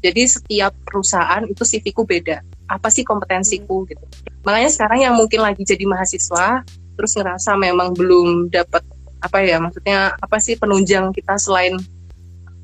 Jadi 0.00 0.22
setiap 0.24 0.72
perusahaan 0.88 1.44
itu 1.44 1.60
CV-ku 1.60 2.08
beda. 2.08 2.40
Apa 2.66 2.88
sih 2.88 3.04
kompetensiku 3.04 3.84
gitu. 3.84 4.04
Makanya 4.48 4.70
sekarang 4.72 5.04
yang 5.04 5.14
mungkin 5.16 5.44
lagi 5.44 5.60
jadi 5.60 5.84
mahasiswa 5.84 6.64
terus 6.96 7.12
ngerasa 7.16 7.56
memang 7.56 7.92
belum 7.96 8.52
dapat 8.52 8.84
apa 9.20 9.38
ya 9.44 9.60
maksudnya 9.60 10.16
apa 10.16 10.36
sih 10.40 10.56
penunjang 10.56 11.12
kita 11.12 11.36
selain 11.36 11.76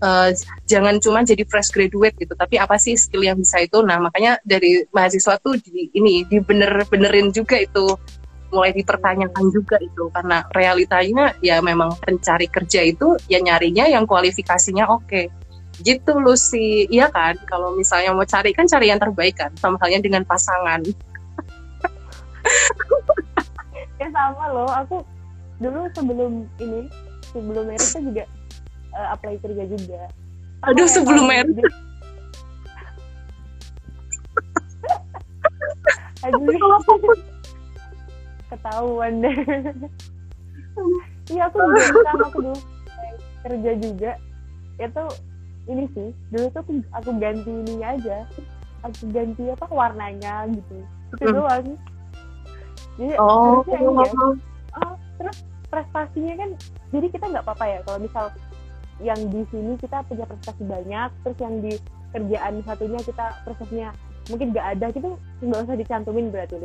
uh, 0.00 0.32
jangan 0.64 0.96
cuma 1.00 1.20
jadi 1.20 1.44
fresh 1.44 1.68
graduate 1.72 2.16
gitu. 2.16 2.32
Tapi 2.32 2.56
apa 2.56 2.80
sih 2.80 2.96
skill 2.96 3.28
yang 3.28 3.36
bisa 3.36 3.60
itu? 3.60 3.84
Nah 3.84 4.00
makanya 4.00 4.40
dari 4.40 4.88
mahasiswa 4.96 5.36
tuh 5.44 5.60
di 5.60 5.92
ini 5.92 6.24
dibener-benerin 6.24 7.28
juga 7.36 7.60
itu. 7.60 7.96
Mulai 8.48 8.72
dipertanyakan 8.72 9.44
juga 9.52 9.76
itu. 9.84 10.08
Karena 10.08 10.48
realitanya 10.56 11.36
ya 11.44 11.60
memang 11.60 11.92
pencari 12.00 12.48
kerja 12.48 12.80
itu 12.88 13.20
ya 13.28 13.44
nyarinya 13.44 13.84
yang 13.84 14.08
kualifikasinya 14.08 14.88
oke. 14.88 15.04
okay 15.04 15.28
gitu 15.82 16.16
Lucy. 16.20 16.88
Iya 16.88 17.10
kan? 17.12 17.36
Kalau 17.44 17.76
misalnya 17.76 18.12
mau 18.16 18.24
cari 18.24 18.52
kan 18.56 18.64
cari 18.68 18.88
yang 18.88 19.00
terbaik 19.00 19.36
kan? 19.36 19.52
Sama 19.60 19.76
halnya 19.82 20.00
dengan 20.00 20.22
pasangan. 20.24 20.82
Ya 23.96 24.12
sama 24.12 24.52
loh. 24.52 24.68
Aku 24.84 25.00
dulu 25.56 25.88
sebelum 25.96 26.44
ini 26.60 26.84
sebelum 27.32 27.64
merit 27.64 27.80
tuh 27.80 28.04
juga 28.04 28.28
uh, 28.92 29.16
apply 29.16 29.40
kerja 29.40 29.64
juga. 29.64 30.12
Aduh 30.68 30.84
sebelum 30.84 31.24
merit 31.24 31.56
aduh. 36.28 36.44
Ketahuan 38.52 39.24
deh. 39.24 39.36
Iya 41.26 41.50
aku 41.50 41.58
juga 41.58 41.82
sama 42.06 42.30
aku 42.30 42.38
dulu. 42.38 42.60
Kerja 43.42 43.72
juga. 43.82 44.12
Itu 44.78 45.02
ini 45.66 45.84
sih 45.92 46.08
dulu 46.30 46.46
tuh 46.54 46.60
aku, 46.62 46.72
aku 46.94 47.10
ganti 47.18 47.50
ini 47.50 47.82
aja. 47.82 48.26
Aku 48.86 49.10
ganti 49.10 49.42
apa 49.50 49.66
warnanya 49.70 50.46
gitu. 50.50 50.76
Itu 51.18 51.24
hmm. 51.26 51.36
doang. 51.36 51.66
Jadi 52.96 53.12
oh, 53.20 53.60
terusnya 53.66 53.78
ini 53.82 53.92
ya. 53.92 54.12
oh, 54.80 54.94
terus 55.20 55.36
prestasinya 55.68 56.34
kan 56.40 56.50
jadi 56.94 57.06
kita 57.10 57.24
nggak 57.28 57.44
apa-apa 57.44 57.64
ya. 57.66 57.78
Kalau 57.84 57.98
misal 58.00 58.24
yang 59.04 59.20
di 59.28 59.42
sini 59.52 59.76
kita 59.76 60.00
punya 60.08 60.24
prestasi 60.24 60.62
banyak 60.64 61.08
terus 61.20 61.38
yang 61.42 61.54
di 61.60 61.72
kerjaan 62.16 62.64
satunya 62.64 63.00
kita 63.04 63.26
prestasinya 63.44 63.90
mungkin 64.32 64.56
nggak 64.56 64.66
ada 64.72 64.86
gitu 64.88 65.08
nggak 65.44 65.60
usah 65.68 65.76
dicantumin 65.76 66.32
berarti 66.32 66.64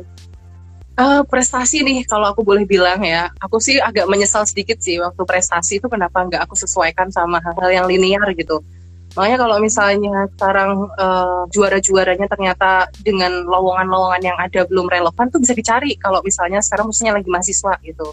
Uh, 0.92 1.24
prestasi 1.24 1.80
nih 1.80 2.04
kalau 2.04 2.36
aku 2.36 2.44
boleh 2.44 2.68
bilang 2.68 3.00
ya. 3.00 3.32
Aku 3.40 3.56
sih 3.56 3.80
agak 3.80 4.04
menyesal 4.12 4.44
sedikit 4.44 4.76
sih 4.76 5.00
waktu 5.00 5.24
prestasi 5.24 5.80
itu 5.80 5.88
kenapa 5.88 6.20
nggak 6.20 6.44
aku 6.44 6.52
sesuaikan 6.52 7.08
sama 7.08 7.40
hal-hal 7.40 7.72
yang 7.72 7.86
linear 7.88 8.28
gitu 8.36 8.60
Makanya 9.12 9.38
kalau 9.44 9.56
misalnya 9.60 10.24
sekarang 10.36 10.88
uh, 10.96 11.44
juara-juaranya 11.52 12.26
ternyata 12.32 12.88
dengan 13.04 13.44
lowongan-lowongan 13.44 14.22
yang 14.24 14.38
ada 14.40 14.64
belum 14.64 14.88
relevan 14.88 15.28
tuh 15.28 15.36
bisa 15.36 15.52
dicari 15.52 15.92
kalau 16.00 16.24
misalnya 16.24 16.64
sekarang 16.64 16.88
musuhnya 16.88 17.12
lagi 17.12 17.28
mahasiswa 17.28 17.76
gitu. 17.84 18.08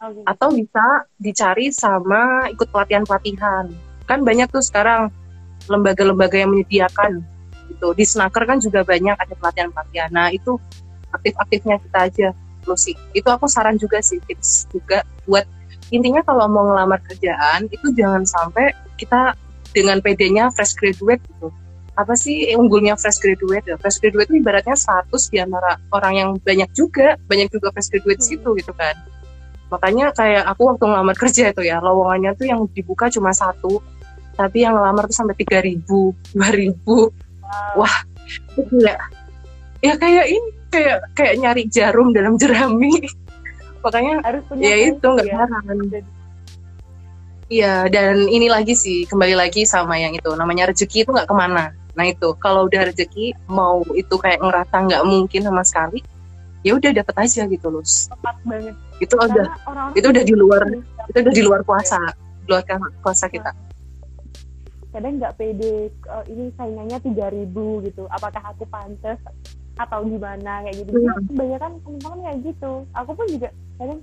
Okay. 0.00 0.22
Atau 0.24 0.54
bisa 0.54 0.86
dicari 1.18 1.74
sama 1.74 2.46
ikut 2.46 2.70
pelatihan-pelatihan. 2.70 3.74
Kan 4.06 4.22
banyak 4.22 4.46
tuh 4.54 4.62
sekarang 4.62 5.10
lembaga-lembaga 5.66 6.38
yang 6.38 6.54
menyediakan 6.54 7.26
gitu. 7.68 7.90
Di 7.98 8.06
Snaker 8.06 8.46
kan 8.46 8.62
juga 8.62 8.86
banyak 8.86 9.18
ada 9.18 9.34
pelatihan-pelatihan. 9.34 10.10
Nah, 10.14 10.30
itu 10.30 10.56
aktif-aktifnya 11.10 11.82
kita 11.82 11.98
aja 12.06 12.28
sih. 12.78 12.94
Itu 13.18 13.26
aku 13.34 13.50
saran 13.50 13.74
juga 13.82 13.98
sih 13.98 14.22
tips 14.30 14.70
juga 14.70 15.02
buat 15.26 15.42
intinya 15.90 16.22
kalau 16.22 16.46
mau 16.46 16.70
ngelamar 16.70 17.02
kerjaan 17.02 17.66
itu 17.66 17.90
jangan 17.98 18.22
sampai 18.22 18.70
kita 18.94 19.34
dengan 19.70 20.02
PD-nya 20.02 20.50
fresh 20.54 20.74
graduate 20.78 21.22
gitu 21.26 21.48
apa 22.00 22.14
sih 22.16 22.48
unggulnya 22.56 22.96
fresh 22.96 23.20
graduate 23.20 23.66
ya 23.68 23.76
fresh 23.76 24.00
graduate 24.00 24.32
itu 24.32 24.40
ibaratnya 24.40 24.72
status 24.72 25.28
di 25.28 25.36
antara 25.36 25.76
orang 25.92 26.14
yang 26.16 26.30
banyak 26.40 26.70
juga 26.72 27.20
banyak 27.28 27.52
juga 27.52 27.68
fresh 27.74 27.92
graduate 27.92 28.22
hmm. 28.24 28.28
situ 28.32 28.48
gitu 28.56 28.72
kan 28.72 28.96
makanya 29.70 30.10
kayak 30.16 30.48
aku 30.50 30.66
waktu 30.66 30.84
ngelamar 30.88 31.14
kerja 31.14 31.52
itu 31.52 31.62
ya 31.62 31.78
lowongannya 31.78 32.34
tuh 32.34 32.46
yang 32.48 32.60
dibuka 32.72 33.12
cuma 33.12 33.30
satu 33.36 33.78
tapi 34.34 34.64
yang 34.64 34.74
ngelamar 34.74 35.06
tuh 35.06 35.16
sampai 35.20 35.36
tiga 35.36 35.60
ribu 35.60 36.16
dua 36.34 36.48
ribu 36.50 37.12
wow. 37.44 37.84
wah 37.84 37.96
itu 38.56 38.74
ya 38.80 38.96
ya 39.84 39.94
kayak 40.00 40.26
ini 40.30 40.50
kayak 40.70 40.98
kayak 41.12 41.34
nyari 41.36 41.62
jarum 41.68 42.14
dalam 42.16 42.38
jerami 42.40 42.96
makanya 43.84 44.24
harus 44.24 44.42
punya 44.48 44.64
ya 44.64 44.76
itu 44.92 45.06
nggak 45.06 45.28
ya. 45.28 45.36
heran 45.36 45.76
Iya, 47.50 47.90
dan 47.90 48.30
ini 48.30 48.46
lagi 48.46 48.78
sih, 48.78 49.10
kembali 49.10 49.34
lagi 49.34 49.66
sama 49.66 49.98
yang 49.98 50.14
itu, 50.14 50.30
namanya 50.38 50.70
rezeki 50.70 51.02
itu 51.02 51.10
nggak 51.10 51.26
ke 51.26 51.34
mana. 51.34 51.74
Nah 51.98 52.06
itu, 52.06 52.30
kalau 52.38 52.70
udah 52.70 52.86
rezeki, 52.86 53.34
mau 53.50 53.82
itu 53.98 54.14
kayak 54.22 54.38
ngerasa 54.38 54.86
nggak 54.86 55.02
mungkin 55.02 55.42
sama 55.42 55.66
sekali, 55.66 55.98
ya 56.62 56.78
udah 56.78 56.94
dapat 56.94 57.26
aja 57.26 57.50
gitu 57.50 57.66
loh. 57.66 57.82
Tepat 57.82 58.36
banget. 58.46 58.74
Itu 59.02 59.18
Karena 59.18 59.34
udah, 59.34 59.46
orang 59.66 59.86
-orang 59.90 59.98
itu 59.98 60.06
udah 60.06 60.22
di 60.22 60.34
luar, 60.38 60.62
itu 61.10 61.18
udah 61.26 61.34
di 61.34 61.42
luar 61.42 61.60
kuasa, 61.66 61.98
di 62.14 62.46
luar 62.54 62.62
kuasa 63.02 63.26
kita. 63.26 63.50
Kadang 64.94 65.18
nggak 65.18 65.34
pede, 65.34 65.90
uh, 66.06 66.22
ini 66.30 66.54
saingannya 66.54 67.02
tiga 67.02 67.34
ribu 67.34 67.82
gitu. 67.82 68.06
Apakah 68.14 68.54
aku 68.54 68.62
pantas 68.70 69.18
atau 69.74 70.06
gimana 70.06 70.62
kayak 70.70 70.86
gitu? 70.86 71.02
Hmm. 71.02 71.26
Kebanyakan 71.34 71.70
teman-teman 71.82 72.18
kayak 72.30 72.38
gitu. 72.46 72.72
Aku 72.94 73.10
pun 73.10 73.26
juga 73.26 73.50
kadang 73.74 73.98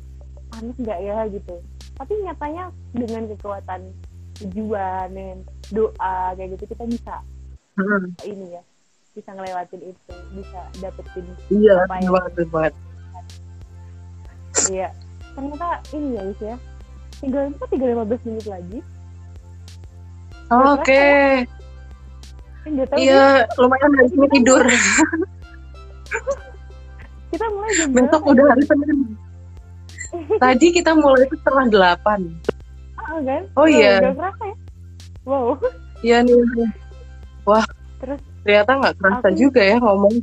panas 0.51 0.75
nggak 0.75 0.99
ya 0.99 1.17
gitu 1.31 1.55
tapi 1.97 2.13
nyatanya 2.21 2.69
dengan 2.93 3.23
kekuatan 3.33 3.81
tujuan 4.45 5.07
dan 5.11 5.37
doa 5.73 6.37
kayak 6.37 6.53
gitu 6.55 6.63
kita 6.77 6.85
bisa 6.85 7.15
hmm. 7.81 8.13
ini 8.21 8.53
ya 8.53 8.61
bisa 9.17 9.33
ngelewatin 9.33 9.81
itu 9.81 10.13
bisa 10.37 10.61
dapetin 10.77 11.25
iya 11.49 11.73
apa 11.89 11.97
yang 11.97 12.13
banget. 12.53 12.73
Iya. 14.65 14.89
Ternyata 15.37 15.85
ini 15.93 16.17
ya 16.17 16.21
Is 16.25 16.39
ya. 16.41 16.57
Tinggal 17.21 17.53
itu 17.53 17.65
tinggal 17.69 17.89
lima 17.93 18.05
belas 18.05 18.21
menit 18.25 18.45
lagi. 18.49 18.79
Oke. 20.47 20.81
Okay. 20.81 21.45
Ya? 22.67 22.83
iya 22.99 23.47
lumayan 23.55 23.95
hari 23.95 24.11
ini 24.11 24.27
tidur. 24.33 24.63
Kita 27.31 27.45
mulai 27.51 27.71
jam 27.75 27.89
besok 27.95 28.21
udah 28.27 28.45
hari 28.51 28.63
Senin 28.67 29.15
Tadi 30.43 30.67
kita 30.71 30.95
mulai 30.95 31.27
itu 31.27 31.35
setengah 31.43 31.65
delapan. 31.67 32.19
Oh, 33.07 33.19
kan? 33.23 33.43
Oh 33.55 33.67
iya. 33.67 33.99
Gak 34.03 34.15
kerasa 34.19 34.43
ya? 34.43 34.55
Wow. 35.27 35.47
Iya 36.03 36.17
nih. 36.23 36.39
Wah. 37.47 37.65
Terus 37.97 38.19
ternyata 38.45 38.71
nggak 38.79 38.95
kerasa 39.01 39.27
aku... 39.31 39.37
juga 39.39 39.61
ya 39.63 39.75
ngomong. 39.81 40.15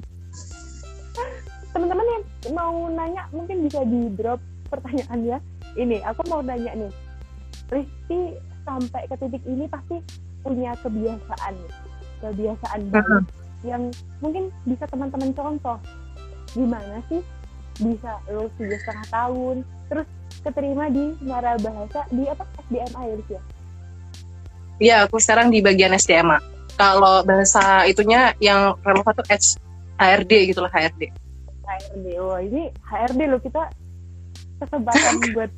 Teman-teman 1.74 2.07
yang 2.07 2.24
mau 2.55 2.76
nanya 2.89 3.22
mungkin 3.35 3.66
bisa 3.66 3.82
di 3.85 4.01
drop 4.14 4.41
pertanyaannya. 4.70 5.39
Ini 5.74 5.97
aku 6.07 6.20
mau 6.30 6.41
nanya 6.41 6.72
nih. 6.78 6.93
Rizky 7.72 8.39
sampai 8.64 9.03
ke 9.11 9.16
titik 9.18 9.43
ini 9.45 9.66
pasti 9.68 10.01
punya 10.45 10.76
kebiasaan, 10.85 11.55
kebiasaan 12.20 12.80
uh 12.93 13.01
-huh. 13.01 13.22
yang 13.64 13.82
mungkin 14.20 14.53
bisa 14.68 14.85
teman-teman 14.89 15.32
contoh. 15.32 15.76
Gimana 16.55 17.03
sih 17.11 17.20
bisa 17.82 18.12
lulus 18.30 18.52
tiga 18.60 18.76
setengah 18.82 19.06
tahun 19.10 19.56
terus 19.90 20.06
keterima 20.44 20.84
di 20.92 21.14
Mara 21.24 21.58
Bahasa 21.58 22.06
di 22.12 22.24
apa? 22.28 22.44
SDMA 22.66 23.00
ya 23.02 23.14
Lucia? 23.16 23.40
Iya, 24.82 24.96
aku 25.06 25.16
sekarang 25.22 25.54
di 25.54 25.62
bagian 25.62 25.94
SDMA. 25.94 26.38
kalau 26.74 27.22
bahasa 27.22 27.86
itunya 27.86 28.34
yang 28.42 28.74
relevan 28.82 29.14
tuh 29.14 29.22
H 29.30 29.62
HRD 29.94 30.50
gitulah 30.50 30.66
HRD 30.74 31.06
HRD 31.62 32.06
wah 32.18 32.42
ini 32.42 32.66
HRD 32.82 33.30
loh 33.30 33.38
kita 33.38 33.70
kesempatan 34.58 35.22
buat 35.38 35.50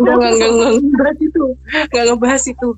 enggak, 0.00 0.32
enggak 0.32 0.70
ngebahas 0.80 1.18
itu. 1.20 1.44
Enggak 1.92 2.04
ngebahas 2.10 2.44
itu. 2.48 2.68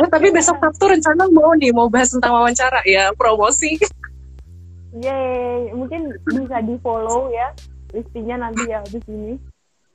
Eh, 0.00 0.08
tapi 0.08 0.26
besok 0.30 0.56
Sabtu 0.62 0.84
rencana 0.86 1.26
mau 1.34 1.52
nih 1.58 1.74
Mau 1.74 1.90
bahas 1.90 2.14
tentang 2.14 2.32
wawancara. 2.32 2.80
Ya 2.86 3.10
Promosi. 3.14 3.76
Yeay, 4.90 5.70
mungkin 5.70 6.10
bisa 6.26 6.58
di 6.66 6.74
follow 6.82 7.30
ya 7.30 7.54
listinya 7.94 8.48
nanti 8.48 8.64
ya 8.70 8.80
di 8.86 9.00
sini. 9.04 9.34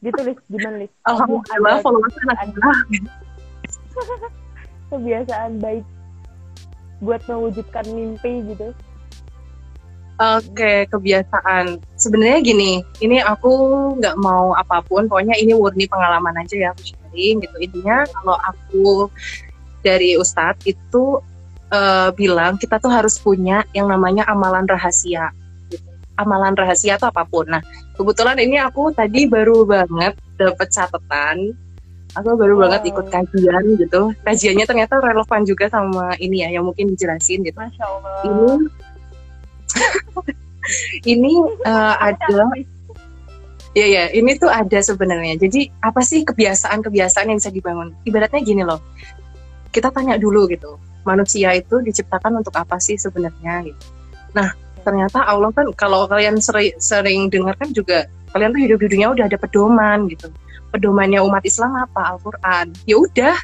Ditulis 0.03 0.37
gimana 0.51 0.85
list? 0.85 0.93
Alhamdulillah 1.07 1.79
ada 1.79 1.83
followersnya 1.83 2.23
nambah 2.29 2.77
kebiasaan 4.91 5.51
baik 5.63 5.85
buat 7.01 7.21
mewujudkan 7.27 7.85
mimpi 7.91 8.43
gitu. 8.53 8.69
Oke, 10.15 10.87
kebiasaan. 10.87 11.83
Sebenarnya 11.99 12.39
gini, 12.39 12.79
ini 13.03 13.19
aku 13.19 13.51
nggak 13.99 14.15
mau 14.15 14.55
apa 14.55 14.79
pun, 14.87 15.11
pokoknya 15.11 15.35
ini 15.35 15.51
murni 15.51 15.91
pengalaman 15.91 16.39
aja 16.39 16.55
ya 16.55 16.69
aku 16.71 16.87
sharing 16.87 17.43
gitu. 17.43 17.55
Intinya 17.59 18.07
kalau 18.07 18.39
aku 18.39 18.87
dari 19.83 20.15
Ustadz 20.15 20.63
itu 20.63 21.19
eh, 21.67 22.09
bilang 22.15 22.55
kita 22.55 22.79
tuh 22.79 22.95
harus 22.95 23.19
punya 23.19 23.67
yang 23.75 23.91
namanya 23.91 24.23
amalan 24.31 24.63
rahasia. 24.63 25.35
Amalan 26.15 26.55
rahasia 26.55 26.95
itu 26.95 27.05
apa 27.07 27.27
pun. 27.27 27.47
Nah, 27.47 27.59
kebetulan 27.99 28.39
ini 28.39 28.55
aku 28.59 28.91
tadi 28.95 29.27
baru 29.27 29.67
banget 29.67 30.15
dapet 30.39 30.67
catatan. 30.71 31.51
Aku 32.15 32.39
baru 32.39 32.55
Wow. 32.55 32.61
banget 32.67 32.95
ikut 32.95 33.07
kajian 33.11 33.63
gitu. 33.75 34.15
Kajiannya 34.23 34.63
ternyata 34.63 35.03
relevan 35.03 35.43
juga 35.43 35.67
sama 35.67 36.15
ini 36.23 36.47
ya, 36.47 36.55
yang 36.55 36.63
mungkin 36.63 36.95
dijelasin 36.95 37.43
gitu. 37.43 37.59
Masya 37.59 37.83
Allah. 37.83 38.15
Ini 41.05 41.21
ini 41.21 41.33
eh, 41.61 41.95
ada 42.01 42.49
ya 43.75 43.85
ya 43.85 44.03
ini 44.15 44.39
tuh 44.39 44.47
ada 44.47 44.79
sebenarnya 44.79 45.35
jadi 45.35 45.67
apa 45.83 45.99
sih 45.99 46.23
kebiasaan-kebiasaan 46.23 47.27
yang 47.27 47.37
bisa 47.37 47.51
dibangun 47.51 47.91
ibaratnya 48.07 48.39
gini 48.39 48.63
loh 48.63 48.79
kita 49.75 49.91
tanya 49.91 50.15
dulu 50.15 50.47
gitu 50.47 50.79
manusia 51.03 51.51
itu 51.53 51.83
diciptakan 51.83 52.39
untuk 52.39 52.55
apa 52.55 52.79
sih 52.79 52.95
sebenarnya 52.95 53.67
gitu 53.67 53.83
nah 54.31 54.55
ternyata 54.85 55.25
Allah 55.25 55.49
kan 55.49 55.65
kalau 55.73 56.05
kalian 56.05 56.37
sering, 56.37 56.77
sering 56.77 57.33
dengar 57.33 57.57
kan 57.57 57.73
juga 57.73 58.05
kalian 58.29 58.53
tuh 58.53 58.61
hidup 58.61 58.77
dunia 58.77 59.07
udah 59.09 59.25
ada 59.25 59.37
pedoman 59.41 60.05
gitu. 60.11 60.29
Pedomannya 60.69 61.23
umat 61.25 61.41
Islam 61.41 61.73
apa? 61.73 62.13
Al-Quran. 62.13 62.75
Ya 62.85 62.95
udah 63.01 63.35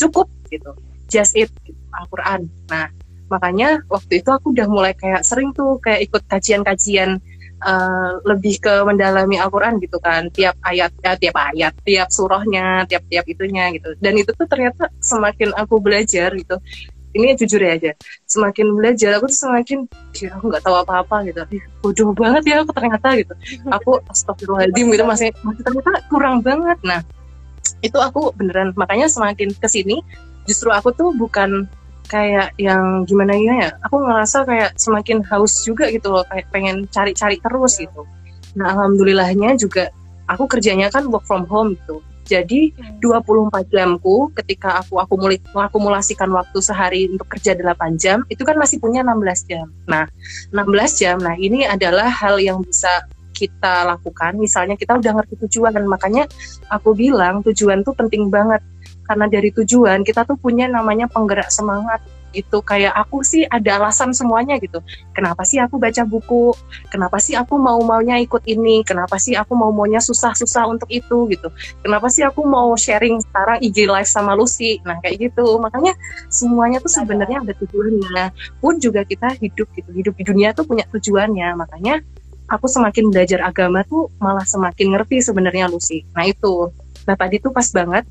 cukup 0.00 0.30
gitu. 0.48 0.72
Just 1.12 1.36
it 1.36 1.52
gitu, 1.66 1.76
Al-Quran. 1.92 2.48
Nah 2.72 2.88
makanya 3.26 3.82
waktu 3.90 4.22
itu 4.22 4.30
aku 4.30 4.54
udah 4.54 4.70
mulai 4.70 4.94
kayak 4.94 5.26
sering 5.26 5.50
tuh 5.50 5.82
kayak 5.82 6.06
ikut 6.06 6.22
kajian-kajian 6.30 7.18
eh, 7.58 8.12
lebih 8.22 8.62
ke 8.62 8.86
mendalami 8.86 9.36
Al-Quran 9.36 9.82
gitu 9.82 9.98
kan. 9.98 10.30
Tiap 10.30 10.56
ayat 10.62 10.94
ya, 11.02 11.12
tiap 11.18 11.36
ayat 11.36 11.74
tiap 11.82 12.08
surahnya 12.08 12.86
tiap-tiap 12.86 13.26
itunya 13.26 13.74
gitu. 13.74 13.98
Dan 13.98 14.16
itu 14.16 14.30
tuh 14.30 14.46
ternyata 14.46 14.88
semakin 15.02 15.52
aku 15.58 15.82
belajar 15.82 16.32
gitu 16.38 16.56
ini 17.16 17.32
jujur 17.34 17.60
ya 17.60 17.72
aja 17.74 17.92
semakin 18.28 18.66
belajar 18.76 19.16
aku 19.16 19.26
tuh 19.32 19.38
semakin 19.48 19.78
"Ih, 20.16 20.30
aku 20.30 20.44
nggak 20.52 20.62
tahu 20.64 20.76
apa-apa 20.76 21.16
gitu. 21.28 21.40
Bodoh 21.80 22.10
banget 22.12 22.42
ya 22.44 22.54
aku 22.60 22.72
ternyata 22.76 23.08
gitu. 23.16 23.34
Aku 23.72 23.90
astagfirullahaladzim 24.12 24.86
gitu 24.92 25.04
masih 25.08 25.28
masih 25.40 25.62
ternyata 25.64 25.90
kurang 26.12 26.44
banget. 26.44 26.78
Nah 26.84 27.00
itu 27.80 27.98
aku 27.98 28.32
beneran 28.36 28.76
makanya 28.76 29.10
semakin 29.10 29.52
ke 29.56 29.68
sini 29.68 30.00
justru 30.46 30.70
aku 30.70 30.94
tuh 30.94 31.10
bukan 31.16 31.66
kayak 32.06 32.54
yang 32.54 33.02
gimana 33.02 33.34
ya 33.34 33.74
aku 33.82 33.98
ngerasa 33.98 34.46
kayak 34.46 34.78
semakin 34.78 35.26
haus 35.26 35.66
juga 35.66 35.90
gitu 35.90 36.14
loh 36.14 36.22
kayak 36.30 36.46
pengen 36.54 36.86
cari-cari 36.86 37.36
terus 37.42 37.82
gitu. 37.82 38.06
Nah 38.54 38.72
alhamdulillahnya 38.72 39.58
juga 39.58 39.90
aku 40.30 40.46
kerjanya 40.46 40.86
kan 40.90 41.10
work 41.10 41.26
from 41.26 41.46
home 41.50 41.74
gitu 41.74 41.98
jadi 42.26 42.74
24 42.98 43.70
jamku 43.70 44.34
ketika 44.34 44.82
aku 44.82 44.98
akumuli- 44.98 45.42
mengakumulasikan 45.54 46.26
waktu 46.34 46.58
sehari 46.58 47.06
untuk 47.06 47.30
kerja 47.30 47.54
8 47.54 47.94
jam 47.96 48.26
itu 48.26 48.42
kan 48.42 48.58
masih 48.58 48.82
punya 48.82 49.06
16 49.06 49.46
jam. 49.46 49.70
Nah 49.86 50.10
16 50.50 50.98
jam 50.98 51.16
nah 51.22 51.38
ini 51.38 51.62
adalah 51.62 52.10
hal 52.10 52.42
yang 52.42 52.60
bisa 52.66 53.06
kita 53.36 53.84
lakukan. 53.84 54.34
Misalnya 54.40 54.74
kita 54.80 54.96
udah 54.96 55.12
ngerti 55.20 55.36
tujuan 55.46 55.76
dan 55.76 55.84
makanya 55.84 56.24
aku 56.72 56.96
bilang 56.96 57.44
tujuan 57.44 57.84
tuh 57.84 57.92
penting 57.92 58.32
banget. 58.32 58.64
Karena 59.06 59.30
dari 59.30 59.54
tujuan 59.54 60.02
kita 60.02 60.26
tuh 60.26 60.34
punya 60.34 60.66
namanya 60.66 61.06
penggerak 61.06 61.52
semangat 61.52 62.02
gitu. 62.36 62.60
Kayak 62.60 62.92
aku 62.92 63.24
sih 63.24 63.48
ada 63.48 63.80
alasan 63.80 64.12
semuanya 64.12 64.60
gitu. 64.60 64.84
Kenapa 65.16 65.42
sih 65.48 65.56
aku 65.56 65.80
baca 65.80 66.04
buku? 66.04 66.52
Kenapa 66.92 67.16
sih 67.16 67.32
aku 67.32 67.56
mau 67.56 67.80
maunya 67.80 68.20
ikut 68.20 68.44
ini? 68.44 68.84
Kenapa 68.84 69.16
sih 69.16 69.32
aku 69.32 69.56
mau 69.56 69.72
maunya 69.72 69.98
susah-susah 70.04 70.68
untuk 70.68 70.92
itu 70.92 71.24
gitu? 71.32 71.48
Kenapa 71.80 72.12
sih 72.12 72.20
aku 72.28 72.44
mau 72.44 72.76
sharing 72.76 73.24
sekarang 73.24 73.64
IG 73.64 73.88
live 73.88 74.08
sama 74.08 74.36
Lucy? 74.36 74.76
Nah 74.84 75.00
kayak 75.00 75.32
gitu. 75.32 75.56
Makanya 75.56 75.96
semuanya 76.28 76.78
tuh 76.84 76.92
sebenarnya 76.92 77.40
ada 77.40 77.56
tujuannya. 77.56 78.24
Pun 78.60 78.76
juga 78.76 79.08
kita 79.08 79.32
hidup 79.40 79.72
gitu. 79.72 79.90
Hidup 79.96 80.14
di 80.20 80.24
dunia 80.28 80.52
tuh 80.52 80.68
punya 80.68 80.84
tujuannya. 80.92 81.56
Makanya 81.56 82.04
aku 82.52 82.68
semakin 82.70 83.10
belajar 83.10 83.42
agama 83.42 83.82
tuh 83.88 84.12
malah 84.22 84.44
semakin 84.44 84.94
ngerti 84.94 85.24
sebenarnya 85.24 85.72
Lucy. 85.72 86.04
Nah 86.12 86.28
itu. 86.28 86.70
Nah 87.06 87.14
tadi 87.14 87.38
tuh 87.38 87.54
pas 87.54 87.66
banget 87.70 88.04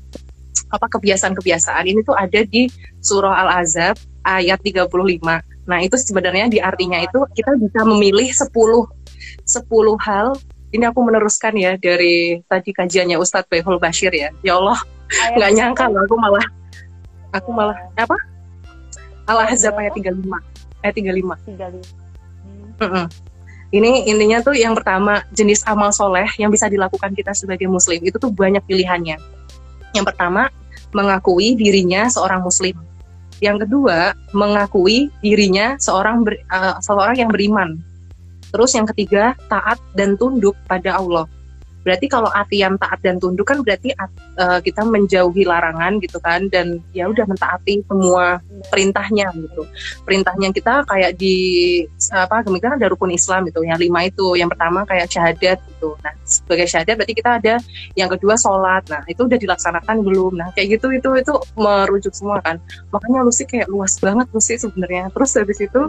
apa 0.66 0.86
kebiasaan-kebiasaan 0.90 1.84
ini 1.86 2.02
tuh 2.02 2.16
ada 2.16 2.42
di 2.42 2.66
surah 2.98 3.46
Al-Azab 3.46 3.94
ayat 4.26 4.58
35. 4.58 4.90
Nah, 5.66 5.78
itu 5.78 5.94
sebenarnya 5.94 6.50
di 6.50 6.58
artinya 6.58 6.98
itu 6.98 7.22
kita 7.38 7.54
bisa 7.54 7.86
memilih 7.86 8.26
10 8.26 8.50
10 8.50 9.96
hal. 10.02 10.34
Ini 10.74 10.90
aku 10.90 11.00
meneruskan 11.06 11.54
ya 11.54 11.78
dari 11.78 12.42
tadi 12.50 12.74
kajiannya 12.74 13.16
Ustadz 13.22 13.46
Behul 13.46 13.78
Bashir 13.78 14.10
ya. 14.10 14.34
Ya 14.42 14.58
Allah, 14.58 14.82
nggak 15.38 15.50
nyangka 15.54 15.84
loh 15.86 16.02
aku 16.02 16.16
malah 16.18 16.46
aku 17.30 17.50
malah 17.54 17.78
apa? 17.94 18.18
Al-Ahzab 19.26 19.78
ayat 19.78 19.94
35. 19.94 20.22
Ayat 20.82 20.94
35. 20.98 21.38
35. 21.54 22.82
Mm-mm. 22.82 23.06
Ini 23.74 24.06
intinya 24.06 24.38
tuh 24.46 24.54
yang 24.54 24.78
pertama 24.78 25.26
jenis 25.34 25.66
amal 25.66 25.90
soleh 25.90 26.30
yang 26.38 26.54
bisa 26.54 26.70
dilakukan 26.70 27.10
kita 27.18 27.34
sebagai 27.34 27.66
muslim 27.66 27.98
itu 27.98 28.14
tuh 28.14 28.30
banyak 28.30 28.62
pilihannya. 28.62 29.18
Yang 29.90 30.06
pertama 30.06 30.54
mengakui 30.94 31.58
dirinya 31.58 32.06
seorang 32.06 32.46
muslim. 32.46 32.78
Yang 33.44 33.68
kedua 33.68 34.16
mengakui 34.32 35.12
dirinya 35.20 35.76
seorang 35.76 36.24
ber- 36.24 36.40
eh, 36.40 36.76
seorang 36.80 37.16
yang 37.20 37.30
beriman. 37.30 37.76
Terus 38.50 38.72
yang 38.72 38.88
ketiga 38.88 39.36
taat 39.52 39.76
dan 39.92 40.16
tunduk 40.16 40.56
pada 40.64 40.96
Allah. 40.96 41.28
Berarti 41.86 42.10
kalau 42.10 42.26
artian 42.34 42.74
taat 42.74 42.98
dan 42.98 43.22
tunduk 43.22 43.46
kan 43.46 43.62
berarti 43.62 43.94
eh, 43.94 44.60
kita 44.66 44.82
menjauhi 44.82 45.46
larangan 45.46 46.02
gitu 46.02 46.18
kan 46.18 46.50
dan 46.50 46.82
ya 46.90 47.06
udah 47.06 47.22
mentaati 47.30 47.86
semua 47.86 48.42
perintahnya 48.74 49.30
gitu. 49.38 49.62
Perintahnya 50.02 50.50
kita 50.50 50.82
kayak 50.90 51.14
di 51.14 51.36
apa 52.10 52.42
kan 52.42 52.74
ada 52.74 52.90
rukun 52.90 53.14
Islam 53.14 53.46
gitu. 53.46 53.62
Yang 53.62 53.86
lima 53.86 54.10
itu 54.10 54.34
yang 54.34 54.50
pertama 54.50 54.82
kayak 54.82 55.06
syahadat 55.06 55.62
gitu. 55.62 55.94
Nah 56.02 56.12
sebagai 56.26 56.66
syahadat 56.66 56.98
berarti 56.98 57.14
kita 57.14 57.30
ada 57.38 57.54
yang 57.94 58.10
kedua 58.10 58.34
sholat. 58.34 58.82
Nah 58.90 59.06
itu 59.06 59.22
udah 59.22 59.38
dilaksanakan 59.38 60.02
belum? 60.02 60.32
Nah 60.34 60.50
kayak 60.58 60.82
gitu 60.82 60.90
itu 60.90 61.08
itu 61.14 61.34
merujuk 61.54 62.10
semua 62.10 62.42
kan. 62.42 62.58
Makanya 62.90 63.22
Lucy 63.22 63.46
kayak 63.46 63.70
luas 63.70 63.94
banget 64.02 64.26
Lucy 64.34 64.58
sebenarnya. 64.58 65.14
Terus 65.14 65.30
habis 65.38 65.58
itu 65.62 65.82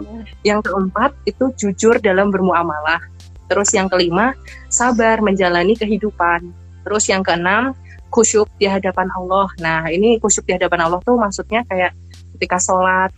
yang 0.46 0.62
keempat 0.62 1.10
itu 1.26 1.50
jujur 1.58 1.98
dalam 1.98 2.30
bermuamalah. 2.30 3.17
Terus 3.48 3.72
yang 3.72 3.88
kelima 3.88 4.36
sabar 4.68 5.24
menjalani 5.24 5.74
kehidupan. 5.74 6.52
Terus 6.84 7.08
yang 7.08 7.24
keenam 7.24 7.72
kusyuk 8.08 8.48
di 8.60 8.68
hadapan 8.68 9.08
Allah. 9.12 9.48
Nah 9.60 9.88
ini 9.88 10.20
kusyuk 10.20 10.44
di 10.44 10.56
hadapan 10.56 10.88
Allah 10.88 11.00
tuh 11.04 11.16
maksudnya 11.16 11.64
kayak 11.68 11.92
ketika 12.36 12.60
sholat 12.60 13.10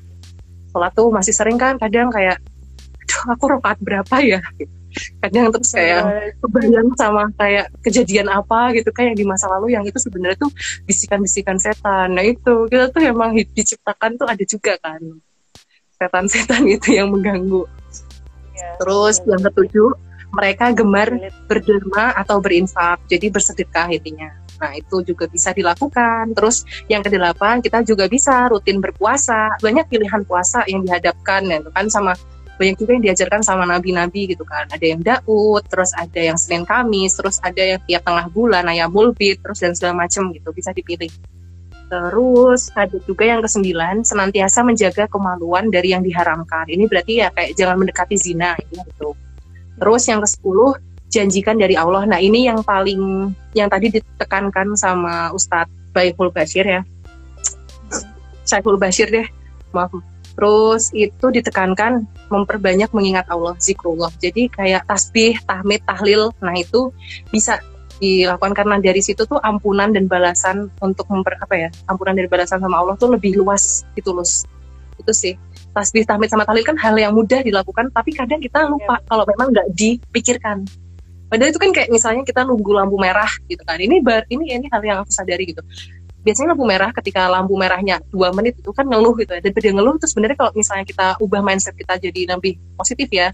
sholat 0.70 0.94
tuh 0.94 1.10
masih 1.10 1.34
sering 1.34 1.58
kan 1.58 1.74
kadang 1.76 2.08
kayak 2.14 2.38
aduh 3.10 3.34
aku 3.34 3.44
rokaat 3.50 3.78
berapa 3.82 4.16
ya 4.22 4.38
kadang 5.22 5.50
terus 5.54 5.70
kayak 5.74 6.34
kebayang 6.42 6.90
sama 6.94 7.26
kayak 7.38 7.66
kejadian 7.82 8.30
apa 8.30 8.74
gitu 8.74 8.90
kayak 8.90 9.18
di 9.18 9.26
masa 9.26 9.50
lalu 9.50 9.74
yang 9.74 9.82
itu 9.86 9.98
sebenarnya 9.98 10.38
tuh 10.38 10.50
bisikan-bisikan 10.86 11.58
setan 11.58 12.14
nah 12.14 12.22
itu 12.22 12.70
kita 12.70 12.90
tuh 12.90 13.02
emang 13.02 13.34
diciptakan 13.34 14.14
tuh 14.18 14.26
ada 14.30 14.44
juga 14.46 14.78
kan 14.78 15.02
setan-setan 15.98 16.62
itu 16.78 16.94
yang 16.94 17.10
mengganggu 17.10 17.66
Ya. 18.60 18.76
terus 18.76 19.24
yang 19.24 19.40
ketujuh 19.40 19.88
mereka 20.30 20.70
gemar 20.70 21.10
berderma 21.50 22.14
atau 22.14 22.38
berinfak, 22.38 23.02
jadi 23.10 23.30
bersedekah 23.30 23.90
intinya. 23.90 24.30
Nah 24.60 24.76
itu 24.76 25.02
juga 25.02 25.26
bisa 25.26 25.50
dilakukan. 25.56 26.36
Terus 26.36 26.62
yang 26.86 27.00
kedelapan 27.00 27.64
kita 27.64 27.82
juga 27.82 28.06
bisa 28.06 28.46
rutin 28.52 28.78
berpuasa. 28.78 29.56
Banyak 29.58 29.88
pilihan 29.88 30.22
puasa 30.28 30.62
yang 30.68 30.84
dihadapkan 30.84 31.48
ya 31.48 31.58
kan 31.72 31.88
sama 31.88 32.12
banyak 32.60 32.76
juga 32.76 32.92
yang 32.92 33.04
diajarkan 33.08 33.40
sama 33.40 33.64
nabi-nabi 33.64 34.28
gitu 34.36 34.44
kan. 34.44 34.68
Ada 34.68 34.84
yang 34.84 35.00
Daud, 35.00 35.64
terus 35.72 35.96
ada 35.96 36.20
yang 36.20 36.36
Senin 36.36 36.68
Kamis, 36.68 37.16
terus 37.16 37.40
ada 37.40 37.56
yang 37.56 37.80
tiap 37.88 38.04
tengah 38.04 38.28
bulan, 38.28 38.68
ayam 38.68 38.92
mulbit, 38.92 39.40
terus 39.40 39.64
dan 39.64 39.72
segala 39.72 40.04
macam 40.04 40.28
gitu 40.36 40.52
bisa 40.52 40.76
dipilih. 40.76 41.08
Terus 41.88 42.68
ada 42.76 43.00
juga 43.02 43.24
yang 43.26 43.40
kesembilan, 43.40 44.04
senantiasa 44.04 44.60
menjaga 44.62 45.08
kemaluan 45.08 45.72
dari 45.72 45.96
yang 45.96 46.04
diharamkan. 46.04 46.68
Ini 46.68 46.84
berarti 46.84 47.12
ya 47.24 47.32
kayak 47.32 47.56
jangan 47.56 47.80
mendekati 47.80 48.14
zina 48.20 48.54
gitu. 48.68 49.16
Terus 49.80 50.02
yang 50.06 50.20
ke 50.20 50.28
sepuluh, 50.28 50.76
janjikan 51.08 51.56
dari 51.56 51.74
Allah. 51.74 52.04
Nah 52.04 52.20
ini 52.20 52.46
yang 52.46 52.60
paling, 52.60 53.32
yang 53.56 53.72
tadi 53.72 53.90
ditekankan 53.90 54.76
sama 54.76 55.32
Ustadz 55.32 55.72
Baikul 55.96 56.30
Bashir 56.30 56.68
ya. 56.68 56.84
Syaiful 58.44 58.78
Bashir 58.78 59.10
deh, 59.10 59.26
maaf. 59.72 59.90
Terus 60.36 60.94
itu 60.94 61.26
ditekankan 61.28 62.06
memperbanyak 62.30 62.92
mengingat 62.94 63.26
Allah, 63.28 63.58
zikrullah. 63.58 64.12
Jadi 64.22 64.46
kayak 64.48 64.86
tasbih, 64.86 65.36
tahmid, 65.44 65.82
tahlil, 65.84 66.30
nah 66.38 66.54
itu 66.54 66.94
bisa 67.34 67.58
dilakukan 68.00 68.56
karena 68.56 68.80
dari 68.80 69.04
situ 69.04 69.28
tuh 69.28 69.36
ampunan 69.44 69.92
dan 69.92 70.08
balasan 70.08 70.72
untuk 70.80 71.04
memper 71.12 71.36
apa 71.36 71.54
ya 71.54 71.68
ampunan 71.92 72.16
dan 72.16 72.26
balasan 72.32 72.58
sama 72.64 72.80
Allah 72.80 72.96
tuh 72.96 73.12
lebih 73.12 73.36
luas 73.36 73.84
gitu 73.92 74.16
loh 74.16 74.24
itu 74.96 75.12
sih 75.12 75.34
tasbih 75.70 76.04
tahmid 76.06 76.28
sama 76.30 76.42
tahlil 76.42 76.66
kan 76.66 76.76
hal 76.78 76.94
yang 76.98 77.14
mudah 77.14 77.40
dilakukan 77.40 77.90
tapi 77.94 78.10
kadang 78.14 78.42
kita 78.42 78.66
lupa 78.66 78.98
ya. 78.98 79.06
kalau 79.06 79.24
memang 79.26 79.54
nggak 79.54 79.68
dipikirkan. 79.74 80.66
Padahal 81.30 81.54
itu 81.54 81.60
kan 81.62 81.70
kayak 81.70 81.88
misalnya 81.94 82.26
kita 82.26 82.42
nunggu 82.42 82.74
lampu 82.74 82.98
merah 82.98 83.30
gitu 83.46 83.62
kan. 83.62 83.78
Ini 83.78 84.02
bar 84.02 84.26
ini 84.26 84.50
ini 84.50 84.66
hal 84.66 84.82
yang 84.82 84.98
aku 85.06 85.14
sadari 85.14 85.54
gitu. 85.54 85.62
Biasanya 86.26 86.52
lampu 86.52 86.66
merah 86.66 86.90
ketika 86.90 87.30
lampu 87.30 87.54
merahnya 87.54 88.02
dua 88.10 88.34
menit 88.34 88.58
itu 88.58 88.70
kan 88.74 88.82
ngeluh 88.82 89.14
gitu 89.14 89.30
ya. 89.30 89.40
Dan 89.40 89.54
pada 89.54 89.70
ngeluh 89.70 89.94
itu 89.94 90.06
sebenarnya 90.10 90.36
kalau 90.36 90.52
misalnya 90.58 90.84
kita 90.84 91.06
ubah 91.22 91.40
mindset 91.40 91.78
kita 91.78 92.02
jadi 92.02 92.34
lebih 92.34 92.58
positif 92.74 93.06
ya 93.14 93.30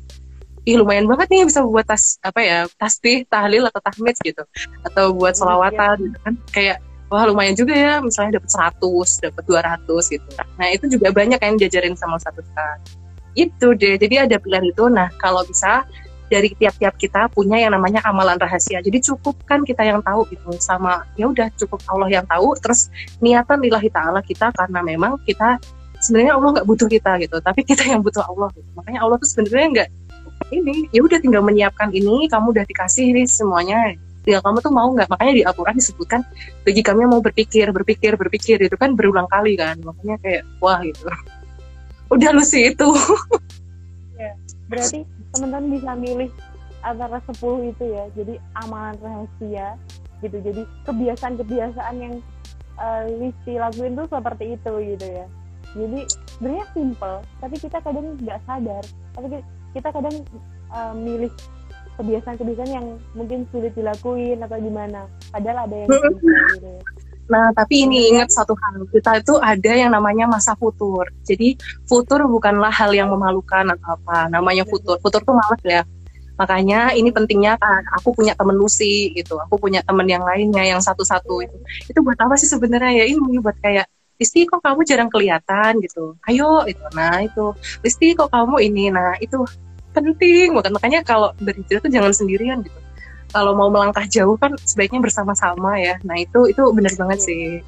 ih 0.66 0.74
lumayan 0.82 1.06
banget 1.06 1.30
nih 1.30 1.46
bisa 1.46 1.62
buat 1.62 1.86
tas 1.86 2.18
apa 2.26 2.42
ya 2.42 2.58
tasbih 2.74 3.22
tahlil 3.30 3.64
atau 3.64 3.80
tahmid 3.80 4.18
gitu. 4.20 4.44
Atau 4.84 5.16
buat 5.16 5.32
iya. 5.32 5.38
sholawatan 5.40 5.96
gitu 6.04 6.18
kan. 6.20 6.34
Kayak 6.52 6.76
wah 7.10 7.24
lumayan 7.26 7.54
juga 7.54 7.74
ya 7.74 7.98
misalnya 8.02 8.42
dapat 8.42 8.50
100 8.80 9.24
dapat 9.30 9.42
200 9.86 10.14
gitu. 10.14 10.28
Nah 10.58 10.66
itu 10.72 10.84
juga 10.90 11.08
banyak 11.14 11.40
yang 11.40 11.56
diajarin 11.58 11.94
sama 11.94 12.18
satu 12.18 12.42
kan 12.54 12.78
itu 13.36 13.76
deh 13.76 14.00
jadi 14.00 14.26
ada 14.26 14.36
pilihan 14.40 14.64
itu. 14.66 14.88
Nah 14.88 15.12
kalau 15.20 15.44
bisa 15.44 15.84
dari 16.26 16.50
tiap-tiap 16.58 16.98
kita 16.98 17.30
punya 17.30 17.54
yang 17.62 17.70
namanya 17.70 18.02
amalan 18.02 18.34
rahasia. 18.34 18.82
Jadi 18.82 18.98
cukup 18.98 19.38
kan 19.46 19.62
kita 19.62 19.86
yang 19.86 20.02
tahu 20.02 20.26
gitu 20.32 20.50
sama 20.58 21.06
ya 21.14 21.30
udah 21.30 21.46
cukup 21.54 21.78
Allah 21.86 22.10
yang 22.10 22.26
tahu. 22.26 22.58
Terus 22.58 22.90
niatan 23.22 23.62
lillahi 23.62 23.92
taala 23.92 24.18
kita 24.24 24.50
karena 24.50 24.82
memang 24.82 25.22
kita 25.22 25.62
sebenarnya 26.00 26.36
Allah 26.36 26.48
nggak 26.60 26.68
butuh 26.68 26.88
kita 26.88 27.18
gitu 27.24 27.36
tapi 27.40 27.64
kita 27.64 27.84
yang 27.88 28.04
butuh 28.04 28.24
Allah 28.24 28.52
gitu. 28.52 28.68
makanya 28.76 29.00
Allah 29.04 29.16
tuh 29.16 29.28
sebenarnya 29.28 29.66
nggak 29.72 29.90
ini 30.52 30.86
ya 30.92 31.00
udah 31.02 31.18
tinggal 31.18 31.42
menyiapkan 31.42 31.90
ini 31.90 32.28
kamu 32.28 32.52
udah 32.52 32.64
dikasih 32.68 33.10
ini 33.10 33.24
semuanya 33.26 33.96
tinggal 34.26 34.42
kamu 34.42 34.58
tuh 34.58 34.74
mau 34.74 34.90
nggak? 34.90 35.06
Makanya 35.06 35.32
di 35.38 35.42
Al-Quran 35.46 35.76
disebutkan 35.78 36.20
bagi 36.66 36.82
kami 36.82 37.06
yang 37.06 37.12
mau 37.14 37.22
berpikir 37.22 37.70
berpikir 37.70 38.18
berpikir 38.18 38.58
itu 38.58 38.74
kan 38.74 38.98
berulang 38.98 39.30
kali 39.30 39.54
kan. 39.54 39.78
Makanya 39.86 40.18
kayak 40.18 40.42
wah 40.58 40.82
gitu. 40.82 41.06
Udah 42.12 42.34
lu 42.34 42.42
sih 42.42 42.74
itu. 42.74 42.90
Ya, 44.18 44.34
berarti 44.66 45.06
teman-teman 45.30 45.78
bisa 45.78 45.92
milih 45.94 46.30
antara 46.82 47.22
10 47.22 47.70
itu 47.70 47.84
ya. 47.86 48.04
Jadi 48.18 48.34
amalan 48.58 48.98
rahasia 48.98 49.78
gitu. 50.26 50.36
Jadi 50.42 50.62
kebiasaan-kebiasaan 50.90 51.96
yang 52.02 52.14
uh, 52.82 53.06
Listi 53.22 53.54
lakuin 53.62 53.94
tuh 53.94 54.10
seperti 54.10 54.58
itu 54.58 54.72
gitu 54.94 55.06
ya. 55.06 55.26
Jadi 55.76 56.00
sebenarnya 56.34 56.66
simple 56.74 57.16
tapi 57.38 57.56
kita 57.62 57.78
kadang 57.78 58.18
nggak 58.18 58.42
sadar. 58.42 58.84
Tapi 59.14 59.26
kita 59.70 59.88
kadang 59.94 60.16
uh, 60.74 60.94
milih 60.98 61.30
kebiasaan-kebiasaan 61.96 62.70
yang 62.70 62.86
mungkin 63.16 63.48
sulit 63.50 63.72
dilakuin 63.72 64.40
atau 64.44 64.56
gimana 64.60 65.08
padahal 65.32 65.66
ada 65.66 65.76
yang 65.76 65.88
bisa 65.88 66.08
gitu. 66.56 66.70
Nah, 67.26 67.50
tapi 67.58 67.82
ini 67.90 68.14
ingat 68.14 68.30
satu 68.30 68.54
hal, 68.54 68.86
kita 68.94 69.18
itu 69.18 69.34
ada 69.42 69.72
yang 69.74 69.90
namanya 69.90 70.30
masa 70.30 70.54
futur. 70.54 71.10
Jadi, 71.26 71.58
futur 71.82 72.22
bukanlah 72.30 72.70
hal 72.70 72.94
yang 72.94 73.10
memalukan 73.10 73.66
atau 73.74 73.98
apa. 73.98 74.30
Namanya 74.30 74.62
futur. 74.62 74.94
Futur 75.02 75.18
tuh 75.26 75.34
males 75.34 75.62
ya. 75.66 75.82
Makanya 76.38 76.94
ini 76.94 77.10
pentingnya 77.10 77.58
kan, 77.58 77.82
aku 77.98 78.14
punya 78.14 78.38
temen 78.38 78.54
Lucy 78.54 79.10
gitu. 79.10 79.42
Aku 79.42 79.58
punya 79.58 79.82
temen 79.82 80.06
yang 80.06 80.22
lainnya 80.22 80.62
yang 80.62 80.78
satu-satu 80.78 81.34
itu. 81.42 81.58
Itu 81.90 81.98
buat 82.06 82.14
apa 82.22 82.38
sih 82.38 82.46
sebenarnya 82.46 83.02
ya? 83.02 83.04
Ini 83.10 83.42
buat 83.42 83.58
kayak 83.58 83.90
Listi 84.16 84.48
kok 84.48 84.64
kamu 84.64 84.80
jarang 84.88 85.12
kelihatan 85.12 85.76
gitu. 85.84 86.16
Ayo 86.24 86.64
itu. 86.64 86.80
Nah, 86.96 87.20
itu. 87.20 87.52
Listi 87.84 88.16
kok 88.16 88.32
kamu 88.32 88.64
ini. 88.64 88.88
Nah, 88.88 89.18
itu 89.20 89.44
penting 89.96 90.52
bukan 90.52 90.72
makanya 90.76 91.00
kalau 91.00 91.32
berhijrah 91.40 91.80
tuh 91.80 91.92
jangan 91.92 92.12
sendirian 92.12 92.60
gitu. 92.60 92.78
Kalau 93.34 93.52
mau 93.58 93.68
melangkah 93.68 94.06
jauh 94.06 94.38
kan 94.38 94.54
sebaiknya 94.64 95.02
bersama-sama 95.02 95.76
ya. 95.76 95.98
Nah 96.06 96.16
itu 96.16 96.46
itu 96.48 96.62
benar 96.72 96.94
banget 96.94 97.18
sih. 97.26 97.60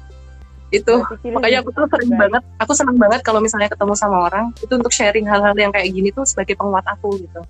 Itu. 0.69 1.03
Makanya 1.25 1.65
aku 1.65 1.69
tuh 1.73 1.85
sering 1.89 2.13
banget 2.15 2.43
aku 2.61 2.71
senang 2.77 2.97
banget 2.97 3.21
kalau 3.25 3.43
misalnya 3.43 3.69
ketemu 3.69 3.93
sama 3.97 4.29
orang 4.29 4.53
itu 4.61 4.71
untuk 4.71 4.93
sharing 4.93 5.25
hal-hal 5.27 5.53
yang 5.57 5.73
kayak 5.73 5.89
gini 5.91 6.09
tuh 6.13 6.23
sebagai 6.25 6.55
penguat 6.55 6.85
aku 6.87 7.17
gitu. 7.19 7.41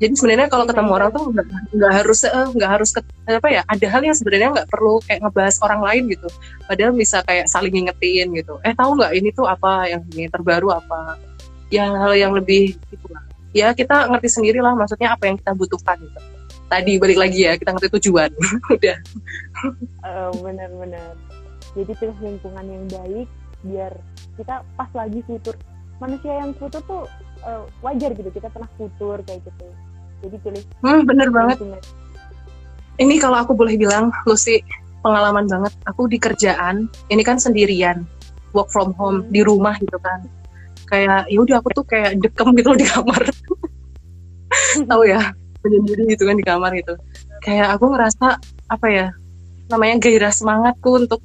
Jadi 0.00 0.16
sebenarnya 0.16 0.48
kalau 0.48 0.64
ketemu 0.64 0.90
orang 0.96 1.10
tuh 1.12 1.28
nggak 1.76 1.92
harus 1.92 2.24
eh, 2.24 2.48
nggak 2.56 2.70
harus 2.72 2.88
ke, 2.96 3.04
apa 3.28 3.48
ya 3.52 3.60
ada 3.68 3.86
hal 3.92 4.00
yang 4.00 4.16
sebenarnya 4.16 4.48
nggak 4.56 4.68
perlu 4.72 4.96
kayak 5.04 5.20
ngebahas 5.28 5.56
orang 5.60 5.80
lain 5.84 6.02
gitu. 6.16 6.28
Padahal 6.64 6.92
bisa 6.96 7.20
kayak 7.28 7.44
saling 7.52 7.72
ngingetin 7.74 8.32
gitu. 8.32 8.56
Eh 8.64 8.72
tahu 8.72 8.96
nggak 8.96 9.12
ini 9.12 9.28
tuh 9.36 9.44
apa 9.44 9.92
yang 9.92 10.00
ini 10.16 10.24
terbaru 10.32 10.72
apa? 10.72 11.20
Ya 11.68 11.92
hal 11.92 12.16
yang 12.16 12.32
lebih 12.32 12.80
gitu 12.88 13.06
lah 13.12 13.29
ya 13.50 13.74
kita 13.74 14.06
ngerti 14.10 14.28
sendiri 14.30 14.58
lah 14.62 14.74
maksudnya 14.78 15.14
apa 15.14 15.26
yang 15.26 15.36
kita 15.38 15.52
butuhkan 15.54 15.98
gitu. 15.98 16.20
Tadi 16.70 16.92
balik 17.02 17.18
lagi 17.18 17.40
ya 17.50 17.58
kita 17.58 17.74
ngerti 17.74 17.88
tujuan. 17.98 18.30
Udah. 18.76 18.96
Uh, 20.06 20.30
benar-benar. 20.38 21.18
Jadi 21.74 21.92
pilih 21.98 22.18
lingkungan 22.22 22.64
yang 22.66 22.84
baik 22.90 23.28
biar 23.60 23.92
kita 24.38 24.62
pas 24.78 24.90
lagi 24.94 25.20
futur. 25.26 25.54
Manusia 25.98 26.32
yang 26.32 26.54
futur 26.56 26.80
tuh 26.86 27.02
uh, 27.44 27.66
wajar 27.82 28.14
gitu 28.14 28.30
kita 28.30 28.48
pernah 28.48 28.70
futur 28.78 29.18
kayak 29.26 29.42
gitu. 29.42 29.66
Jadi 30.22 30.36
pilih. 30.40 30.62
Hmm, 30.86 31.02
bener 31.04 31.28
banget. 31.34 31.58
Ini 33.00 33.16
kalau 33.16 33.40
aku 33.40 33.56
boleh 33.56 33.80
bilang, 33.80 34.12
Lucy, 34.28 34.60
pengalaman 35.00 35.48
banget. 35.48 35.72
Aku 35.88 36.04
di 36.04 36.20
kerjaan, 36.20 36.92
ini 37.08 37.24
kan 37.24 37.40
sendirian, 37.40 38.04
work 38.52 38.68
from 38.68 38.92
home 39.00 39.24
hmm. 39.24 39.32
di 39.32 39.40
rumah 39.40 39.74
gitu 39.80 39.96
kan 40.04 40.20
kayak 40.90 41.30
ya 41.30 41.38
udah 41.38 41.56
aku 41.62 41.70
tuh 41.70 41.86
kayak 41.86 42.18
dekem 42.18 42.50
gitu 42.58 42.74
loh 42.74 42.78
di 42.78 42.86
kamar. 42.90 43.22
Tahu 44.90 45.02
ya 45.06 45.22
menyendiri 45.62 46.02
gitu 46.16 46.26
kan 46.26 46.36
di 46.36 46.44
kamar 46.44 46.70
gitu. 46.74 46.94
Kayak 47.40 47.78
aku 47.78 47.94
ngerasa 47.94 48.26
apa 48.66 48.86
ya 48.90 49.06
namanya 49.70 50.02
gairah 50.02 50.34
semangatku 50.34 50.90
untuk 51.06 51.22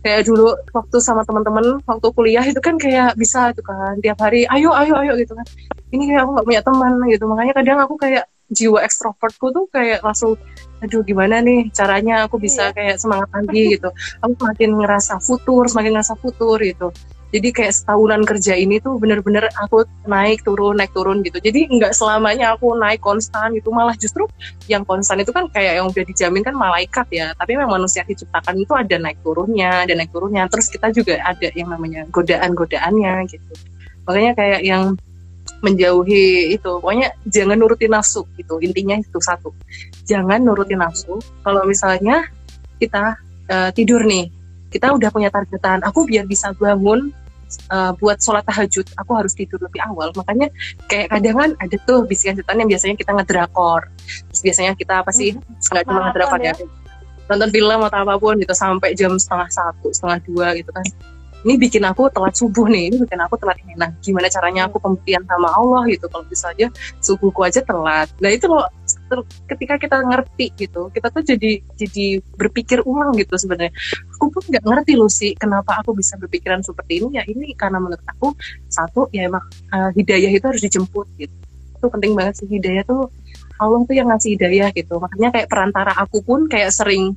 kayak 0.00 0.24
dulu 0.28 0.56
waktu 0.72 0.96
sama 1.00 1.24
teman-teman 1.28 1.80
waktu 1.84 2.06
kuliah 2.12 2.44
itu 2.44 2.60
kan 2.60 2.80
kayak 2.80 3.16
bisa 3.20 3.52
itu 3.52 3.60
kan 3.60 3.96
tiap 4.00 4.16
hari 4.20 4.48
ayo 4.48 4.72
ayo 4.76 4.94
ayo 5.00 5.12
gitu 5.16 5.32
kan. 5.32 5.46
Ini 5.90 6.02
kayak 6.12 6.20
aku 6.28 6.30
nggak 6.36 6.46
punya 6.46 6.62
teman 6.62 6.92
gitu 7.08 7.24
makanya 7.24 7.52
kadang 7.56 7.78
aku 7.80 7.94
kayak 7.96 8.24
jiwa 8.50 8.82
ekstrovertku 8.82 9.46
tuh 9.54 9.64
kayak 9.70 10.02
langsung 10.02 10.34
aduh 10.80 11.04
gimana 11.04 11.38
nih 11.44 11.70
caranya 11.70 12.26
aku 12.26 12.40
bisa 12.40 12.72
iya. 12.72 12.76
kayak 12.76 12.96
semangat 13.00 13.28
lagi 13.32 13.62
gitu. 13.78 13.88
Aku 14.24 14.32
semakin 14.36 14.70
ngerasa 14.76 15.14
futur 15.24 15.64
semakin 15.68 15.90
ngerasa 15.96 16.14
futur 16.20 16.58
gitu 16.60 16.92
jadi 17.30 17.48
kayak 17.54 17.72
setahunan 17.78 18.26
kerja 18.26 18.58
ini 18.58 18.82
tuh 18.82 18.98
bener-bener 18.98 19.46
aku 19.54 19.86
naik 20.10 20.42
turun 20.42 20.74
naik 20.74 20.90
turun 20.90 21.22
gitu. 21.22 21.38
Jadi 21.38 21.70
nggak 21.70 21.94
selamanya 21.94 22.58
aku 22.58 22.74
naik 22.74 22.98
konstan 22.98 23.54
gitu. 23.54 23.70
Malah 23.70 23.94
justru 23.94 24.26
yang 24.66 24.82
konstan 24.82 25.22
itu 25.22 25.30
kan 25.30 25.46
kayak 25.46 25.78
yang 25.78 25.86
udah 25.86 26.04
dijamin 26.10 26.42
kan 26.42 26.58
malaikat 26.58 27.06
ya. 27.14 27.30
Tapi 27.38 27.54
memang 27.54 27.78
manusia 27.78 28.02
diciptakan 28.02 28.58
itu 28.58 28.74
ada 28.74 28.98
naik 28.98 29.22
turunnya 29.22 29.86
ada 29.86 29.94
naik 29.94 30.10
turunnya. 30.10 30.50
Terus 30.50 30.66
kita 30.74 30.90
juga 30.90 31.22
ada 31.22 31.48
yang 31.54 31.70
namanya 31.70 32.02
godaan-godaannya 32.10 33.14
gitu. 33.30 33.52
Makanya 34.10 34.32
kayak 34.34 34.60
yang 34.66 34.98
menjauhi 35.62 36.50
itu. 36.58 36.72
Pokoknya 36.82 37.14
jangan 37.30 37.62
nurutin 37.62 37.94
nafsu 37.94 38.26
gitu. 38.34 38.58
Intinya 38.58 38.98
itu 38.98 39.22
satu. 39.22 39.54
Jangan 40.02 40.42
nurutin 40.42 40.82
nafsu. 40.82 41.22
Kalau 41.46 41.62
misalnya 41.62 42.26
kita 42.82 43.14
uh, 43.46 43.70
tidur 43.70 44.02
nih 44.02 44.40
kita 44.70 44.94
udah 44.94 45.10
punya 45.10 45.28
targetan 45.34 45.82
aku 45.82 46.06
biar 46.06 46.24
bisa 46.30 46.54
bangun 46.54 47.10
uh, 47.70 47.92
buat 47.98 48.18
sholat 48.22 48.44
tahajud 48.46 48.86
aku 48.96 49.12
harus 49.16 49.32
tidur 49.34 49.58
lebih 49.62 49.80
awal 49.86 50.12
makanya 50.14 50.48
kayak 50.86 51.10
kadang 51.10 51.36
kan 51.36 51.50
ada 51.58 51.76
tuh 51.86 52.06
bisikan 52.06 52.38
setan 52.38 52.60
yang 52.60 52.68
biasanya 52.70 52.94
kita 52.94 53.10
ngedrakor 53.16 53.90
terus 54.30 54.42
biasanya 54.42 54.72
kita 54.78 55.02
apa 55.02 55.10
sih 55.10 55.34
hmm. 55.34 55.82
cuma 55.86 56.10
ngedrakor 56.10 56.40
ya, 56.40 56.54
ya 56.54 56.66
nonton 57.30 57.50
film 57.54 57.80
atau 57.86 57.98
apa 58.02 58.14
pun 58.18 58.34
gitu 58.42 58.54
sampai 58.54 58.90
jam 58.98 59.14
setengah 59.14 59.46
satu 59.50 59.94
setengah 59.94 60.18
dua 60.26 60.46
gitu 60.58 60.70
kan 60.74 60.82
ini 61.40 61.56
bikin 61.56 61.80
aku 61.88 62.12
telat 62.12 62.36
subuh 62.36 62.68
nih, 62.68 62.92
ini 62.92 62.96
bikin 63.00 63.16
aku 63.16 63.40
telat 63.40 63.56
ini. 63.64 63.72
Nah, 63.72 63.88
gimana 64.04 64.28
caranya 64.28 64.68
aku 64.68 64.76
pembuktian 64.76 65.24
sama 65.24 65.48
Allah 65.48 65.88
gitu, 65.88 66.04
kalau 66.12 66.24
bisa 66.28 66.52
aja 66.52 66.68
subuhku 67.00 67.40
aja 67.40 67.64
telat. 67.64 68.12
Nah 68.20 68.28
itu 68.28 68.44
loh, 68.44 68.68
ketika 69.46 69.74
kita 69.76 69.96
ngerti 70.02 70.46
gitu, 70.56 70.88
kita 70.94 71.08
tuh 71.10 71.22
jadi 71.26 71.60
jadi 71.76 72.06
berpikir 72.38 72.82
ulang 72.86 73.14
gitu 73.18 73.34
sebenarnya. 73.36 73.72
Aku 74.18 74.30
pun 74.30 74.42
nggak 74.46 74.64
ngerti 74.64 74.92
loh 74.98 75.10
sih, 75.10 75.32
kenapa 75.34 75.80
aku 75.82 75.96
bisa 75.96 76.14
berpikiran 76.16 76.60
seperti 76.62 77.02
ini. 77.02 77.18
Ya 77.18 77.24
ini 77.26 77.52
karena 77.54 77.78
menurut 77.82 78.02
aku 78.06 78.34
satu 78.70 79.10
ya 79.10 79.26
emang 79.26 79.44
uh, 79.72 79.90
hidayah 79.94 80.30
itu 80.30 80.44
harus 80.46 80.62
dijemput 80.62 81.06
gitu. 81.18 81.34
Itu 81.80 81.86
penting 81.88 82.12
banget 82.12 82.44
sih 82.44 82.48
hidayah 82.48 82.84
tuh 82.84 83.08
Allah 83.60 83.84
tuh 83.84 83.92
yang 83.92 84.08
ngasih 84.08 84.40
hidayah 84.40 84.72
gitu. 84.72 84.96
Makanya 84.96 85.28
kayak 85.36 85.48
perantara 85.52 85.92
aku 85.92 86.24
pun 86.24 86.48
kayak 86.48 86.72
sering 86.72 87.12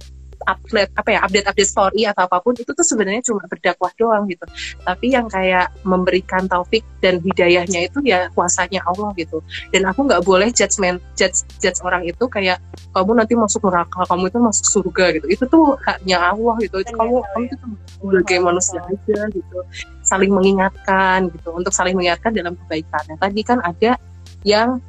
update 0.46 0.92
apa 0.96 1.10
ya 1.16 1.20
update 1.24 1.48
update 1.50 1.70
story 1.70 2.02
atau 2.08 2.28
apa 2.28 2.38
pun 2.44 2.54
itu 2.56 2.70
tuh 2.70 2.86
sebenarnya 2.86 3.24
cuma 3.26 3.44
berdakwah 3.48 3.92
doang 3.96 4.28
gitu. 4.30 4.46
Tapi 4.84 5.16
yang 5.16 5.28
kayak 5.28 5.72
memberikan 5.88 6.46
taufik 6.46 6.84
dan 7.00 7.20
hidayahnya 7.24 7.90
itu 7.92 8.00
ya 8.04 8.30
kuasanya 8.36 8.84
Allah 8.88 9.12
gitu. 9.16 9.40
Dan 9.72 9.88
aku 9.88 10.08
nggak 10.08 10.24
boleh 10.24 10.50
judgment 10.52 11.00
judge 11.16 11.44
judge 11.60 11.80
orang 11.84 12.04
itu 12.04 12.26
kayak 12.28 12.60
kamu 12.94 13.12
nanti 13.18 13.34
masuk 13.34 13.64
neraka 13.68 14.06
kamu 14.08 14.30
itu 14.30 14.40
masuk 14.40 14.66
surga 14.70 15.06
gitu. 15.20 15.26
Itu 15.32 15.44
tuh 15.48 15.80
haknya 15.84 16.34
Allah 16.34 16.56
gitu. 16.62 16.80
Itu 16.84 16.94
kamu 16.96 17.24
kamu 17.24 17.46
itu 17.48 17.56
sebagai 18.00 18.38
manusia 18.44 18.80
aja 18.84 19.20
gitu. 19.32 19.58
Saling 20.04 20.32
mengingatkan 20.32 21.32
gitu 21.32 21.50
untuk 21.56 21.72
saling 21.72 21.96
mengingatkan 21.96 22.36
dalam 22.36 22.54
kebaikan. 22.66 23.04
Nah, 23.08 23.18
tadi 23.20 23.42
kan 23.42 23.64
ada 23.64 23.96
yang 24.44 24.84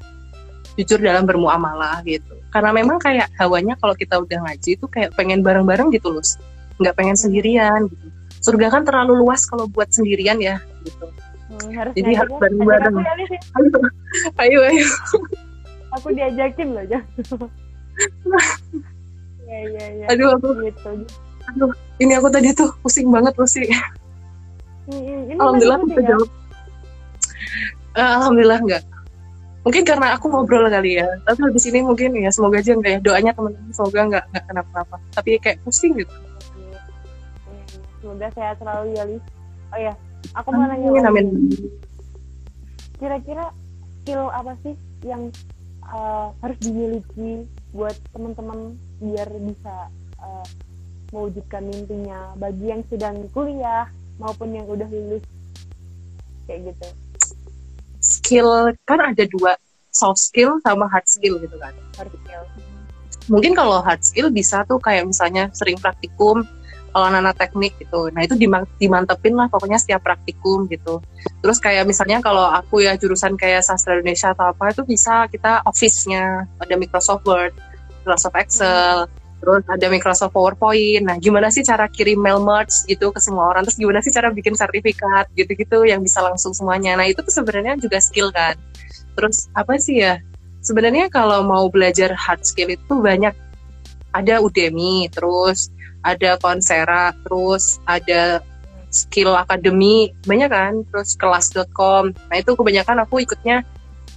jujur 0.75 0.99
dalam 0.99 1.23
bermuamalah 1.23 2.03
gitu 2.03 2.34
karena 2.55 2.71
memang 2.71 2.97
kayak 2.97 3.27
hawanya 3.35 3.75
kalau 3.77 3.93
kita 3.93 4.15
udah 4.15 4.39
ngaji 4.41 4.79
itu 4.79 4.87
kayak 4.87 5.11
pengen 5.13 5.43
bareng-bareng 5.43 5.91
gitu 5.91 6.09
loh 6.09 6.23
nggak 6.79 6.95
pengen 6.95 7.19
sendirian 7.19 7.91
gitu 7.91 8.07
surga 8.41 8.71
kan 8.71 8.83
terlalu 8.85 9.19
luas 9.19 9.43
kalau 9.45 9.67
buat 9.67 9.91
sendirian 9.91 10.39
ya 10.39 10.63
gitu 10.83 11.11
Hmm, 11.45 11.71
harus 11.71 11.93
jadi 11.93 12.13
harus 12.17 12.31
aku. 12.31 12.41
bareng-bareng 12.41 12.95
aku 12.95 13.05
ya, 13.05 13.15
ya. 13.29 13.41
ayo 14.43 14.59
ayo 14.65 14.87
aku 15.93 16.07
diajakin 16.11 16.69
loh. 16.73 16.85
Iya 19.45 19.59
iya 19.69 19.85
iya. 19.93 20.07
aduh 20.09 20.35
aku 20.35 20.49
Gitu. 20.63 20.91
aduh 21.47 21.71
ini 22.01 22.13
aku 22.17 22.27
tadi 22.27 22.49
tuh 22.51 22.73
pusing 22.81 23.13
banget 23.13 23.35
loh 23.35 23.47
sih 23.47 23.67
Hmm, 24.85 24.99
hmm. 24.99 25.21
Ini 25.27 25.39
alhamdulillah 25.39 25.79
pusing, 25.81 25.97
ya? 25.97 26.09
jawab 26.11 26.29
Eh, 27.95 28.09
alhamdulillah 28.19 28.59
enggak 28.61 28.83
mungkin 29.65 29.83
karena 29.83 30.15
aku 30.15 30.29
ngobrol 30.29 30.69
kali 30.69 31.01
ya. 31.01 31.09
Tapi 31.25 31.41
habis 31.41 31.65
ini 31.67 31.81
mungkin 31.81 32.13
ya 32.21 32.31
semoga 32.31 32.61
aja 32.61 32.77
enggak 32.77 32.93
ya. 32.93 33.01
Doanya 33.01 33.33
teman-teman 33.33 33.73
semoga 33.73 33.99
enggak 34.05 34.25
enggak 34.31 34.45
kenapa-napa. 34.47 34.97
Tapi 35.17 35.29
kayak 35.41 35.59
pusing 35.65 35.93
gitu. 35.97 36.15
Semoga 38.05 38.29
sehat 38.37 38.57
selalu 38.61 38.93
ya 38.93 39.05
Lis. 39.09 39.25
Oh 39.73 39.81
ya, 39.81 39.93
aku 40.37 40.49
mau 40.53 40.69
nanya 40.69 40.87
amin 40.93 41.05
amin. 41.09 41.27
Kira-kira 43.01 43.51
skill 44.05 44.29
apa 44.31 44.53
sih 44.63 44.77
yang 45.03 45.33
uh, 45.89 46.31
harus 46.45 46.59
dimiliki 46.61 47.49
buat 47.73 47.97
teman-teman 48.15 48.77
biar 49.03 49.27
bisa 49.43 49.89
uh, 50.21 50.47
mewujudkan 51.11 51.65
mimpinya? 51.65 52.37
Bagi 52.37 52.71
yang 52.71 52.85
sedang 52.93 53.25
kuliah 53.33 53.89
maupun 54.21 54.53
yang 54.53 54.69
udah 54.69 54.87
lulus. 54.87 55.25
Kayak 56.45 56.77
gitu. 56.77 56.89
Skill 58.25 58.73
kan 58.89 58.99
ada 59.05 59.25
dua 59.29 59.53
soft 59.93 60.19
skill 60.19 60.57
sama 60.65 60.89
hard 60.89 61.05
skill 61.05 61.37
gitu 61.37 61.61
kan. 61.61 61.77
Hard 62.01 62.09
skill. 62.11 62.45
mungkin 63.25 63.57
kalau 63.57 63.81
hard 63.81 64.05
skill 64.05 64.29
bisa 64.29 64.69
tuh 64.69 64.77
kayak 64.77 65.09
misalnya 65.09 65.49
sering 65.57 65.81
praktikum 65.81 66.45
kalau 66.93 67.09
anak 67.09 67.35
teknik 67.41 67.73
gitu. 67.81 68.13
Nah 68.13 68.23
itu 68.23 68.37
dimantepin 68.79 69.35
lah 69.35 69.49
pokoknya 69.49 69.81
setiap 69.81 70.05
praktikum 70.05 70.69
gitu. 70.69 71.01
Terus 71.41 71.59
kayak 71.59 71.89
misalnya 71.89 72.21
kalau 72.21 72.47
aku 72.53 72.85
ya 72.85 72.95
jurusan 73.01 73.35
kayak 73.35 73.65
sastra 73.65 73.97
Indonesia 73.99 74.31
atau 74.37 74.53
apa 74.53 74.71
itu 74.71 74.85
bisa 74.85 75.25
kita 75.33 75.65
office-nya 75.67 76.47
ada 76.61 76.75
Microsoft 76.77 77.25
Word 77.25 77.57
Microsoft 78.05 78.37
Excel 78.37 79.09
terus 79.45 79.61
ada 79.69 79.87
Microsoft 79.93 80.33
PowerPoint. 80.33 81.05
Nah 81.05 81.21
gimana 81.21 81.53
sih 81.53 81.61
cara 81.61 81.85
kirim 81.93 82.17
mail 82.17 82.41
merge 82.41 82.89
gitu 82.89 83.13
ke 83.13 83.21
semua 83.21 83.53
orang? 83.53 83.69
Terus 83.69 83.77
gimana 83.77 84.01
sih 84.01 84.09
cara 84.09 84.33
bikin 84.33 84.57
sertifikat 84.57 85.29
gitu-gitu 85.37 85.85
yang 85.85 86.01
bisa 86.01 86.25
langsung 86.25 86.57
semuanya? 86.57 86.97
Nah 86.97 87.05
itu 87.05 87.21
tuh 87.21 87.29
sebenarnya 87.29 87.77
juga 87.77 88.01
skill 88.01 88.33
kan? 88.33 88.57
Terus 89.13 89.53
apa 89.53 89.77
sih 89.77 90.01
ya? 90.01 90.17
Sebenarnya 90.65 91.13
kalau 91.13 91.45
mau 91.45 91.69
belajar 91.69 92.17
hard 92.17 92.41
skill 92.49 92.73
itu 92.73 92.97
banyak. 92.97 93.37
Ada 94.17 94.41
Udemy 94.41 95.13
terus 95.13 95.69
ada 96.01 96.41
Coursera 96.41 97.13
terus 97.27 97.77
ada 97.85 98.41
skill 98.89 99.37
academy 99.37 100.17
banyak 100.25 100.49
kan? 100.49 100.73
Terus 100.89 101.21
kelas.com 101.21 102.17
nah 102.33 102.37
itu 102.41 102.57
kebanyakan 102.57 103.05
aku 103.05 103.21
ikutnya 103.21 103.61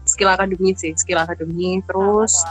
skill 0.08 0.32
academy 0.32 0.72
sih 0.72 0.96
skill 0.96 1.20
academy 1.20 1.84
terus 1.84 2.48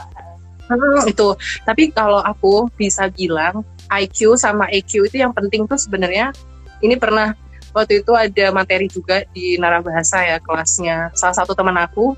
Itu 1.07 1.35
tapi 1.63 1.89
kalau 1.91 2.19
aku 2.19 2.67
bisa 2.75 3.07
bilang 3.11 3.63
IQ 3.87 4.35
sama 4.35 4.67
EQ 4.67 5.07
itu 5.07 5.23
yang 5.23 5.31
penting 5.31 5.63
tuh 5.63 5.79
sebenarnya 5.79 6.35
ini 6.83 6.99
pernah 6.99 7.33
waktu 7.71 8.03
itu 8.03 8.11
ada 8.13 8.51
materi 8.51 8.91
juga 8.91 9.23
di 9.31 9.55
narabahasa 9.55 10.27
ya 10.27 10.37
kelasnya. 10.43 11.11
Salah 11.15 11.35
satu 11.43 11.55
teman 11.55 11.77
aku 11.79 12.13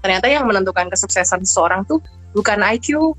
ternyata 0.00 0.30
yang 0.30 0.48
menentukan 0.48 0.88
kesuksesan 0.88 1.44
seseorang 1.44 1.84
tuh 1.84 2.00
bukan 2.32 2.64
IQ 2.64 3.14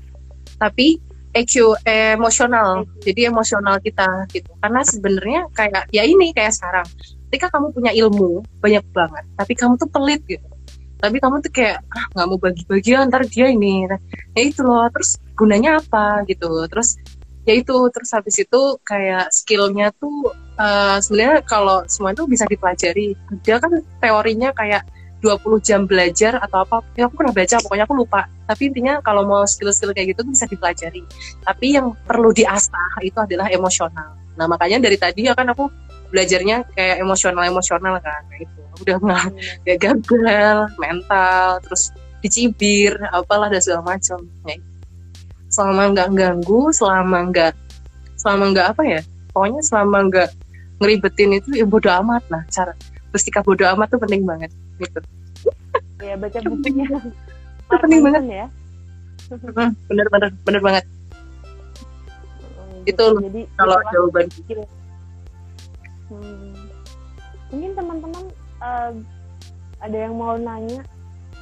tapi 0.58 0.98
EQ 1.36 1.78
emosional. 1.86 2.88
Jadi 3.04 3.30
emosional 3.30 3.78
kita 3.78 4.26
gitu. 4.34 4.50
Karena 4.58 4.80
sebenarnya 4.82 5.40
kayak 5.54 5.92
ya 5.94 6.02
ini 6.02 6.34
kayak 6.34 6.56
sekarang. 6.56 6.88
Ketika 7.28 7.52
kamu 7.52 7.76
punya 7.76 7.92
ilmu 7.92 8.40
banyak 8.64 8.82
banget. 8.96 9.24
Tapi 9.36 9.52
kamu 9.52 9.76
tuh 9.76 9.88
pelit 9.92 10.24
gitu 10.24 10.57
tapi 10.98 11.16
kamu 11.22 11.38
tuh 11.46 11.52
kayak 11.54 11.78
ah 11.94 12.04
nggak 12.14 12.26
mau 12.26 12.38
bagi-bagi 12.38 12.90
ah, 12.98 13.06
ntar 13.06 13.22
dia 13.30 13.46
ini. 13.50 13.86
Nah, 13.86 13.98
ya 14.34 14.42
itu 14.42 14.60
loh 14.66 14.86
terus 14.90 15.18
gunanya 15.38 15.78
apa 15.78 16.26
gitu. 16.26 16.50
Terus 16.66 16.98
ya 17.46 17.54
itu 17.54 17.74
terus 17.94 18.10
habis 18.12 18.36
itu 18.36 18.60
kayak 18.82 19.30
skillnya 19.30 19.94
tuh 19.96 20.34
eh, 20.58 20.98
sebenarnya 20.98 21.46
kalau 21.46 21.86
semua 21.86 22.10
itu 22.10 22.26
bisa 22.26 22.44
dipelajari. 22.50 23.14
Dia 23.46 23.62
kan 23.62 23.70
teorinya 24.02 24.50
kayak 24.50 24.82
20 25.18 25.66
jam 25.66 25.82
belajar 25.82 26.38
atau 26.38 26.62
apa 26.62 26.78
ya 26.94 27.10
aku 27.10 27.18
pernah 27.18 27.34
baca 27.34 27.56
pokoknya 27.62 27.84
aku 27.86 27.94
lupa. 27.94 28.26
Tapi 28.46 28.62
intinya 28.70 29.02
kalau 29.02 29.22
mau 29.26 29.42
skill-skill 29.46 29.94
kayak 29.94 30.14
gitu 30.14 30.22
bisa 30.26 30.46
dipelajari. 30.50 31.02
Tapi 31.42 31.66
yang 31.78 31.94
perlu 32.06 32.30
diasah 32.34 33.02
itu 33.06 33.18
adalah 33.18 33.50
emosional. 33.50 34.18
Nah 34.38 34.46
makanya 34.46 34.82
dari 34.82 34.98
tadi 34.98 35.26
ya 35.26 35.34
kan 35.34 35.50
aku 35.50 35.87
belajarnya 36.08 36.64
kayak 36.72 36.96
emosional 37.04 37.44
emosional 37.44 37.94
kan 38.00 38.22
nah, 38.28 38.38
itu 38.40 38.60
udah 38.84 38.96
nggak 39.02 39.24
ya 39.66 39.74
gagal 39.76 40.56
mental 40.78 41.60
terus 41.66 41.90
dicibir 42.24 42.94
apalah 43.14 43.46
dan 43.46 43.62
segala 43.62 43.94
macam 43.94 44.18
ya, 44.46 44.58
selama 45.50 45.82
nggak 45.94 46.08
ganggu 46.14 46.70
selama 46.74 47.18
nggak 47.30 47.52
selama 48.18 48.44
nggak 48.54 48.66
apa 48.74 48.82
ya 48.86 49.00
pokoknya 49.30 49.62
selama 49.62 49.98
nggak 50.10 50.28
ngeribetin 50.78 51.30
itu 51.38 51.48
ya 51.58 51.66
bodo 51.66 51.90
amat 52.02 52.22
lah 52.30 52.42
cara 52.50 52.72
bersikap 53.10 53.42
bodo 53.46 53.66
amat 53.66 53.90
tuh 53.90 54.00
penting 54.02 54.22
banget 54.26 54.50
gitu 54.78 55.00
Ya 55.98 56.14
baca 56.14 56.38
bukunya. 56.46 56.86
itu 57.68 57.74
penting 57.82 58.00
banget 58.06 58.22
ya. 58.30 58.46
Hmm, 59.28 59.70
bener 59.90 60.06
bener 60.08 60.30
bener 60.46 60.60
banget 60.62 60.84
Hmm, 62.58 62.86
Itu 62.88 63.04
gitu. 63.12 63.20
Jadi 63.28 63.42
kalau 63.60 63.76
jawaban 63.92 64.26
skill. 64.32 64.62
Hmm. 66.08 66.56
Mungkin 67.52 67.70
teman-teman 67.76 68.24
eh, 68.64 68.92
ada 69.78 69.96
yang 69.96 70.14
mau 70.16 70.34
nanya 70.36 70.82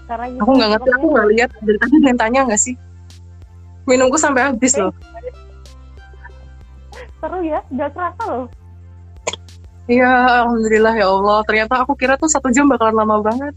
karena 0.07 0.27
aku 0.39 0.51
nggak 0.55 0.71
ngerti 0.71 0.91
aku 0.95 1.07
nggak 1.11 1.29
lihat 1.35 1.51
dari 1.67 1.79
tadi 1.83 1.97
yang 1.99 2.15
tanya 2.21 2.41
nggak 2.47 2.63
sih 2.63 2.79
minumku 3.91 4.15
sampai 4.15 4.55
habis 4.55 4.79
loh 4.79 4.95
seru 7.21 7.41
ya, 7.43 7.61
nggak 7.73 7.91
kerasa 7.91 8.23
loh. 8.29 8.47
Iya, 9.87 10.11
alhamdulillah 10.47 10.95
ya 10.99 11.07
Allah. 11.11 11.39
Ternyata 11.47 11.75
aku 11.87 11.93
kira 11.95 12.19
tuh 12.19 12.31
satu 12.31 12.51
jam 12.51 12.67
bakalan 12.67 13.03
lama 13.03 13.23
banget. 13.23 13.55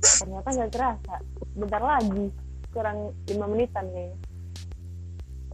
Ternyata 0.00 0.48
nggak 0.48 0.70
kerasa. 0.72 1.14
Bentar 1.56 1.82
lagi, 1.84 2.24
kurang 2.72 3.12
lima 3.28 3.46
menitan 3.48 3.84
kayaknya. 3.92 4.18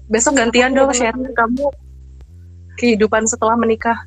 Besok 0.08 0.32
gantian 0.40 0.72
dong 0.72 0.90
share 0.94 1.12
kamu 1.12 1.68
kehidupan 2.78 3.26
setelah 3.26 3.58
menikah. 3.58 3.98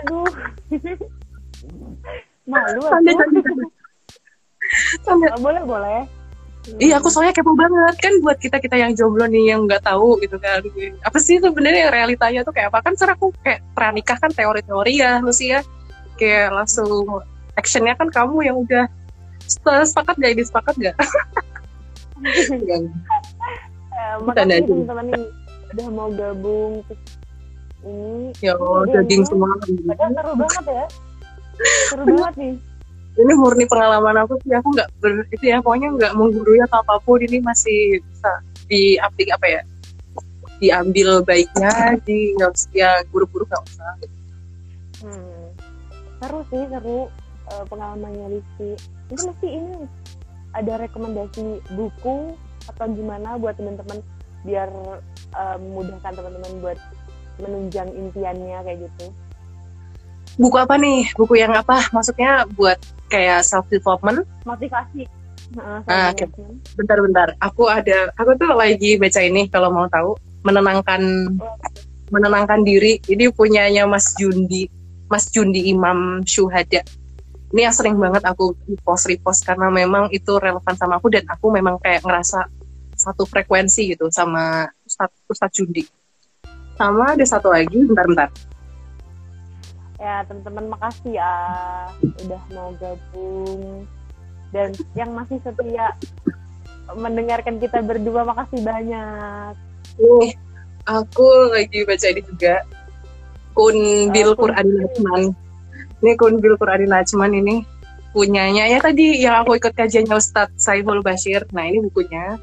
Aduh, 0.00 0.28
malu 2.52 2.80
aku. 2.84 3.16
Santai. 5.04 5.28
Oh, 5.32 5.40
boleh 5.40 5.62
boleh. 5.64 6.00
Iya, 6.80 6.96
aku 6.96 7.12
soalnya 7.12 7.36
kepo 7.36 7.52
banget 7.52 7.96
kan 8.00 8.12
buat 8.24 8.40
kita 8.40 8.56
kita 8.56 8.80
yang 8.80 8.96
jomblo 8.96 9.28
nih 9.28 9.52
yang 9.52 9.68
nggak 9.68 9.84
tahu 9.84 10.16
gitu 10.24 10.40
kan. 10.40 10.64
Apa 11.04 11.20
sih 11.20 11.36
sebenarnya 11.36 11.88
yang 11.88 11.92
realitanya 11.92 12.40
tuh 12.40 12.56
kayak 12.56 12.72
apa 12.72 12.88
kan? 12.88 12.96
Sekarang 12.96 13.20
aku 13.20 13.28
kayak 13.44 13.60
pranikah 13.76 14.16
kan 14.16 14.32
teori-teori 14.32 14.92
ya, 14.96 15.20
lu 15.20 15.28
sih 15.28 15.52
ya. 15.52 15.60
Kayak 16.16 16.56
langsung 16.56 17.20
actionnya 17.52 17.92
kan 18.00 18.08
kamu 18.08 18.48
yang 18.48 18.56
udah 18.56 18.88
se- 19.44 19.86
sepakat 19.92 20.16
gak 20.16 20.32
ini 20.32 20.42
sepakat 20.44 20.74
gak? 20.80 20.96
Enggak. 22.48 22.80
Eh, 23.94 24.14
makasih 24.26 24.66
teman-teman 24.66 25.06
yang 25.06 25.24
udah 25.70 25.88
mau 25.94 26.10
gabung 26.10 26.82
terus 26.90 26.98
ini. 27.84 28.32
ya 28.42 28.52
Allah, 28.56 28.82
daging 28.90 29.22
semua. 29.28 29.48
Padahal 29.62 30.10
seru 30.16 30.32
banget 30.34 30.64
ya. 30.66 30.86
Seru 31.92 32.04
banget 32.12 32.34
nih. 32.40 32.54
ini 33.14 33.32
murni 33.38 33.62
pengalaman 33.70 34.26
aku 34.26 34.34
sih 34.42 34.50
aku 34.58 34.74
nggak 34.74 34.90
ber 34.98 35.22
itu 35.30 35.46
ya 35.46 35.62
pokoknya 35.62 35.86
nggak 35.94 36.12
menggurui 36.18 36.58
atau 36.66 36.82
apa 36.82 36.98
pun 36.98 37.22
ini 37.22 37.38
masih 37.38 38.02
bisa 38.02 38.42
diaplik 38.66 39.30
apa 39.30 39.46
ya 39.46 39.62
diambil 40.58 41.22
baiknya 41.22 41.94
di 42.02 42.34
nggak 42.34 42.50
usah 42.50 42.74
ya 42.74 42.90
buru-buru 43.14 43.46
nggak 43.46 43.62
usah 43.70 43.94
Hmm. 45.04 45.52
Seru 46.16 46.40
sih, 46.48 46.64
seru 46.72 47.12
eh, 47.52 47.64
pengalamannya 47.68 48.40
Rizky. 48.40 48.70
Itu 49.12 49.22
mesti 49.28 49.48
ini 49.52 49.84
ada 50.56 50.80
rekomendasi 50.80 51.60
buku 51.76 52.32
atau 52.64 52.86
gimana 52.88 53.36
buat 53.36 53.58
teman-teman 53.60 54.00
biar 54.44 54.68
uh, 55.36 55.56
memudahkan 55.56 56.12
teman-teman 56.14 56.52
buat 56.60 56.78
menunjang 57.38 57.88
impiannya 57.90 58.58
kayak 58.62 58.78
gitu? 58.86 59.06
Buku 60.34 60.56
apa 60.58 60.74
nih? 60.74 61.14
Buku 61.14 61.38
yang 61.38 61.54
apa? 61.54 61.78
Maksudnya 61.94 62.46
buat 62.58 62.78
kayak 63.10 63.46
self 63.46 63.66
development 63.70 64.26
motivasi. 64.42 65.06
Uh, 65.54 65.78
ah, 65.86 66.10
okay. 66.10 66.26
bentar-bentar 66.74 67.38
aku 67.38 67.70
ada 67.70 68.10
aku 68.18 68.34
tuh 68.34 68.50
lagi 68.58 68.98
baca 68.98 69.20
ini 69.22 69.46
kalau 69.46 69.70
mau 69.70 69.86
tahu. 69.86 70.18
Menenangkan 70.44 71.00
oh. 71.40 71.56
menenangkan 72.10 72.66
diri. 72.66 72.98
Ini 73.06 73.32
punyanya 73.32 73.86
Mas 73.86 74.12
Jundi 74.18 74.66
Mas 75.08 75.30
Jundi 75.30 75.70
Imam 75.70 76.20
Syuhada. 76.26 76.82
Ini 77.54 77.70
yang 77.70 77.74
sering 77.76 77.94
banget 77.96 78.26
aku 78.26 78.58
repost 78.66 79.06
repost 79.06 79.40
karena 79.46 79.70
memang 79.70 80.10
itu 80.10 80.34
relevan 80.42 80.74
sama 80.74 80.98
aku 80.98 81.06
dan 81.14 81.22
aku 81.30 81.54
memang 81.54 81.78
kayak 81.78 82.02
ngerasa 82.02 82.50
satu 82.98 83.22
frekuensi 83.22 83.94
gitu 83.94 84.10
sama 84.10 84.66
Ustadz 84.82 85.22
Ustadz 85.30 85.54
Jundi 85.54 85.86
sama 86.74 87.14
ada 87.14 87.24
satu 87.26 87.54
lagi 87.54 87.78
bentar-bentar 87.86 88.30
ya 90.04 90.20
teman-teman 90.28 90.76
makasih 90.76 91.16
ya 91.16 91.32
udah 92.28 92.42
mau 92.52 92.70
gabung. 92.76 93.88
Dan 94.52 94.70
yang 94.94 95.10
masih 95.16 95.40
setia 95.40 95.96
mendengarkan 96.92 97.56
kita 97.56 97.80
berdua 97.80 98.28
makasih 98.28 98.60
banyak. 98.60 99.56
Nih 99.98 100.36
aku 100.84 101.26
lagi 101.50 101.88
baca 101.88 102.06
ini 102.12 102.22
juga. 102.22 102.62
Kun 103.56 104.12
bil 104.12 104.36
Quran 104.36 104.66
Najman. 104.68 105.22
Ini 106.04 106.12
kun 106.20 106.38
bil 106.38 106.54
Quran 106.60 106.84
Najman 106.84 107.32
ini 107.40 107.56
punyanya. 108.12 108.68
Ya 108.68 108.78
tadi 108.78 109.24
yang 109.24 109.42
aku 109.42 109.56
ikut 109.56 109.72
kajiannya 109.72 110.14
Ustadz 110.14 110.60
Saiful 110.60 111.00
Bashir. 111.00 111.48
Nah 111.56 111.64
ini 111.64 111.80
bukunya 111.80 112.36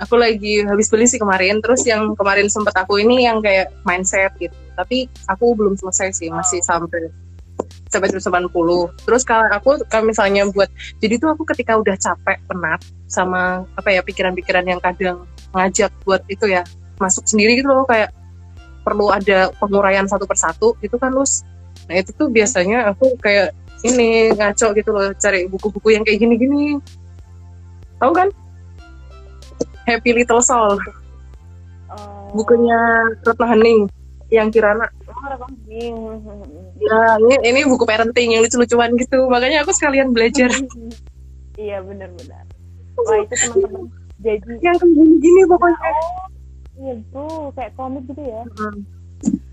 aku 0.00 0.16
lagi 0.16 0.64
habis 0.64 0.88
beli 0.88 1.06
sih 1.06 1.20
kemarin. 1.20 1.60
Terus 1.60 1.84
yang 1.84 2.16
kemarin 2.16 2.48
sempet 2.48 2.74
aku 2.74 2.98
ini 2.98 3.28
yang 3.28 3.44
kayak 3.44 3.70
mindset 3.84 4.32
gitu. 4.40 4.56
Tapi 4.74 5.06
aku 5.28 5.52
belum 5.52 5.76
selesai 5.76 6.16
sih 6.16 6.28
masih 6.32 6.64
sampai 6.64 7.12
sampai 7.90 8.08
180 8.08 8.48
terus 9.04 9.22
kalau 9.26 9.50
aku 9.50 9.82
kalau 9.90 10.06
misalnya 10.06 10.46
buat 10.48 10.70
jadi 11.02 11.18
tuh 11.18 11.34
aku 11.34 11.42
ketika 11.52 11.74
udah 11.76 11.98
capek 11.98 12.38
penat 12.46 12.80
sama 13.10 13.66
apa 13.74 13.90
ya 13.90 14.00
pikiran-pikiran 14.00 14.64
yang 14.64 14.80
kadang 14.80 15.26
ngajak 15.52 15.90
buat 16.06 16.22
itu 16.30 16.46
ya 16.46 16.62
masuk 17.02 17.26
sendiri 17.26 17.58
gitu 17.58 17.68
loh 17.68 17.84
kayak 17.84 18.14
perlu 18.86 19.12
ada 19.12 19.52
penguraian 19.58 20.06
satu 20.08 20.24
persatu 20.24 20.78
gitu 20.80 20.96
kan 20.96 21.12
lus. 21.12 21.44
Nah 21.90 22.00
itu 22.00 22.14
tuh 22.14 22.30
biasanya 22.32 22.94
aku 22.94 23.18
kayak 23.20 23.52
ini 23.84 24.32
ngaco 24.36 24.72
gitu 24.76 24.90
loh 24.92 25.12
cari 25.16 25.48
buku-buku 25.48 25.96
yang 25.96 26.04
kayak 26.06 26.20
gini-gini. 26.20 26.78
Tahu 28.00 28.12
kan 28.16 28.28
Happy 29.88 30.10
Little 30.14 30.42
Soul 30.42 30.76
oh. 31.90 32.30
bukunya 32.36 32.78
Retno 33.24 33.46
Hening 33.46 33.80
yang 34.30 34.48
Kirana 34.54 34.86
oh, 35.10 35.48
ya 36.78 37.00
ini 37.18 37.36
ini 37.44 37.60
buku 37.66 37.84
parenting 37.84 38.34
yang 38.36 38.42
lucu-lucuan 38.46 38.94
gitu 38.96 39.26
makanya 39.26 39.66
aku 39.66 39.74
sekalian 39.74 40.14
belajar 40.14 40.50
iya 41.58 41.82
benar-benar 41.82 42.44
wah 43.00 43.18
itu 43.18 43.34
teman-teman 43.34 43.90
jadi 44.20 44.52
yang 44.60 44.76
kayak 44.76 44.92
gini-gini 44.94 45.42
pokoknya 45.48 45.80
oh 45.80 46.30
Iya 46.80 46.94
tuh 47.12 47.52
kayak 47.52 47.72
komik 47.76 48.04
gitu 48.08 48.22
ya. 48.24 48.42
Hmm. 48.56 48.80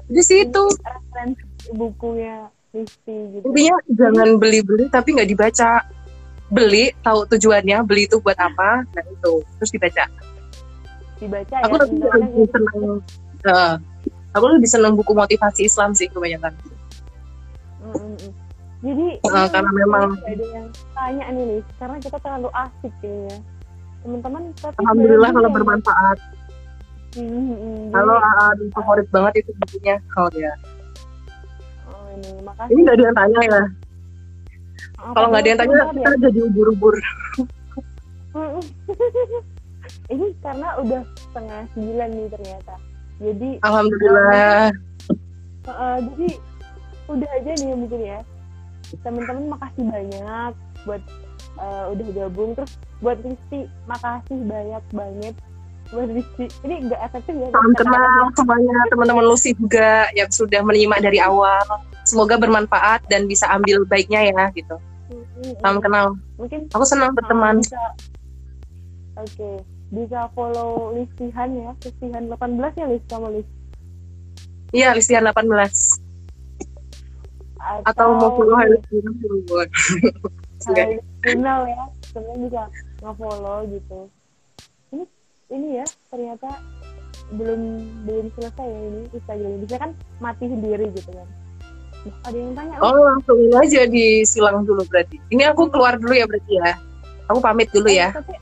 Di 0.08 0.24
situ 0.24 0.64
referensi 0.80 1.43
bukunya 1.76 2.47
Listi 2.72 3.16
gitu. 3.36 3.45
Intinya 3.51 3.76
jangan 3.91 4.30
beli-beli 4.39 4.88
tapi 4.88 5.20
nggak 5.20 5.30
dibaca. 5.36 5.84
Beli 6.48 6.95
tahu 7.04 7.28
tujuannya, 7.28 7.84
beli 7.84 8.08
itu 8.08 8.24
buat 8.24 8.39
apa, 8.39 8.88
nah 8.95 9.04
itu 9.04 9.43
terus 9.60 9.72
dibaca. 9.72 10.06
Dibaca 11.20 11.56
aku 11.66 11.76
ya. 11.76 11.84
Lebih 11.84 12.45
gitu. 12.45 12.52
seneng. 12.56 12.80
Uh, 13.48 13.74
aku 14.32 14.45
lebih 14.56 14.70
seneng 14.70 14.93
buku 14.95 15.12
motivasi 15.12 15.68
Islam 15.68 15.91
sih 15.91 16.08
kebanyakan. 16.08 16.56
Mm 17.84 17.91
-hmm. 17.93 18.32
Jadi 18.78 19.08
uh, 19.26 19.48
karena 19.50 19.72
memang 19.74 20.16
ada 20.22 20.45
yang 20.54 20.68
tanya 20.93 21.26
nih, 21.34 21.43
nih 21.58 21.62
karena 21.82 21.98
kita 21.98 22.18
terlalu 22.22 22.50
asik 22.54 22.93
kayaknya. 23.02 23.38
Teman-teman 24.06 24.43
Alhamdulillah 24.78 25.30
kalau 25.34 25.50
bermanfaat 25.52 26.18
Hmm, 27.18 27.89
Halo, 27.98 28.14
uh, 28.22 28.54
favorit 28.78 29.10
banget 29.10 29.41
itu 29.41 29.52
bukunya. 29.58 29.98
Oh 30.22 30.30
ya. 30.38 30.54
Oh 31.89 32.06
ini, 32.14 32.30
makasih. 32.45 32.70
Ini 32.70 32.80
nggak 32.86 32.93
ada 32.93 33.04
yang 33.10 33.18
tanya 33.18 33.39
ya. 33.41 33.62
Kalau 34.97 35.28
nggak 35.30 35.41
ada 35.43 35.49
yang 35.49 35.59
tanya, 35.59 35.75
kita 35.93 36.09
ya? 36.09 36.17
jadi 36.30 36.39
ubur-ubur. 36.49 36.95
ini 40.13 40.28
karena 40.43 40.67
udah 40.82 41.01
setengah 41.17 41.61
sembilan 41.73 42.09
nih 42.11 42.28
ternyata. 42.34 42.73
Jadi. 43.17 43.49
Alhamdulillah. 43.65 44.69
Uh, 45.67 45.69
uh, 45.69 45.97
jadi 46.13 46.28
udah 47.09 47.30
aja 47.39 47.51
nih 47.61 47.75
mungkin 47.75 48.01
ya. 48.03 48.19
Teman-teman 49.03 49.51
makasih 49.51 49.84
banyak 49.84 50.53
buat 50.88 51.03
uh, 51.59 51.91
udah 51.91 52.07
gabung 52.15 52.55
terus 52.55 52.73
buat 53.03 53.19
Rizky 53.21 53.67
makasih 53.86 54.39
banyak 54.47 54.84
banget 54.93 55.36
ini 55.93 56.75
nggak 56.88 57.01
efektif 57.07 57.33
ya 57.35 57.47
salam 57.51 57.73
kenal 57.79 58.21
semuanya 58.35 58.77
teman-teman 58.91 59.25
Lucy 59.27 59.55
juga 59.55 60.11
yang 60.13 60.27
sudah 60.31 60.61
menyimak 60.63 60.99
dari 60.99 61.19
awal. 61.23 61.63
Semoga 62.07 62.39
bermanfaat 62.39 63.03
dan 63.11 63.27
bisa 63.27 63.47
ambil 63.51 63.83
baiknya 63.83 64.31
ya 64.31 64.43
gitu. 64.55 64.75
Salam 65.59 65.83
kenal. 65.83 66.15
Mungkin 66.39 66.71
aku 66.71 66.83
senang 66.88 67.11
berteman. 67.11 67.59
bisa, 67.59 67.83
oke 69.19 69.27
okay. 69.27 69.55
bisa 69.91 70.31
follow 70.31 70.95
listihan 70.95 71.49
ya. 71.51 71.71
Listihan 71.83 72.23
18 72.31 72.79
ya 72.79 72.85
list 72.88 73.07
kamu 73.11 73.27
list 73.39 73.51
iya 74.75 74.91
listihan 74.91 75.23
18 75.23 75.47
atau, 77.57 77.83
atau 77.88 78.07
mau 78.15 78.31
follow 78.35 78.55
Halis 78.55 78.83
Jurnal 81.27 81.61
ya. 81.67 81.83
Sebenarnya 82.07 82.39
bisa 82.47 82.63
nge-follow 83.03 83.67
gitu 83.69 84.09
ini 85.48 85.80
ya 85.80 85.86
ternyata 86.12 86.60
belum 87.36 87.62
belum 88.08 88.26
selesai 88.36 88.68
ya 88.68 88.80
ini 88.88 89.02
Instagram. 89.12 89.52
Bisa 89.64 89.76
kan 89.80 89.91
mati 90.24 90.45
sendiri 90.48 90.86
gitu 90.95 91.12
kan. 91.12 91.28
Ada 92.24 92.38
yang 92.39 92.54
tanya 92.56 92.76
oh 92.80 92.95
langsung 92.95 93.39
aja 93.60 93.82
disilang 93.88 94.64
dulu 94.64 94.84
berarti. 94.88 95.20
Ini 95.32 95.52
aku 95.52 95.68
keluar 95.68 96.00
dulu 96.00 96.14
ya 96.16 96.26
berarti 96.28 96.54
ya. 96.56 96.72
Aku 97.28 97.39
pamit 97.43 97.68
dulu 97.76 97.91
ya. 97.91 98.16
Tapi 98.16 98.36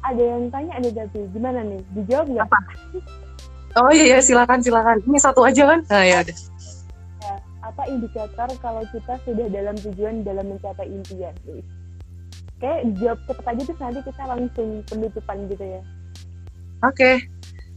ada 0.00 0.22
yang 0.22 0.48
tanya 0.52 0.72
ada 0.76 0.88
tapi 0.92 1.18
gimana 1.32 1.60
nih? 1.64 1.80
Dijawab 1.96 2.26
nggak? 2.28 2.46
Apa? 2.48 2.58
Oh 3.80 3.90
iya 3.92 4.16
ya 4.16 4.20
silakan 4.20 4.60
silakan. 4.60 5.00
Ini 5.04 5.18
satu 5.20 5.40
aja 5.44 5.62
kan? 5.64 5.80
Nah 5.88 6.04
ya 6.04 6.20
udah. 6.20 6.38
Ya, 7.24 7.34
apa 7.64 7.82
indikator 7.88 8.48
kalau 8.60 8.84
kita 8.92 9.16
sudah 9.24 9.46
dalam 9.48 9.76
tujuan 9.80 10.24
dalam 10.24 10.44
mencapai 10.52 10.88
impian? 10.88 11.32
Kayak 12.60 12.92
jawab 13.00 13.18
cepet 13.24 13.44
aja 13.48 13.62
terus 13.64 13.80
nanti 13.80 14.00
kita 14.04 14.22
langsung 14.28 14.68
penutupan 14.84 15.48
gitu 15.48 15.64
ya 15.64 15.80
Oke, 16.80 17.28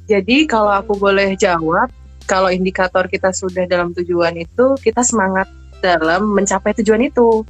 jadi 0.07 0.47
kalau 0.47 0.71
aku 0.71 0.95
boleh 0.95 1.35
jawab, 1.35 1.91
kalau 2.23 2.47
indikator 2.47 3.07
kita 3.11 3.35
sudah 3.35 3.67
dalam 3.67 3.91
tujuan 3.91 4.35
itu, 4.39 4.79
kita 4.79 5.03
semangat 5.03 5.47
dalam 5.83 6.31
mencapai 6.31 6.71
tujuan 6.79 7.03
itu. 7.03 7.43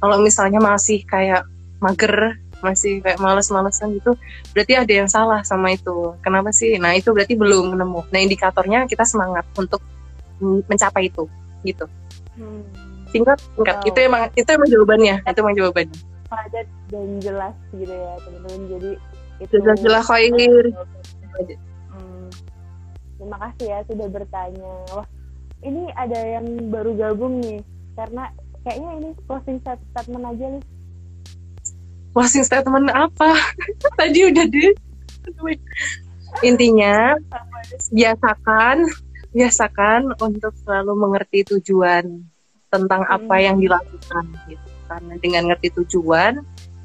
Kalau 0.00 0.16
misalnya 0.20 0.60
masih 0.60 1.04
kayak 1.04 1.44
mager, 1.80 2.40
masih 2.64 3.04
kayak 3.04 3.20
males-malesan 3.20 4.00
gitu, 4.00 4.16
berarti 4.56 4.72
ada 4.80 4.92
yang 4.92 5.08
salah 5.08 5.44
sama 5.44 5.76
itu. 5.76 6.16
Kenapa 6.24 6.48
sih? 6.52 6.80
Nah 6.80 6.96
itu 6.96 7.12
berarti 7.12 7.36
belum 7.36 7.76
nemu. 7.76 8.00
Nah 8.08 8.20
indikatornya 8.20 8.88
kita 8.88 9.04
semangat 9.04 9.44
untuk 9.60 9.84
mencapai 10.40 11.12
itu, 11.12 11.28
gitu. 11.64 11.84
Hmm. 12.36 12.64
Singkat, 13.12 13.38
singkat. 13.54 13.76
Wow. 13.80 13.88
Itu 13.92 13.98
emang 14.00 14.22
itu 14.34 14.48
emang 14.48 14.68
jawabannya. 14.72 15.16
Itu 15.22 15.38
emang 15.44 15.56
jawabannya. 15.56 15.98
Padat 16.32 16.66
dan 16.88 17.08
jelas 17.20 17.54
gitu 17.76 17.92
ya 17.92 18.12
teman-teman. 18.24 18.60
Jadi 18.72 18.90
itu 19.42 19.56
jelas 19.82 20.06
khair. 20.06 20.64
Hmm. 21.90 22.30
terima 23.18 23.36
kasih 23.42 23.66
ya 23.70 23.78
sudah 23.88 24.08
bertanya. 24.10 24.72
Wah 24.94 25.06
ini 25.64 25.88
ada 25.96 26.20
yang 26.20 26.46
baru 26.68 26.92
gabung 26.94 27.40
nih 27.40 27.64
karena 27.96 28.28
kayaknya 28.62 28.90
ini 29.00 29.08
closing 29.26 29.58
statement 29.64 30.24
aja 30.28 30.46
nih. 30.58 30.62
Closing 32.14 32.44
statement 32.46 32.92
apa? 32.92 33.34
Tadi 33.98 34.20
udah 34.30 34.46
deh 34.46 34.72
intinya 36.42 37.14
biasakan 37.94 38.90
biasakan 39.34 40.14
untuk 40.18 40.52
selalu 40.62 40.92
mengerti 40.94 41.46
tujuan 41.54 42.22
tentang 42.70 43.06
apa 43.06 43.38
yang 43.38 43.58
hmm. 43.58 43.64
dilakukan 43.66 44.24
gitu 44.50 44.68
karena 44.84 45.14
dengan 45.22 45.42
ngerti 45.50 45.68
tujuan 45.82 46.42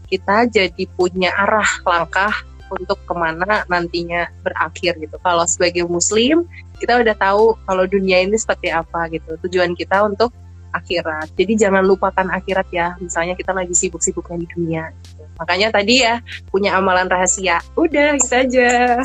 kita 0.10 0.50
jadi 0.50 0.84
punya 0.98 1.30
arah 1.38 1.70
langkah 1.86 2.34
untuk 2.70 3.02
ke 3.06 3.14
mana 3.14 3.66
nantinya 3.66 4.30
berakhir 4.46 4.98
gitu. 4.98 5.18
Kalau 5.22 5.46
sebagai 5.46 5.86
muslim 5.90 6.46
kita 6.78 7.02
udah 7.02 7.16
tahu 7.18 7.58
kalau 7.66 7.84
dunia 7.86 8.22
ini 8.26 8.38
seperti 8.38 8.70
apa 8.74 9.10
gitu. 9.14 9.38
Tujuan 9.48 9.74
kita 9.74 10.06
untuk 10.06 10.34
akhirat. 10.74 11.34
Jadi 11.34 11.58
jangan 11.58 11.82
lupakan 11.86 12.30
akhirat 12.30 12.68
ya. 12.70 12.94
Misalnya 13.02 13.34
kita 13.34 13.54
lagi 13.54 13.74
sibuk-sibuknya 13.74 14.38
di 14.46 14.48
dunia. 14.54 14.84
Gitu. 14.94 15.24
Makanya 15.42 15.68
tadi 15.74 16.06
ya 16.06 16.22
punya 16.50 16.78
amalan 16.78 17.10
rahasia. 17.10 17.62
Udah 17.74 18.18
gitu 18.18 18.34
aja. 18.34 19.02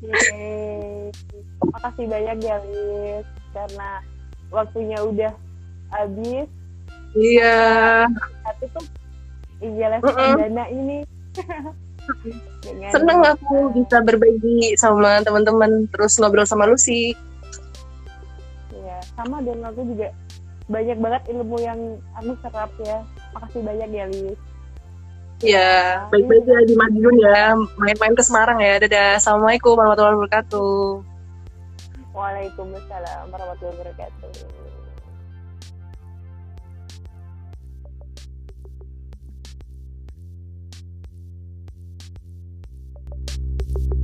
Yeay. 0.00 1.12
Makasih 1.60 2.06
banyak 2.08 2.36
ya, 2.40 2.56
Lis. 2.72 3.26
Karena 3.52 4.00
waktunya 4.48 4.98
udah 5.04 5.32
habis. 5.92 6.48
Iya. 7.12 8.06
Tapi 8.46 8.64
tuh 8.72 8.84
iya 9.60 9.86
les 9.92 10.02
Mm-mm. 10.02 10.34
dana 10.36 10.64
ini. 10.72 10.98
Seneng 12.90 13.22
aku 13.22 13.70
bisa 13.76 14.02
berbagi 14.02 14.74
sama 14.74 15.22
teman-teman 15.22 15.86
terus 15.94 16.18
ngobrol 16.18 16.48
sama 16.48 16.66
Lucy. 16.66 17.14
Iya, 18.74 18.98
sama 19.14 19.38
dong 19.44 19.62
aku 19.62 19.84
juga 19.94 20.10
banyak 20.70 20.98
banget 20.98 21.22
ilmu 21.30 21.56
yang 21.62 21.78
aku 22.18 22.34
serap 22.42 22.70
ya. 22.82 23.04
Makasih 23.36 23.62
banyak 23.62 23.88
ya, 23.94 24.04
Lis. 24.10 24.40
Ya, 25.40 26.04
baik-baik 26.12 26.44
ya 26.44 26.60
di 26.68 26.74
Madiun 26.76 27.16
ya. 27.16 27.56
Main-main 27.80 28.12
ke 28.12 28.20
Semarang 28.20 28.60
ya. 28.60 28.76
Dadah. 28.76 29.16
Assalamualaikum 29.16 29.72
warahmatullahi 29.72 30.18
wabarakatuh. 30.20 30.82
Waalaikumsalam 32.12 33.24
warahmatullahi 33.32 33.76
wabarakatuh. 33.80 34.59
you 43.78 43.99